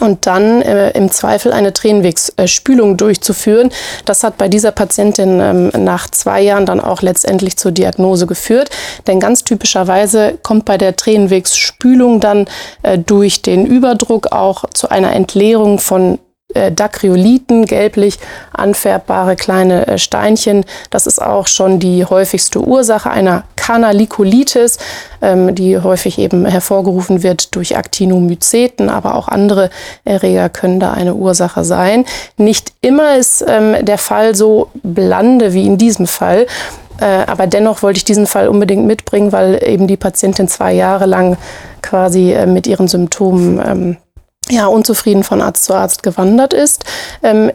und 0.00 0.26
dann 0.26 0.62
äh, 0.62 0.90
im 0.90 1.10
Zweifel 1.10 1.52
eine 1.52 1.72
Tränenwegsspülung 1.72 2.96
durchzuführen. 2.96 3.70
Das 4.04 4.22
hat 4.24 4.36
bei 4.38 4.48
dieser 4.48 4.72
Patientin 4.72 5.40
ähm, 5.40 5.84
nach 5.84 6.10
zwei 6.10 6.40
Jahren 6.40 6.66
dann 6.66 6.80
auch 6.80 7.02
letztendlich 7.02 7.56
zur 7.56 7.72
Diagnose 7.72 8.26
geführt. 8.26 8.70
Denn 9.06 9.20
ganz 9.20 9.44
typischerweise 9.44 10.38
kommt 10.42 10.64
bei 10.64 10.78
der 10.78 10.96
Tränenwegsspülung 10.96 12.20
dann 12.20 12.46
äh, 12.82 12.98
durch 12.98 13.42
den 13.42 13.66
Überdruck 13.66 14.32
auch 14.32 14.64
zu 14.74 14.90
einer 14.90 15.12
Entleerung 15.12 15.78
von 15.78 16.18
äh, 16.54 16.72
Dacryolithen, 16.72 17.66
gelblich 17.66 18.18
anfärbbare 18.52 19.36
kleine 19.36 19.86
äh, 19.86 19.98
Steinchen. 19.98 20.64
Das 20.90 21.06
ist 21.06 21.20
auch 21.20 21.46
schon 21.46 21.78
die 21.78 22.04
häufigste 22.04 22.60
Ursache 22.60 23.10
einer 23.10 23.44
Kanalikolitis, 23.56 24.78
ähm, 25.22 25.54
die 25.54 25.78
häufig 25.78 26.18
eben 26.18 26.46
hervorgerufen 26.46 27.22
wird 27.22 27.54
durch 27.54 27.72
Actinomyceten, 27.72 28.88
aber 28.88 29.14
auch 29.14 29.28
andere 29.28 29.70
Erreger 30.04 30.48
können 30.48 30.80
da 30.80 30.92
eine 30.92 31.14
Ursache 31.14 31.64
sein. 31.64 32.04
Nicht 32.36 32.72
immer 32.80 33.16
ist 33.16 33.44
ähm, 33.46 33.84
der 33.84 33.98
Fall 33.98 34.34
so 34.34 34.70
blande 34.82 35.54
wie 35.54 35.66
in 35.66 35.78
diesem 35.78 36.06
Fall. 36.06 36.46
Äh, 37.00 37.24
aber 37.26 37.46
dennoch 37.46 37.82
wollte 37.82 37.98
ich 37.98 38.04
diesen 38.04 38.26
Fall 38.26 38.48
unbedingt 38.48 38.86
mitbringen, 38.86 39.32
weil 39.32 39.60
eben 39.66 39.86
die 39.86 39.96
Patientin 39.96 40.48
zwei 40.48 40.72
Jahre 40.72 41.06
lang 41.06 41.36
quasi 41.82 42.32
äh, 42.32 42.46
mit 42.46 42.66
ihren 42.66 42.88
Symptomen 42.88 43.60
ähm, 43.64 43.96
ja, 44.50 44.66
unzufrieden 44.66 45.24
von 45.24 45.40
Arzt 45.40 45.64
zu 45.64 45.74
Arzt 45.74 46.02
gewandert 46.02 46.52
ist. 46.52 46.84
Ähm, 47.22 47.50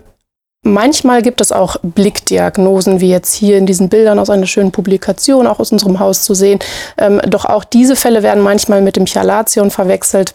Manchmal 0.61 1.21
gibt 1.21 1.39
es 1.39 1.53
auch 1.53 1.77
Blickdiagnosen, 1.81 2.99
wie 2.99 3.09
jetzt 3.09 3.33
hier 3.33 3.57
in 3.57 3.65
diesen 3.65 3.87
Bildern 3.87 4.19
aus 4.19 4.29
einer 4.29 4.45
schönen 4.45 4.73
Publikation, 4.73 5.47
auch 5.47 5.59
aus 5.59 5.71
unserem 5.71 5.99
Haus 5.99 6.23
zu 6.23 6.33
sehen. 6.33 6.59
Ähm, 6.97 7.21
doch 7.29 7.45
auch 7.45 7.63
diese 7.63 7.95
Fälle 7.95 8.23
werden 8.23 8.43
manchmal 8.43 8.81
mit 8.81 8.97
dem 8.97 9.05
Chalation 9.05 9.71
verwechselt. 9.71 10.33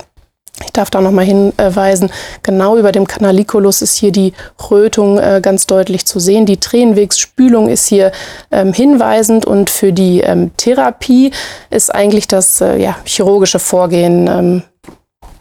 Ich 0.64 0.72
darf 0.72 0.88
da 0.88 1.00
nochmal 1.00 1.26
hinweisen, 1.26 2.10
genau 2.42 2.76
über 2.76 2.92
dem 2.92 3.06
Canaliculus 3.06 3.82
ist 3.82 3.96
hier 3.96 4.12
die 4.12 4.32
Rötung 4.70 5.18
äh, 5.18 5.40
ganz 5.42 5.66
deutlich 5.66 6.06
zu 6.06 6.20
sehen. 6.20 6.46
Die 6.46 6.58
Tränenwegsspülung 6.58 7.68
ist 7.68 7.88
hier 7.88 8.12
ähm, 8.50 8.72
hinweisend 8.72 9.44
und 9.44 9.68
für 9.68 9.92
die 9.92 10.20
ähm, 10.20 10.52
Therapie 10.56 11.32
ist 11.70 11.94
eigentlich 11.94 12.28
das 12.28 12.62
äh, 12.62 12.80
ja, 12.80 12.96
chirurgische 13.04 13.58
Vorgehen 13.58 14.26
ähm, 14.28 14.62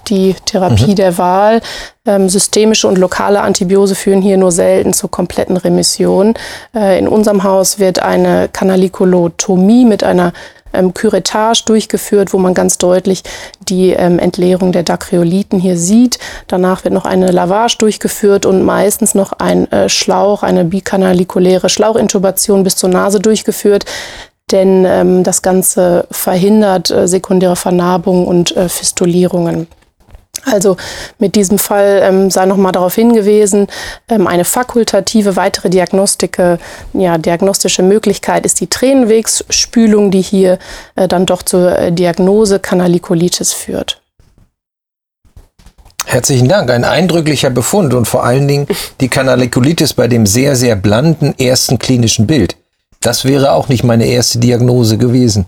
die 0.10 0.36
Therapie 0.46 0.92
mhm. 0.92 0.96
der 0.96 1.18
Wahl. 1.18 1.62
Ähm, 2.06 2.28
systemische 2.30 2.88
und 2.88 2.98
lokale 2.98 3.42
Antibiose 3.42 3.96
führen 3.96 4.22
hier 4.22 4.38
nur 4.38 4.52
selten 4.52 4.94
zur 4.94 5.10
kompletten 5.10 5.58
Remission. 5.58 6.34
Äh, 6.76 7.00
in 7.00 7.08
unserem 7.08 7.44
Haus 7.44 7.80
wird 7.80 8.00
eine 8.00 8.50
Kanalikulotomie 8.52 9.86
mit 9.86 10.04
einer 10.04 10.34
ähm, 10.74 10.94
Curettage 10.94 11.64
durchgeführt, 11.66 12.34
wo 12.34 12.38
man 12.38 12.54
ganz 12.54 12.78
deutlich 12.78 13.24
die 13.70 13.92
ähm, 13.92 14.20
Entleerung 14.20 14.72
der 14.72 14.84
Dacryolithen 14.84 15.60
hier 15.60 15.78
sieht. 15.78 16.20
Danach 16.48 16.84
wird 16.84 16.94
noch 16.94 17.06
eine 17.06 17.32
Lavage 17.32 17.78
durchgeführt 17.78 18.46
und 18.46 18.64
meistens 18.64 19.16
noch 19.16 19.32
ein 19.34 19.72
äh, 19.72 19.88
Schlauch, 19.88 20.44
eine 20.44 20.66
bikanalikuläre 20.66 21.70
Schlauchintubation 21.70 22.64
bis 22.64 22.76
zur 22.76 22.90
Nase 22.90 23.20
durchgeführt 23.20 23.86
denn 24.52 24.86
ähm, 24.86 25.24
das 25.24 25.42
Ganze 25.42 26.06
verhindert 26.12 26.92
äh, 26.92 27.08
sekundäre 27.08 27.56
Vernarbung 27.56 28.28
und 28.28 28.56
äh, 28.56 28.70
Fistulierungen. 28.70 29.68
Also 30.46 30.78
mit 31.20 31.36
diesem 31.36 31.58
Fall 31.58 32.02
ähm, 32.04 32.30
sei 32.30 32.46
nochmal 32.46 32.72
darauf 32.72 32.96
hingewiesen, 32.96 33.68
ähm, 34.10 34.28
eine 34.28 34.46
fakultative 34.46 35.36
weitere 35.36 35.70
Diagnostike, 35.70 36.60
ja, 36.94 37.18
diagnostische 37.18 37.84
Möglichkeit 37.84 38.46
ist 38.46 38.60
die 38.60 38.68
Tränenwegsspülung, 38.68 40.12
die 40.12 40.22
hier 40.22 40.60
äh, 40.96 41.08
dann 41.08 41.26
doch 41.26 41.44
zur 41.44 41.78
äh, 41.78 41.92
Diagnose 41.92 42.60
Kanalikolitis 42.60 43.54
führt. 43.54 44.02
Herzlichen 46.06 46.50
Dank, 46.50 46.70
ein 46.70 46.84
eindrücklicher 46.84 47.50
Befund 47.50 47.94
und 47.94 48.06
vor 48.06 48.26
allen 48.26 48.48
Dingen 48.48 48.68
die 49.00 49.08
Kanalikolitis 49.08 49.94
bei 49.94 50.08
dem 50.08 50.26
sehr, 50.26 50.56
sehr 50.56 50.76
blanden 50.76 51.34
ersten 51.40 51.80
klinischen 51.80 52.28
Bild. 52.28 52.58
Das 53.00 53.26
wäre 53.26 53.54
auch 53.54 53.70
nicht 53.70 53.84
meine 53.84 54.06
erste 54.06 54.40
Diagnose 54.40 54.98
gewesen. 54.98 55.46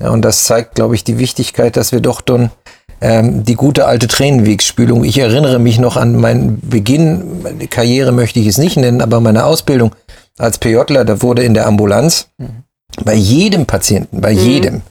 Ja, 0.00 0.10
und 0.10 0.22
das 0.22 0.44
zeigt, 0.44 0.74
glaube 0.74 0.94
ich, 0.94 1.04
die 1.04 1.18
Wichtigkeit, 1.18 1.76
dass 1.76 1.92
wir 1.92 2.00
doch 2.00 2.20
dann 2.20 2.50
ähm, 3.00 3.44
die 3.44 3.54
gute 3.54 3.86
alte 3.86 4.08
Tränenwegsspülung. 4.08 5.04
Ich 5.04 5.18
erinnere 5.18 5.58
mich 5.58 5.78
noch 5.78 5.96
an 5.96 6.16
meinen 6.16 6.60
Beginn, 6.60 7.42
meine 7.42 7.66
Karriere 7.66 8.12
möchte 8.12 8.40
ich 8.40 8.46
es 8.46 8.58
nicht 8.58 8.76
nennen, 8.76 9.00
aber 9.00 9.20
meine 9.20 9.44
Ausbildung 9.44 9.94
als 10.38 10.58
PJler, 10.58 11.04
da 11.04 11.22
wurde 11.22 11.42
in 11.42 11.54
der 11.54 11.66
Ambulanz 11.66 12.28
mhm. 12.38 12.64
bei 13.04 13.14
jedem 13.14 13.66
Patienten, 13.66 14.20
bei 14.20 14.32
mhm. 14.32 14.38
jedem, 14.38 14.82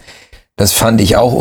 das 0.56 0.74
fand 0.74 1.00
ich 1.00 1.16
auch 1.16 1.34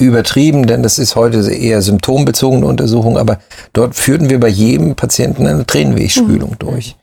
übertrieben, 0.00 0.66
denn 0.66 0.82
das 0.82 0.98
ist 0.98 1.14
heute 1.14 1.48
eher 1.50 1.80
symptombezogene 1.80 2.66
Untersuchung, 2.66 3.16
aber 3.16 3.38
dort 3.72 3.94
führten 3.94 4.30
wir 4.30 4.40
bei 4.40 4.48
jedem 4.48 4.96
Patienten 4.96 5.46
eine 5.46 5.64
Tränenwegspülung 5.64 6.50
mhm. 6.50 6.58
durch. 6.58 6.96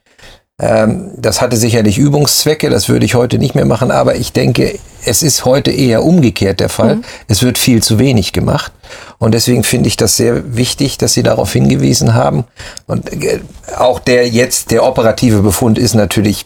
Ähm, 0.62 1.12
das 1.18 1.42
hatte 1.42 1.58
sicherlich 1.58 1.98
Übungszwecke, 1.98 2.70
das 2.70 2.88
würde 2.88 3.06
ich 3.06 3.16
heute 3.16 3.38
nicht 3.38 3.56
mehr 3.56 3.66
machen, 3.66 3.92
aber 3.92 4.16
ich 4.16 4.32
denke, 4.32 4.80
es 5.04 5.22
ist 5.22 5.44
heute 5.44 5.70
eher 5.70 6.04
umgekehrt 6.04 6.62
der 6.62 6.70
Fall. 6.70 6.98
Mhm. 6.98 7.04
Es 7.28 7.44
wird 7.44 7.58
viel 7.58 7.84
zu 7.84 8.00
wenig 8.00 8.32
gemacht. 8.32 8.72
Und 9.20 9.34
deswegen 9.34 9.64
finde 9.64 9.88
ich 9.88 9.98
das 9.98 10.16
sehr 10.16 10.56
wichtig, 10.56 10.98
dass 10.98 11.14
Sie 11.14 11.24
darauf 11.24 11.52
hingewiesen 11.52 12.14
haben. 12.14 12.46
Und 12.88 13.12
äh, 13.12 13.42
auch 13.78 14.00
der 14.00 14.30
jetzt, 14.30 14.72
der 14.72 14.86
operative 14.86 15.42
Befund 15.42 15.78
ist 15.78 15.94
natürlich 15.94 16.46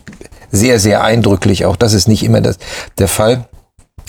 sehr, 0.52 0.80
sehr 0.80 1.04
eindrücklich. 1.04 1.65
Auch 1.65 1.76
das 1.76 1.93
ist 1.93 2.08
nicht 2.08 2.24
immer 2.24 2.41
das, 2.41 2.58
der 2.98 3.08
Fall. 3.08 3.45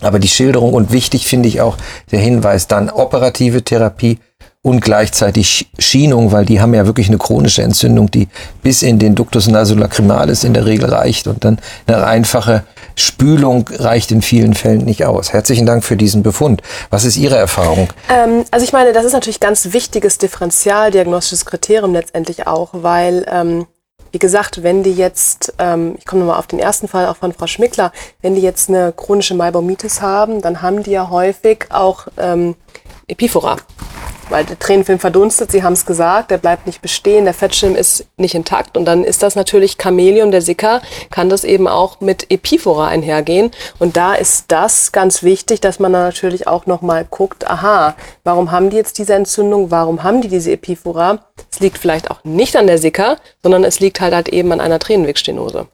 Aber 0.00 0.18
die 0.18 0.28
Schilderung 0.28 0.72
und 0.72 0.92
wichtig 0.92 1.26
finde 1.26 1.48
ich 1.48 1.60
auch 1.60 1.76
der 2.10 2.20
Hinweis 2.20 2.66
dann 2.66 2.88
operative 2.88 3.62
Therapie 3.62 4.18
und 4.62 4.80
gleichzeitig 4.80 5.70
Schienung, 5.78 6.32
weil 6.32 6.44
die 6.44 6.60
haben 6.60 6.74
ja 6.74 6.84
wirklich 6.84 7.08
eine 7.08 7.16
chronische 7.16 7.62
Entzündung, 7.62 8.10
die 8.10 8.28
bis 8.62 8.82
in 8.82 8.98
den 8.98 9.14
Ductus 9.14 9.48
nasolacrimalis 9.48 10.44
in 10.44 10.52
der 10.52 10.66
Regel 10.66 10.90
reicht 10.90 11.26
und 11.26 11.44
dann 11.44 11.58
eine 11.86 12.04
einfache 12.04 12.64
Spülung 12.94 13.66
reicht 13.70 14.10
in 14.10 14.20
vielen 14.20 14.52
Fällen 14.52 14.84
nicht 14.84 15.06
aus. 15.06 15.32
Herzlichen 15.32 15.64
Dank 15.64 15.82
für 15.82 15.96
diesen 15.96 16.22
Befund. 16.22 16.60
Was 16.90 17.06
ist 17.06 17.16
Ihre 17.16 17.36
Erfahrung? 17.36 17.88
Ähm, 18.10 18.44
also 18.50 18.64
ich 18.64 18.74
meine, 18.74 18.92
das 18.92 19.06
ist 19.06 19.14
natürlich 19.14 19.40
ganz 19.40 19.72
wichtiges 19.72 20.18
differentialdiagnostisches 20.18 21.46
Kriterium 21.46 21.94
letztendlich 21.94 22.46
auch, 22.46 22.70
weil 22.72 23.24
ähm, 23.32 23.66
wie 24.12 24.18
gesagt, 24.18 24.62
wenn 24.62 24.82
die 24.82 24.92
jetzt, 24.92 25.54
ähm, 25.58 25.94
ich 25.96 26.04
komme 26.04 26.20
nochmal 26.20 26.38
auf 26.38 26.48
den 26.48 26.58
ersten 26.58 26.86
Fall 26.86 27.06
auch 27.06 27.16
von 27.16 27.32
Frau 27.32 27.46
Schmickler, 27.46 27.92
wenn 28.20 28.34
die 28.34 28.42
jetzt 28.42 28.68
eine 28.68 28.92
chronische 28.92 29.34
Maibaumitis 29.34 30.02
haben, 30.02 30.42
dann 30.42 30.60
haben 30.60 30.82
die 30.82 30.90
ja 30.90 31.08
häufig 31.08 31.66
auch 31.70 32.08
ähm, 32.18 32.56
Epiphora 33.06 33.56
weil 34.30 34.44
der 34.44 34.58
Tränenfilm 34.58 34.98
verdunstet, 34.98 35.52
Sie 35.52 35.62
haben 35.62 35.74
es 35.74 35.84
gesagt, 35.84 36.30
der 36.30 36.38
bleibt 36.38 36.66
nicht 36.66 36.80
bestehen, 36.80 37.24
der 37.24 37.34
Fettschirm 37.34 37.74
ist 37.74 38.06
nicht 38.16 38.34
intakt 38.34 38.76
und 38.76 38.84
dann 38.84 39.04
ist 39.04 39.22
das 39.22 39.36
natürlich 39.36 39.76
Chamäleon, 39.80 40.30
der 40.30 40.42
Sicker, 40.42 40.80
kann 41.10 41.28
das 41.28 41.44
eben 41.44 41.68
auch 41.68 42.00
mit 42.00 42.30
Epiphora 42.30 42.88
einhergehen 42.88 43.50
und 43.78 43.96
da 43.96 44.14
ist 44.14 44.46
das 44.48 44.92
ganz 44.92 45.22
wichtig, 45.22 45.60
dass 45.60 45.78
man 45.78 45.92
dann 45.92 46.04
natürlich 46.04 46.46
auch 46.46 46.66
nochmal 46.66 47.06
guckt, 47.08 47.48
aha, 47.50 47.94
warum 48.24 48.50
haben 48.50 48.70
die 48.70 48.76
jetzt 48.76 48.98
diese 48.98 49.14
Entzündung, 49.14 49.70
warum 49.70 50.02
haben 50.02 50.22
die 50.22 50.28
diese 50.28 50.52
Epiphora? 50.52 51.18
Es 51.50 51.60
liegt 51.60 51.78
vielleicht 51.78 52.10
auch 52.10 52.22
nicht 52.24 52.56
an 52.56 52.66
der 52.66 52.78
Sicker, 52.78 53.16
sondern 53.42 53.64
es 53.64 53.80
liegt 53.80 54.00
halt, 54.00 54.14
halt 54.14 54.28
eben 54.28 54.52
an 54.52 54.60
einer 54.60 54.78
Tränenwegstenose. 54.78 55.66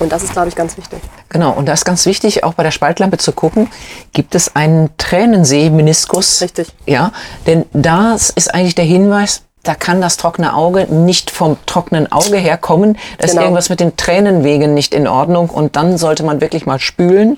Und 0.00 0.10
das 0.10 0.22
ist, 0.24 0.32
glaube 0.32 0.48
ich, 0.48 0.56
ganz 0.56 0.76
wichtig. 0.76 0.98
Genau, 1.28 1.52
und 1.52 1.66
da 1.66 1.72
ist 1.74 1.84
ganz 1.84 2.04
wichtig, 2.06 2.42
auch 2.42 2.54
bei 2.54 2.62
der 2.64 2.70
Spaltlampe 2.72 3.18
zu 3.18 3.30
gucken, 3.32 3.68
gibt 4.12 4.34
es 4.34 4.56
einen 4.56 4.90
Tränensee-Meniskus? 4.98 6.40
Richtig. 6.40 6.68
Ja, 6.86 7.12
denn 7.46 7.66
das 7.72 8.30
ist 8.30 8.52
eigentlich 8.54 8.74
der 8.74 8.84
Hinweis, 8.84 9.42
da 9.62 9.74
kann 9.74 10.00
das 10.00 10.16
trockene 10.16 10.54
Auge 10.54 10.86
nicht 10.86 11.30
vom 11.30 11.58
trockenen 11.66 12.10
Auge 12.10 12.38
herkommen. 12.38 12.96
Da 13.18 13.26
ist 13.26 13.32
Genau. 13.32 13.42
irgendwas 13.42 13.68
mit 13.68 13.78
den 13.80 13.94
Tränenwegen 13.94 14.72
nicht 14.72 14.94
in 14.94 15.06
Ordnung. 15.06 15.50
Und 15.50 15.76
dann 15.76 15.98
sollte 15.98 16.22
man 16.22 16.40
wirklich 16.40 16.64
mal 16.64 16.80
spülen 16.80 17.36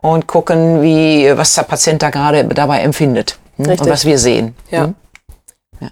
und 0.00 0.28
gucken, 0.28 0.82
wie, 0.82 1.36
was 1.36 1.54
der 1.54 1.64
Patient 1.64 2.00
da 2.00 2.10
gerade 2.10 2.44
dabei 2.44 2.78
empfindet. 2.80 3.38
hm, 3.56 3.70
Und 3.70 3.86
was 3.88 4.04
wir 4.04 4.18
sehen. 4.18 4.54
Ja. 4.70 4.84
hm. 4.84 4.94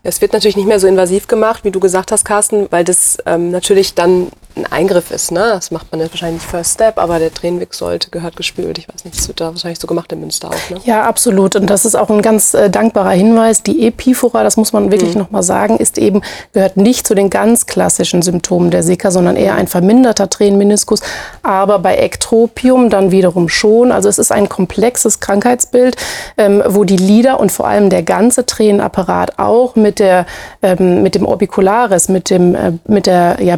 Es 0.05 0.21
wird 0.21 0.33
natürlich 0.33 0.57
nicht 0.57 0.69
mehr 0.69 0.79
so 0.79 0.87
invasiv 0.87 1.27
gemacht, 1.27 1.65
wie 1.65 1.73
du 1.73 1.81
gesagt 1.81 2.13
hast, 2.13 2.25
Carsten, 2.25 2.69
weil 2.71 2.85
das 2.85 3.19
ähm, 3.27 3.51
natürlich 3.51 3.95
dann 3.95 4.29
ein 4.57 4.67
Eingriff 4.67 5.11
ist. 5.11 5.33
Ne? 5.33 5.41
Das 5.41 5.71
macht 5.71 5.91
man 5.91 6.01
jetzt 6.01 6.13
wahrscheinlich 6.13 6.43
First 6.43 6.75
Step, 6.75 6.99
aber 6.99 7.19
der 7.19 7.33
Tränenweg 7.33 7.75
sollte, 7.75 8.11
gehört 8.11 8.37
gespült. 8.37 8.79
Ich 8.79 8.89
weiß 8.89 9.05
nicht, 9.05 9.19
das 9.19 9.29
wird 9.29 9.41
da 9.41 9.47
wahrscheinlich 9.47 9.79
so 9.79 9.87
gemacht 9.87 10.13
in 10.13 10.21
Münster 10.21 10.49
auch. 10.49 10.71
Ne? 10.71 10.81
Ja, 10.85 11.05
absolut. 11.05 11.57
Und 11.57 11.69
das 11.69 11.85
ist 11.85 11.95
auch 11.95 12.11
ein 12.11 12.23
ganz 12.23 12.55
äh, 12.55 12.71
dankbarer 12.71 13.11
Hinweis. 13.11 13.63
Die 13.63 13.87
Epiphora, 13.87 14.43
das 14.43 14.57
muss 14.57 14.73
man 14.73 14.91
wirklich 14.91 15.15
noch 15.15 15.31
mal 15.31 15.43
sagen, 15.43 15.77
ist 15.79 15.99
eben, 15.99 16.23
gehört 16.53 16.77
nicht 16.77 17.07
zu 17.07 17.15
den 17.15 17.31
ganz 17.31 17.67
klassischen 17.67 18.23
Symptomen 18.23 18.71
der 18.71 18.83
Sika, 18.83 19.11
sondern 19.11 19.37
eher 19.37 19.55
ein 19.55 19.69
verminderter 19.69 20.29
Tränenmeniskus. 20.29 21.01
Aber 21.43 21.79
bei 21.79 21.97
Ektropium 21.97 22.91
dann 22.91 23.11
wiederum 23.11 23.49
schon. 23.49 23.93
Also 23.93 24.09
es 24.09 24.19
ist 24.19 24.33
ein 24.33 24.49
komplexes 24.49 25.21
Krankheitsbild, 25.21 25.97
ähm, 26.37 26.63
wo 26.67 26.85
die 26.85 26.97
Lider 26.97 27.41
und 27.41 27.53
vor 27.53 27.67
allem 27.67 27.91
der 27.91 28.03
ganze 28.03 28.47
Tränenapparat 28.47 29.39
auch 29.39 29.77
mit, 29.77 29.99
der, 29.99 30.27
ähm, 30.63 31.03
mit 31.03 31.15
dem 31.15 31.27
Orbicularis, 31.27 32.09
mit, 32.09 32.31
dem, 32.31 32.55
äh, 32.55 32.73
mit 32.87 33.07
der 33.07 33.39
ja, 33.41 33.57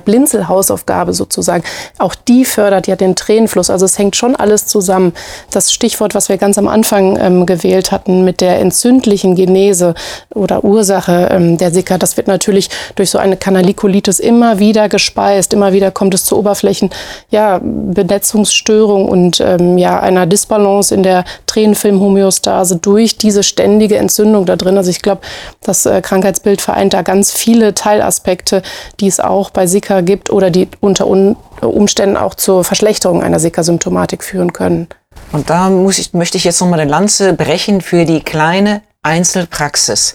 Blinzelhausaufgabe 0.85 1.13
sozusagen, 1.13 1.65
auch 1.99 2.15
die 2.15 2.45
fördert 2.45 2.87
ja 2.87 2.97
den 2.97 3.17
Tränenfluss. 3.17 3.71
Also 3.71 3.85
es 3.85 3.99
hängt 3.99 4.17
schon 4.17 4.37
alles 4.37 4.67
zusammen. 4.67 5.13
Das 5.51 5.73
Stichwort, 5.73 6.15
was 6.15 6.29
wir 6.29 6.37
ganz 6.39 6.59
am 6.59 6.69
Anfang 6.69 7.19
ähm, 7.21 7.47
gewählt 7.47 7.93
hatten 7.93 8.25
mit 8.25 8.41
der 8.41 8.61
entzündlichen 8.61 9.35
Genese 9.35 9.95
oder 10.35 10.65
Ursache 10.65 11.29
ähm, 11.31 11.59
der 11.59 11.71
Sika, 11.71 11.99
das 11.99 12.17
wird 12.17 12.29
natürlich 12.29 12.69
durch 12.95 13.11
so 13.11 13.19
eine 13.19 13.37
Kanalikolitis 13.37 14.21
immer 14.21 14.59
wieder 14.59 14.89
gespeist. 14.89 15.53
Immer 15.53 15.73
wieder 15.73 15.91
kommt 15.91 16.15
es 16.15 16.25
zu 16.25 16.39
Oberflächen, 16.39 16.91
ja, 17.31 17.61
Benetzungsstörung 17.63 19.09
und 19.09 19.41
ähm, 19.41 19.79
ja, 19.79 20.01
einer 20.01 20.27
Disbalance 20.27 20.95
in 20.95 21.03
der 21.03 21.25
Tränenfilmhomöostase 21.47 22.77
durch 22.77 23.17
diese 23.17 23.43
ständige 23.43 23.97
Entzündung 23.97 24.47
da 24.47 24.57
drin. 24.57 24.77
Also 24.77 24.91
ich 24.91 25.03
glaube, 25.03 25.23
das 25.63 25.87
äh, 25.87 26.01
Krankheitsbild 26.01 26.61
vereint 26.61 26.93
da 26.93 27.03
ganz 27.03 27.33
viele 27.33 27.75
Teilaspekte, 27.75 28.63
die 29.01 29.07
es 29.07 29.21
auch 29.21 29.51
bei 29.51 29.67
Sika 29.67 30.01
gibt 30.03 30.31
oder 30.31 30.51
die 30.51 30.69
unter 30.81 31.07
Un 31.07 31.37
Umständen 31.61 32.17
auch 32.17 32.35
zur 32.35 32.63
Verschlechterung 32.63 33.23
einer 33.23 33.41
Sika-Symptomatik 33.41 34.23
führen 34.23 34.53
können. 34.53 34.89
Und 35.33 35.49
da 35.49 35.71
ich, 35.99 36.13
möchte 36.13 36.37
ich 36.37 36.45
jetzt 36.45 36.61
nochmal 36.61 36.81
eine 36.81 36.91
Lanze 36.91 37.33
brechen 37.33 37.81
für 37.81 38.05
die 38.05 38.21
kleine 38.21 38.83
Einzelpraxis. 39.03 40.15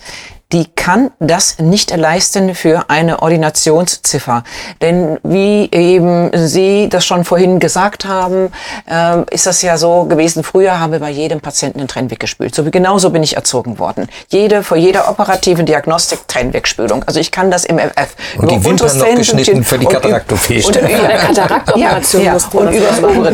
Die 0.51 0.65
kann 0.75 1.11
das 1.19 1.59
nicht 1.59 1.95
leisten 1.95 2.55
für 2.55 2.85
eine 2.89 3.21
Ordinationsziffer. 3.21 4.43
Denn 4.81 5.19
wie 5.21 5.69
eben 5.71 6.31
Sie 6.33 6.89
das 6.89 7.05
schon 7.05 7.23
vorhin 7.23 7.59
gesagt 7.59 8.05
haben, 8.05 8.51
ähm, 8.89 9.25
ist 9.29 9.45
das 9.45 9.61
ja 9.61 9.77
so 9.77 10.05
gewesen, 10.05 10.43
früher 10.43 10.79
haben 10.79 10.91
wir 10.91 10.99
bei 10.99 11.11
jedem 11.11 11.39
Patienten 11.39 11.77
den 11.77 11.87
Trennweg 11.87 12.19
gespült. 12.19 12.55
So 12.55 12.65
wie 12.65 12.71
genauso 12.71 13.11
bin 13.11 13.21
ich 13.21 13.35
erzogen 13.35 13.77
worden. 13.77 14.07
Jede, 14.29 14.63
vor 14.63 14.75
jeder 14.77 15.07
operativen 15.07 15.67
Diagnostik 15.67 16.27
Trennwegspülung. 16.27 17.03
Also 17.05 17.19
ich 17.19 17.29
kann 17.29 17.51
das 17.51 17.63
im 17.65 17.77
FF. 17.77 18.15
Und 18.37 18.49
die 18.49 18.55
Über 18.55 18.63
Wimpern 18.63 18.71
unteres 18.71 18.95
noch 18.95 19.05
geschnitten 19.15 19.63
für 19.63 19.77
die 19.77 19.85
und 19.85 19.91
üb- 19.93 20.01
Kataraktopäe. 20.01 20.65
und 20.65 20.73
Bei 20.81 20.89
über- 20.89 21.07
der 21.09 21.17
Kataraktoperation 21.17 22.23
ja, 22.23 22.33
ja, 22.35 22.39
und 22.59 22.73
über 22.73 22.87
das 22.87 23.03
obere 23.03 23.31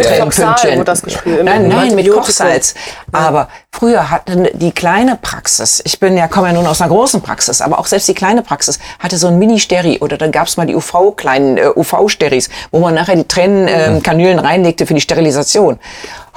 gespült. 1.01 1.43
Nein, 1.45 1.69
nein, 1.69 1.95
mit. 1.95 2.11
Kochsalz. 2.11 2.73
Aber 3.13 3.47
früher 3.75 4.09
hatten 4.09 4.47
die 4.53 4.71
kleine 4.71 5.17
Praxis, 5.21 5.81
ich 5.83 5.99
bin 5.99 6.15
ja, 6.15 6.27
komme 6.27 6.47
ja 6.47 6.53
nun 6.53 6.65
aus 6.65 6.81
einer 6.81 6.89
großen 6.89 7.21
Praxis, 7.21 7.61
aber 7.61 7.79
auch 7.79 7.87
selbst 7.87 8.07
die 8.07 8.13
kleine 8.13 8.41
Praxis 8.41 8.79
hatte 8.99 9.17
so 9.17 9.27
ein 9.27 9.37
Mini-Steri 9.37 9.99
oder 9.99 10.17
dann 10.17 10.31
gab's 10.31 10.55
mal 10.57 10.65
die 10.65 10.75
UV-kleinen 10.75 11.57
äh, 11.57 11.69
UV-Steris, 11.75 12.49
wo 12.71 12.79
man 12.79 12.93
nachher 12.93 13.15
die 13.15 13.27
Tränenkanülen 13.27 13.95
ähm, 13.97 14.03
Kanülen 14.03 14.39
reinlegte 14.39 14.85
für 14.85 14.93
die 14.93 15.01
Sterilisation. 15.01 15.79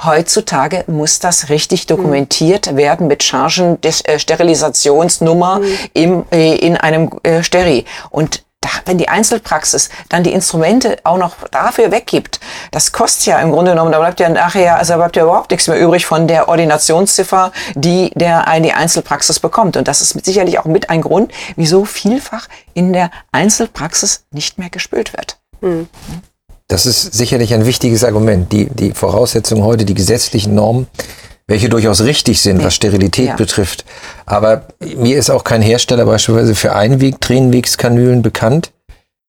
Heutzutage 0.03 0.83
muss 0.87 1.19
das 1.19 1.49
richtig 1.49 1.87
dokumentiert 1.87 2.75
werden 2.75 3.07
mit 3.07 3.23
Chargen 3.23 3.79
des 3.81 4.01
äh, 4.01 4.19
Sterilisationsnummer 4.19 5.61
im, 5.93 6.25
äh, 6.31 6.55
in 6.55 6.77
einem 6.77 7.09
äh, 7.23 7.43
Steri. 7.43 7.85
Und 8.09 8.43
da, 8.61 8.69
wenn 8.85 8.97
die 8.97 9.07
Einzelpraxis 9.07 9.89
dann 10.09 10.23
die 10.23 10.33
Instrumente 10.33 10.97
auch 11.03 11.17
noch 11.17 11.35
dafür 11.49 11.91
weggibt, 11.91 12.39
das 12.71 12.91
kostet 12.91 13.27
ja 13.27 13.39
im 13.39 13.51
Grunde 13.51 13.71
genommen, 13.71 13.91
da 13.91 13.99
bleibt 13.99 14.19
ja 14.19 14.29
nachher, 14.29 14.77
also 14.77 14.93
da 14.93 14.97
bleibt 14.97 15.15
ja 15.15 15.23
überhaupt 15.23 15.51
nichts 15.51 15.67
mehr 15.67 15.79
übrig 15.79 16.05
von 16.05 16.27
der 16.27 16.49
Ordinationsziffer, 16.49 17.51
die 17.75 18.11
der 18.15 18.45
die 18.59 18.73
Einzelpraxis 18.73 19.39
bekommt. 19.39 19.77
Und 19.77 19.87
das 19.87 20.01
ist 20.01 20.25
sicherlich 20.25 20.59
auch 20.59 20.65
mit 20.65 20.89
ein 20.89 21.01
Grund, 21.01 21.31
wieso 21.55 21.85
vielfach 21.85 22.47
in 22.73 22.93
der 22.93 23.11
Einzelpraxis 23.31 24.25
nicht 24.31 24.57
mehr 24.57 24.69
gespült 24.69 25.13
wird. 25.13 25.37
Das 26.67 26.85
ist 26.85 27.13
sicherlich 27.13 27.53
ein 27.53 27.65
wichtiges 27.65 28.03
Argument. 28.03 28.51
Die, 28.51 28.65
die 28.69 28.91
Voraussetzungen 28.91 29.63
heute, 29.63 29.85
die 29.85 29.95
gesetzlichen 29.95 30.53
Normen, 30.53 30.87
welche 31.49 31.67
durchaus 31.67 32.03
richtig 32.03 32.41
sind, 32.41 32.63
was 32.63 32.75
Sterilität 32.75 33.27
Ja. 33.29 33.35
betrifft. 33.35 33.83
Aber 34.25 34.67
mir 34.95 35.17
ist 35.17 35.29
auch 35.31 35.43
kein 35.43 35.63
Hersteller 35.63 36.05
beispielsweise 36.05 36.53
für 36.55 36.75
Einweg 36.75 37.19
Tränenwegskanülen 37.19 38.21
bekannt. 38.21 38.71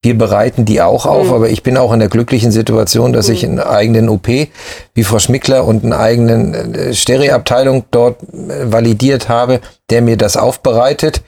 Wir 0.03 0.17
bereiten 0.17 0.65
die 0.65 0.81
auch 0.81 1.05
auf, 1.05 1.31
aber 1.31 1.49
ich 1.49 1.61
bin 1.63 1.77
auch 1.77 1.91
in 1.93 1.99
der 1.99 2.09
glücklichen 2.09 2.51
Situation, 2.51 3.11
dass 3.13 3.27
ich 3.29 3.43
einen 3.43 3.59
eigenen 3.59 4.07
OP 4.09 4.27
wie 4.27 5.03
Frau 5.03 5.19
Schmickler 5.19 5.65
und 5.65 5.83
einen 5.83 5.93
eigenen 5.93 6.73
äh, 6.75 6.93
Stereabteilung 6.93 7.85
dort 7.91 8.21
äh, 8.23 8.71
validiert 8.71 9.27
habe, 9.27 9.59
der 9.89 10.01
mir 10.03 10.17
das 10.17 10.37
aufbereitet. 10.37 11.21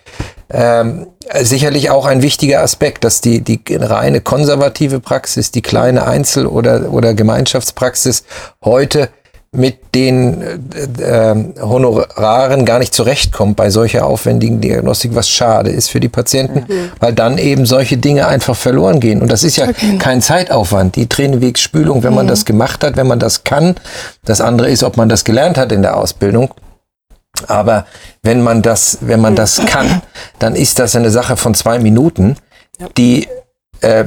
Ähm, 0.51 1.07
sicherlich 1.41 1.89
auch 1.89 2.05
ein 2.05 2.21
wichtiger 2.21 2.61
Aspekt, 2.61 3.03
dass 3.03 3.21
die, 3.21 3.41
die 3.41 3.61
reine 3.69 4.21
konservative 4.21 4.99
Praxis, 4.99 5.49
die 5.51 5.61
kleine 5.63 6.05
Einzel- 6.05 6.45
oder, 6.47 6.91
oder 6.91 7.13
Gemeinschaftspraxis 7.15 8.23
heute 8.63 9.09
mit 9.53 9.93
den 9.93 10.41
äh, 10.41 11.31
äh, 11.31 11.35
Honoraren 11.61 12.65
gar 12.65 12.79
nicht 12.79 12.93
zurechtkommt 12.93 13.55
bei 13.55 13.69
solcher 13.69 14.05
aufwendigen 14.07 14.59
Diagnostik, 14.59 15.13
was 15.13 15.29
schade 15.29 15.69
ist 15.69 15.89
für 15.89 15.99
die 15.99 16.09
Patienten, 16.09 16.65
weil 16.99 17.13
dann 17.13 17.37
eben 17.37 17.67
solche 17.67 17.97
Dinge 17.97 18.27
einfach 18.27 18.55
verloren 18.55 18.99
gehen. 18.99 19.21
Und 19.21 19.31
das 19.31 19.43
ist 19.43 19.55
ja 19.55 19.67
kein 19.99 20.21
Zeitaufwand. 20.21 20.95
Die 20.95 21.07
Tränenwegsspülung, 21.07 22.03
wenn 22.03 22.15
man 22.15 22.27
das 22.27 22.45
gemacht 22.45 22.83
hat, 22.83 22.97
wenn 22.97 23.07
man 23.07 23.19
das 23.19 23.43
kann. 23.43 23.75
Das 24.25 24.41
andere 24.41 24.69
ist, 24.71 24.83
ob 24.83 24.97
man 24.97 25.07
das 25.07 25.23
gelernt 25.23 25.57
hat 25.57 25.71
in 25.71 25.83
der 25.83 25.97
Ausbildung. 25.97 26.51
Aber 27.47 27.85
wenn 28.23 28.41
man 28.41 28.63
das, 28.63 28.99
wenn 29.01 29.21
man 29.21 29.35
das 29.35 29.65
kann, 29.67 30.01
dann 30.39 30.55
ist 30.55 30.79
das 30.79 30.95
eine 30.95 31.11
Sache 31.11 31.37
von 31.37 31.53
zwei 31.53 31.77
Minuten, 31.77 32.37
die 32.97 33.27
äh, 33.81 34.05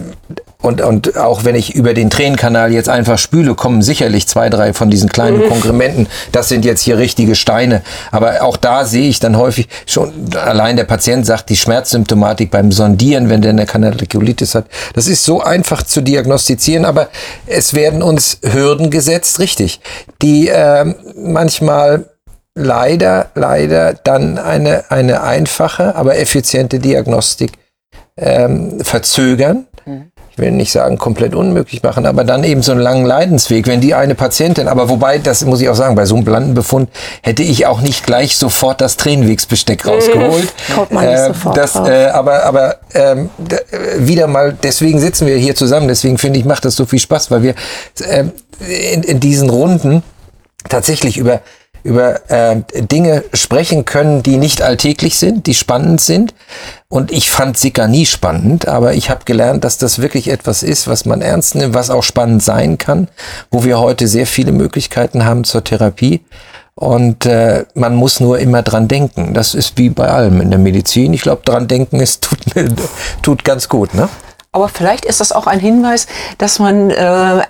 und, 0.66 0.80
und 0.80 1.16
auch 1.16 1.44
wenn 1.44 1.54
ich 1.54 1.76
über 1.76 1.94
den 1.94 2.10
Tränenkanal 2.10 2.72
jetzt 2.72 2.88
einfach 2.88 3.18
spüle, 3.18 3.54
kommen 3.54 3.82
sicherlich 3.82 4.26
zwei, 4.26 4.50
drei 4.50 4.72
von 4.72 4.90
diesen 4.90 5.08
kleinen 5.08 5.48
Konkrementen. 5.48 6.08
Das 6.32 6.48
sind 6.48 6.64
jetzt 6.64 6.82
hier 6.82 6.98
richtige 6.98 7.36
Steine. 7.36 7.82
Aber 8.10 8.42
auch 8.42 8.56
da 8.56 8.84
sehe 8.84 9.08
ich 9.08 9.20
dann 9.20 9.36
häufig 9.36 9.68
schon, 9.86 10.12
allein 10.34 10.76
der 10.76 10.82
Patient 10.82 11.24
sagt, 11.24 11.50
die 11.50 11.56
Schmerzsymptomatik 11.56 12.50
beim 12.50 12.72
Sondieren, 12.72 13.28
wenn 13.28 13.42
der 13.42 13.52
eine 13.52 13.64
Kanalikulitis 13.64 14.56
hat, 14.56 14.66
das 14.94 15.06
ist 15.06 15.24
so 15.24 15.40
einfach 15.40 15.84
zu 15.84 16.00
diagnostizieren, 16.00 16.84
aber 16.84 17.10
es 17.46 17.74
werden 17.74 18.02
uns 18.02 18.38
Hürden 18.42 18.90
gesetzt, 18.90 19.38
richtig, 19.38 19.80
die 20.20 20.48
äh, 20.48 20.84
manchmal 21.14 22.06
leider, 22.56 23.30
leider 23.36 23.94
dann 23.94 24.38
eine, 24.38 24.90
eine 24.90 25.22
einfache, 25.22 25.94
aber 25.94 26.18
effiziente 26.18 26.80
Diagnostik 26.80 27.52
ähm, 28.16 28.80
verzögern. 28.80 29.66
Ich 30.36 30.42
will 30.42 30.50
nicht 30.50 30.70
sagen 30.70 30.98
komplett 30.98 31.34
unmöglich 31.34 31.82
machen, 31.82 32.04
aber 32.04 32.22
dann 32.22 32.44
eben 32.44 32.60
so 32.62 32.72
einen 32.72 32.82
langen 32.82 33.06
Leidensweg. 33.06 33.66
Wenn 33.66 33.80
die 33.80 33.94
eine 33.94 34.14
Patientin, 34.14 34.68
aber 34.68 34.90
wobei, 34.90 35.16
das 35.16 35.42
muss 35.46 35.62
ich 35.62 35.68
auch 35.70 35.74
sagen, 35.74 35.94
bei 35.94 36.04
so 36.04 36.14
einem 36.14 36.24
Blandenbefund 36.24 36.90
hätte 37.22 37.42
ich 37.42 37.64
auch 37.64 37.80
nicht 37.80 38.04
gleich 38.04 38.36
sofort 38.36 38.82
das 38.82 38.98
Tränenwegsbesteck 38.98 39.86
rausgeholt. 39.86 40.52
Kommt 40.74 40.92
man 40.92 41.06
nicht 41.06 41.18
Äh, 41.18 41.26
sofort 41.28 41.56
das, 41.56 41.74
äh, 41.76 42.08
aber 42.12 42.44
aber 42.44 42.76
äh, 42.92 43.16
wieder 43.98 44.26
mal, 44.26 44.54
deswegen 44.62 45.00
sitzen 45.00 45.26
wir 45.26 45.36
hier 45.36 45.54
zusammen, 45.54 45.88
deswegen 45.88 46.18
finde 46.18 46.38
ich, 46.38 46.44
macht 46.44 46.66
das 46.66 46.76
so 46.76 46.84
viel 46.84 46.98
Spaß, 46.98 47.30
weil 47.30 47.42
wir 47.42 47.54
ähm, 48.06 48.32
in, 48.92 49.04
in 49.04 49.20
diesen 49.20 49.48
Runden 49.48 50.02
tatsächlich 50.68 51.16
über 51.16 51.40
über 51.86 52.30
äh, 52.30 52.62
Dinge 52.74 53.24
sprechen 53.32 53.84
können, 53.84 54.22
die 54.22 54.36
nicht 54.36 54.62
alltäglich 54.62 55.18
sind, 55.18 55.46
die 55.46 55.54
spannend 55.54 56.00
sind. 56.00 56.34
Und 56.88 57.10
ich 57.10 57.30
fand 57.30 57.56
Sika 57.56 57.88
nie 57.88 58.06
spannend, 58.06 58.68
aber 58.68 58.94
ich 58.94 59.08
habe 59.10 59.24
gelernt, 59.24 59.64
dass 59.64 59.78
das 59.78 60.00
wirklich 60.00 60.28
etwas 60.28 60.62
ist, 60.62 60.88
was 60.88 61.04
man 61.04 61.22
ernst 61.22 61.54
nimmt, 61.54 61.74
was 61.74 61.90
auch 61.90 62.02
spannend 62.02 62.42
sein 62.42 62.78
kann, 62.78 63.08
wo 63.50 63.64
wir 63.64 63.78
heute 63.78 64.06
sehr 64.08 64.26
viele 64.26 64.52
Möglichkeiten 64.52 65.24
haben 65.24 65.44
zur 65.44 65.64
Therapie. 65.64 66.20
Und 66.74 67.24
äh, 67.24 67.64
man 67.74 67.94
muss 67.94 68.20
nur 68.20 68.38
immer 68.38 68.62
dran 68.62 68.86
denken. 68.86 69.32
Das 69.32 69.54
ist 69.54 69.78
wie 69.78 69.88
bei 69.88 70.08
allem 70.08 70.42
in 70.42 70.50
der 70.50 70.58
Medizin. 70.58 71.14
Ich 71.14 71.22
glaube, 71.22 71.42
dran 71.44 71.68
denken 71.68 72.00
ist 72.00 72.22
tut, 72.22 72.40
tut 73.22 73.44
ganz 73.44 73.68
gut, 73.68 73.94
ne? 73.94 74.08
Aber 74.56 74.70
vielleicht 74.70 75.04
ist 75.04 75.20
das 75.20 75.32
auch 75.32 75.46
ein 75.46 75.60
Hinweis, 75.60 76.06
dass 76.38 76.58
man 76.58 76.90
äh, 76.90 76.94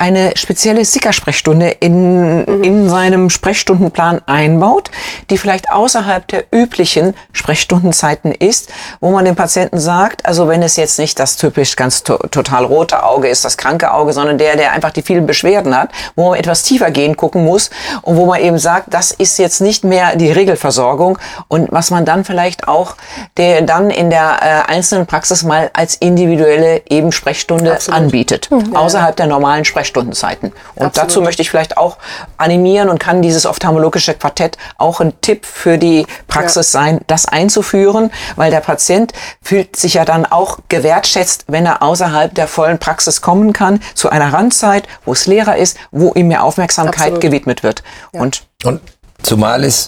eine 0.00 0.32
spezielle 0.34 0.84
Sickersprechstunde 0.84 1.68
in, 1.68 2.44
in 2.64 2.88
seinem 2.88 3.30
Sprechstundenplan 3.30 4.22
einbaut, 4.26 4.90
die 5.30 5.38
vielleicht 5.38 5.70
außerhalb 5.70 6.26
der 6.26 6.46
üblichen 6.50 7.14
Sprechstundenzeiten 7.30 8.32
ist, 8.32 8.70
wo 8.98 9.12
man 9.12 9.24
dem 9.24 9.36
Patienten 9.36 9.78
sagt, 9.78 10.26
also 10.26 10.48
wenn 10.48 10.64
es 10.64 10.74
jetzt 10.74 10.98
nicht 10.98 11.20
das 11.20 11.36
typisch 11.36 11.76
ganz 11.76 12.02
to 12.02 12.16
total 12.16 12.64
rote 12.64 13.04
Auge 13.04 13.28
ist, 13.28 13.44
das 13.44 13.56
kranke 13.56 13.94
Auge, 13.94 14.12
sondern 14.12 14.36
der, 14.36 14.56
der 14.56 14.72
einfach 14.72 14.90
die 14.90 15.02
vielen 15.02 15.26
Beschwerden 15.26 15.78
hat, 15.78 15.90
wo 16.16 16.30
man 16.30 16.40
etwas 16.40 16.64
tiefer 16.64 16.90
gehen 16.90 17.16
gucken 17.16 17.44
muss 17.44 17.70
und 18.02 18.16
wo 18.16 18.26
man 18.26 18.40
eben 18.40 18.58
sagt, 18.58 18.92
das 18.92 19.12
ist 19.12 19.38
jetzt 19.38 19.60
nicht 19.60 19.84
mehr 19.84 20.16
die 20.16 20.32
Regelversorgung 20.32 21.20
und 21.46 21.70
was 21.70 21.92
man 21.92 22.04
dann 22.04 22.24
vielleicht 22.24 22.66
auch 22.66 22.96
der 23.36 23.62
dann 23.62 23.90
in 23.90 24.10
der 24.10 24.38
äh, 24.42 24.72
einzelnen 24.72 25.06
Praxis 25.06 25.44
mal 25.44 25.70
als 25.72 25.94
individuelle 25.94 26.82
eben 26.96 27.12
Sprechstunde 27.12 27.72
Absolut. 27.72 28.00
anbietet, 28.00 28.48
außerhalb 28.74 29.16
der 29.16 29.26
normalen 29.26 29.64
Sprechstundenzeiten. 29.64 30.52
Und 30.74 30.86
Absolut. 30.86 30.96
dazu 30.96 31.22
möchte 31.22 31.42
ich 31.42 31.50
vielleicht 31.50 31.76
auch 31.76 31.98
animieren 32.36 32.88
und 32.88 32.98
kann 32.98 33.22
dieses 33.22 33.46
ophthalmologische 33.46 34.14
Quartett 34.14 34.56
auch 34.78 35.00
ein 35.00 35.20
Tipp 35.20 35.44
für 35.46 35.78
die 35.78 36.06
Praxis 36.26 36.72
sein, 36.72 37.00
das 37.06 37.26
einzuführen, 37.26 38.10
weil 38.36 38.50
der 38.50 38.60
Patient 38.60 39.12
fühlt 39.42 39.76
sich 39.76 39.94
ja 39.94 40.04
dann 40.04 40.26
auch 40.26 40.58
gewertschätzt, 40.68 41.44
wenn 41.48 41.66
er 41.66 41.82
außerhalb 41.82 42.34
der 42.34 42.48
vollen 42.48 42.78
Praxis 42.78 43.20
kommen 43.20 43.52
kann, 43.52 43.80
zu 43.94 44.10
einer 44.10 44.32
Randzeit, 44.32 44.84
wo 45.04 45.12
es 45.12 45.26
leerer 45.26 45.56
ist, 45.56 45.76
wo 45.90 46.12
ihm 46.14 46.28
mehr 46.28 46.42
Aufmerksamkeit 46.44 46.98
Absolut. 46.98 47.20
gewidmet 47.20 47.62
wird. 47.62 47.82
Und 48.12 48.46
Und 48.64 48.80
zumal 49.22 49.64
es 49.64 49.86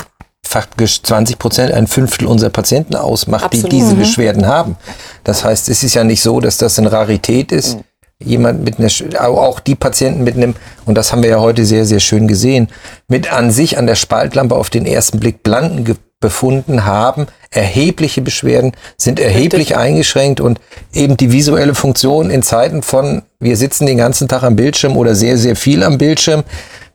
faktisch 0.49 1.03
20 1.03 1.39
Prozent, 1.39 1.73
ein 1.73 1.87
Fünftel 1.87 2.27
unserer 2.27 2.51
Patienten 2.51 2.97
ausmacht, 2.97 3.53
die 3.53 3.59
Absolut. 3.59 3.73
diese 3.73 3.95
Beschwerden 3.95 4.47
haben. 4.47 4.77
Das 5.23 5.45
heißt, 5.45 5.69
es 5.69 5.83
ist 5.83 5.95
ja 5.95 6.05
nicht 6.05 6.23
so, 6.23 6.41
dass 6.41 6.57
das 6.57 6.79
eine 6.79 6.91
Rarität 6.91 7.53
ist. 7.53 7.77
Jemand 8.19 8.65
mit 8.65 8.79
einer, 8.79 9.21
auch 9.29 9.61
die 9.61 9.75
Patienten 9.75 10.25
mit 10.25 10.37
einem, 10.37 10.57
und 10.87 10.97
das 10.97 11.13
haben 11.13 11.23
wir 11.23 11.31
ja 11.31 11.41
heute 11.41 11.65
sehr, 11.65 11.85
sehr 11.85 12.01
schön 12.01 12.27
gesehen, 12.27 12.69
mit 13.07 13.33
an 13.33 13.51
sich 13.51 13.79
an 13.79 13.87
der 13.87 13.95
Spaltlampe 13.95 14.57
auf 14.57 14.71
den 14.71 14.87
ersten 14.87 15.21
Blick 15.21 15.43
blanken 15.43 15.85
befunden 16.21 16.85
haben, 16.85 17.27
erhebliche 17.51 18.23
Beschwerden, 18.23 18.73
sind 18.97 19.21
erheblich 19.21 19.77
eingeschränkt 19.77 20.41
und 20.41 20.59
eben 20.93 21.17
die 21.17 21.31
visuelle 21.31 21.77
Funktion 21.77 22.31
in 22.31 22.43
Zeiten 22.43 22.83
von, 22.83 23.23
wir 23.39 23.57
sitzen 23.57 23.87
den 23.87 23.99
ganzen 23.99 24.27
Tag 24.27 24.43
am 24.43 24.57
Bildschirm 24.57 24.97
oder 24.97 25.15
sehr, 25.15 25.39
sehr 25.39 25.55
viel 25.55 25.85
am 25.85 25.97
Bildschirm, 25.97 26.43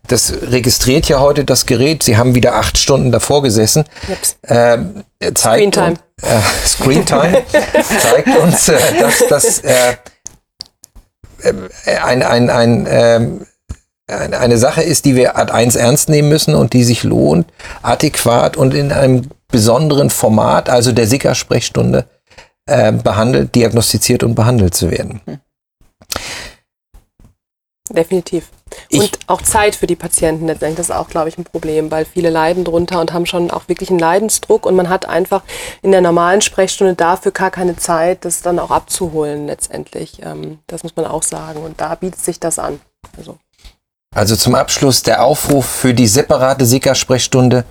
das 0.07 0.33
registriert 0.41 1.07
ja 1.07 1.19
heute 1.19 1.45
das 1.45 1.65
Gerät. 1.65 2.03
Sie 2.03 2.17
haben 2.17 2.35
wieder 2.35 2.55
acht 2.55 2.77
Stunden 2.77 3.11
davor 3.11 3.41
gesessen. 3.41 3.85
Äh, 4.41 4.77
zeigt 5.33 5.75
Screentime. 5.75 5.89
Uns, 5.89 5.99
äh, 6.21 6.67
Screentime 6.67 7.43
zeigt 7.99 8.37
uns, 8.37 8.69
äh, 8.69 8.99
dass 8.99 9.23
das 9.29 9.59
äh, 9.59 9.95
äh, 11.43 11.97
ein, 12.03 12.23
ein, 12.23 12.49
ein, 12.49 12.87
ähm, 12.89 13.45
ein, 14.07 14.33
eine 14.33 14.57
Sache 14.57 14.81
ist, 14.81 15.05
die 15.05 15.15
wir 15.15 15.37
Ad 15.37 15.51
1 15.51 15.75
ernst 15.75 16.09
nehmen 16.09 16.29
müssen 16.29 16.55
und 16.55 16.73
die 16.73 16.83
sich 16.83 17.03
lohnt, 17.03 17.47
adäquat 17.81 18.57
und 18.57 18.73
in 18.73 18.91
einem 18.91 19.29
besonderen 19.47 20.09
Format, 20.09 20.69
also 20.69 20.91
der 20.91 21.07
Sicker-Sprechstunde, 21.07 22.05
äh, 22.65 22.91
behandelt, 22.91 23.55
diagnostiziert 23.55 24.23
und 24.23 24.35
behandelt 24.35 24.73
zu 24.75 24.91
werden. 24.91 25.21
Definitiv. 27.89 28.49
Ich- 28.89 28.99
Und 28.99 29.19
auch 29.27 29.41
Zeit 29.41 29.75
für 29.75 29.87
die 29.87 29.95
Patienten 29.95 30.47
letztendlich, 30.47 30.77
das 30.77 30.89
ist 30.89 30.95
auch, 30.95 31.07
glaube 31.09 31.29
ich, 31.29 31.37
ein 31.37 31.43
Problem, 31.43 31.91
weil 31.91 32.05
viele 32.05 32.29
leiden 32.29 32.63
drunter 32.63 32.99
und 32.99 33.13
haben 33.13 33.25
schon 33.25 33.51
auch 33.51 33.67
wirklich 33.67 33.89
einen 33.89 33.99
Leidensdruck 33.99 34.65
und 34.65 34.75
man 34.75 34.89
hat 34.89 35.07
einfach 35.07 35.43
in 35.81 35.91
der 35.91 36.01
normalen 36.01 36.41
Sprechstunde 36.41 36.93
dafür 36.95 37.31
gar 37.31 37.51
keine 37.51 37.75
Zeit, 37.75 38.25
das 38.25 38.41
dann 38.41 38.59
auch 38.59 38.71
abzuholen 38.71 39.47
letztendlich. 39.47 40.19
Ähm, 40.23 40.59
das 40.67 40.83
muss 40.83 40.95
man 40.95 41.05
auch 41.05 41.23
sagen 41.23 41.61
und 41.63 41.79
da 41.81 41.95
bietet 41.95 42.19
sich 42.21 42.39
das 42.39 42.59
an. 42.59 42.79
Also, 43.17 43.37
Also 44.15 44.35
zum 44.35 44.53
Abschluss 44.55 45.01
der 45.03 45.23
Aufruf 45.23 45.65
für 45.65 45.93
die 45.93 46.07
separate 46.07 46.65
Sicker-Sprechstunde, 46.65 47.65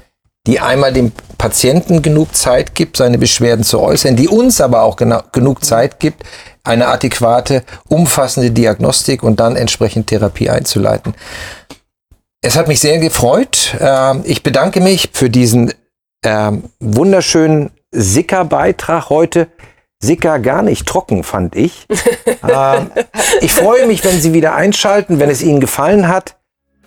die 0.47 0.59
einmal 0.59 0.93
dem 0.93 1.13
Patienten 1.39 2.03
genug 2.03 2.35
Zeit 2.35 2.75
gibt, 2.75 2.97
seine 2.97 3.17
Beschwerden 3.17 3.65
zu 3.65 3.79
äußern, 3.81 4.17
die 4.17 4.27
uns 4.29 4.61
aber 4.61 4.83
auch 4.83 4.97
gena- 4.97 5.25
genug 5.31 5.65
Zeit 5.65 6.01
gibt, 6.01 6.25
eine 6.65 6.89
adäquate, 6.89 7.65
umfassende 7.89 8.51
Diagnostik 8.51 9.23
und 9.23 9.41
dann 9.41 9.57
entsprechend 9.57 10.07
Therapie 10.09 10.51
einzuleiten. 10.51 11.15
Es 12.41 12.57
hat 12.57 12.69
mich 12.69 12.81
sehr 12.81 12.99
gefreut. 12.99 13.77
Ähm, 13.81 14.23
Ich 14.25 14.43
bedanke 14.43 14.81
mich 14.81 15.11
für 15.13 15.31
diesen 15.31 15.73
ähm, 16.25 16.65
wunderschönen 16.81 17.71
Sicker-Beitrag 17.93 19.11
heute. 19.11 19.49
Sicker 20.01 20.41
gar 20.41 20.63
nicht 20.63 20.87
trocken, 20.87 21.23
fand 21.23 21.55
ich. 21.55 21.87
ähm, 22.49 22.91
ich 23.41 23.53
freue 23.53 23.87
mich, 23.87 24.05
wenn 24.05 24.21
Sie 24.21 24.33
wieder 24.33 24.55
einschalten, 24.55 25.21
wenn 25.21 25.31
es 25.31 25.43
Ihnen 25.43 25.61
gefallen 25.61 26.09
hat. 26.09 26.37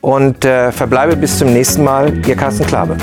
Und 0.02 0.46
äh, 0.46 0.72
verbleibe 0.72 1.16
bis 1.16 1.40
zum 1.40 1.52
nächsten 1.52 1.84
Mal. 1.84 2.22
Ihr 2.28 2.36
Carsten 2.36 2.68
Klabe. 2.68 2.98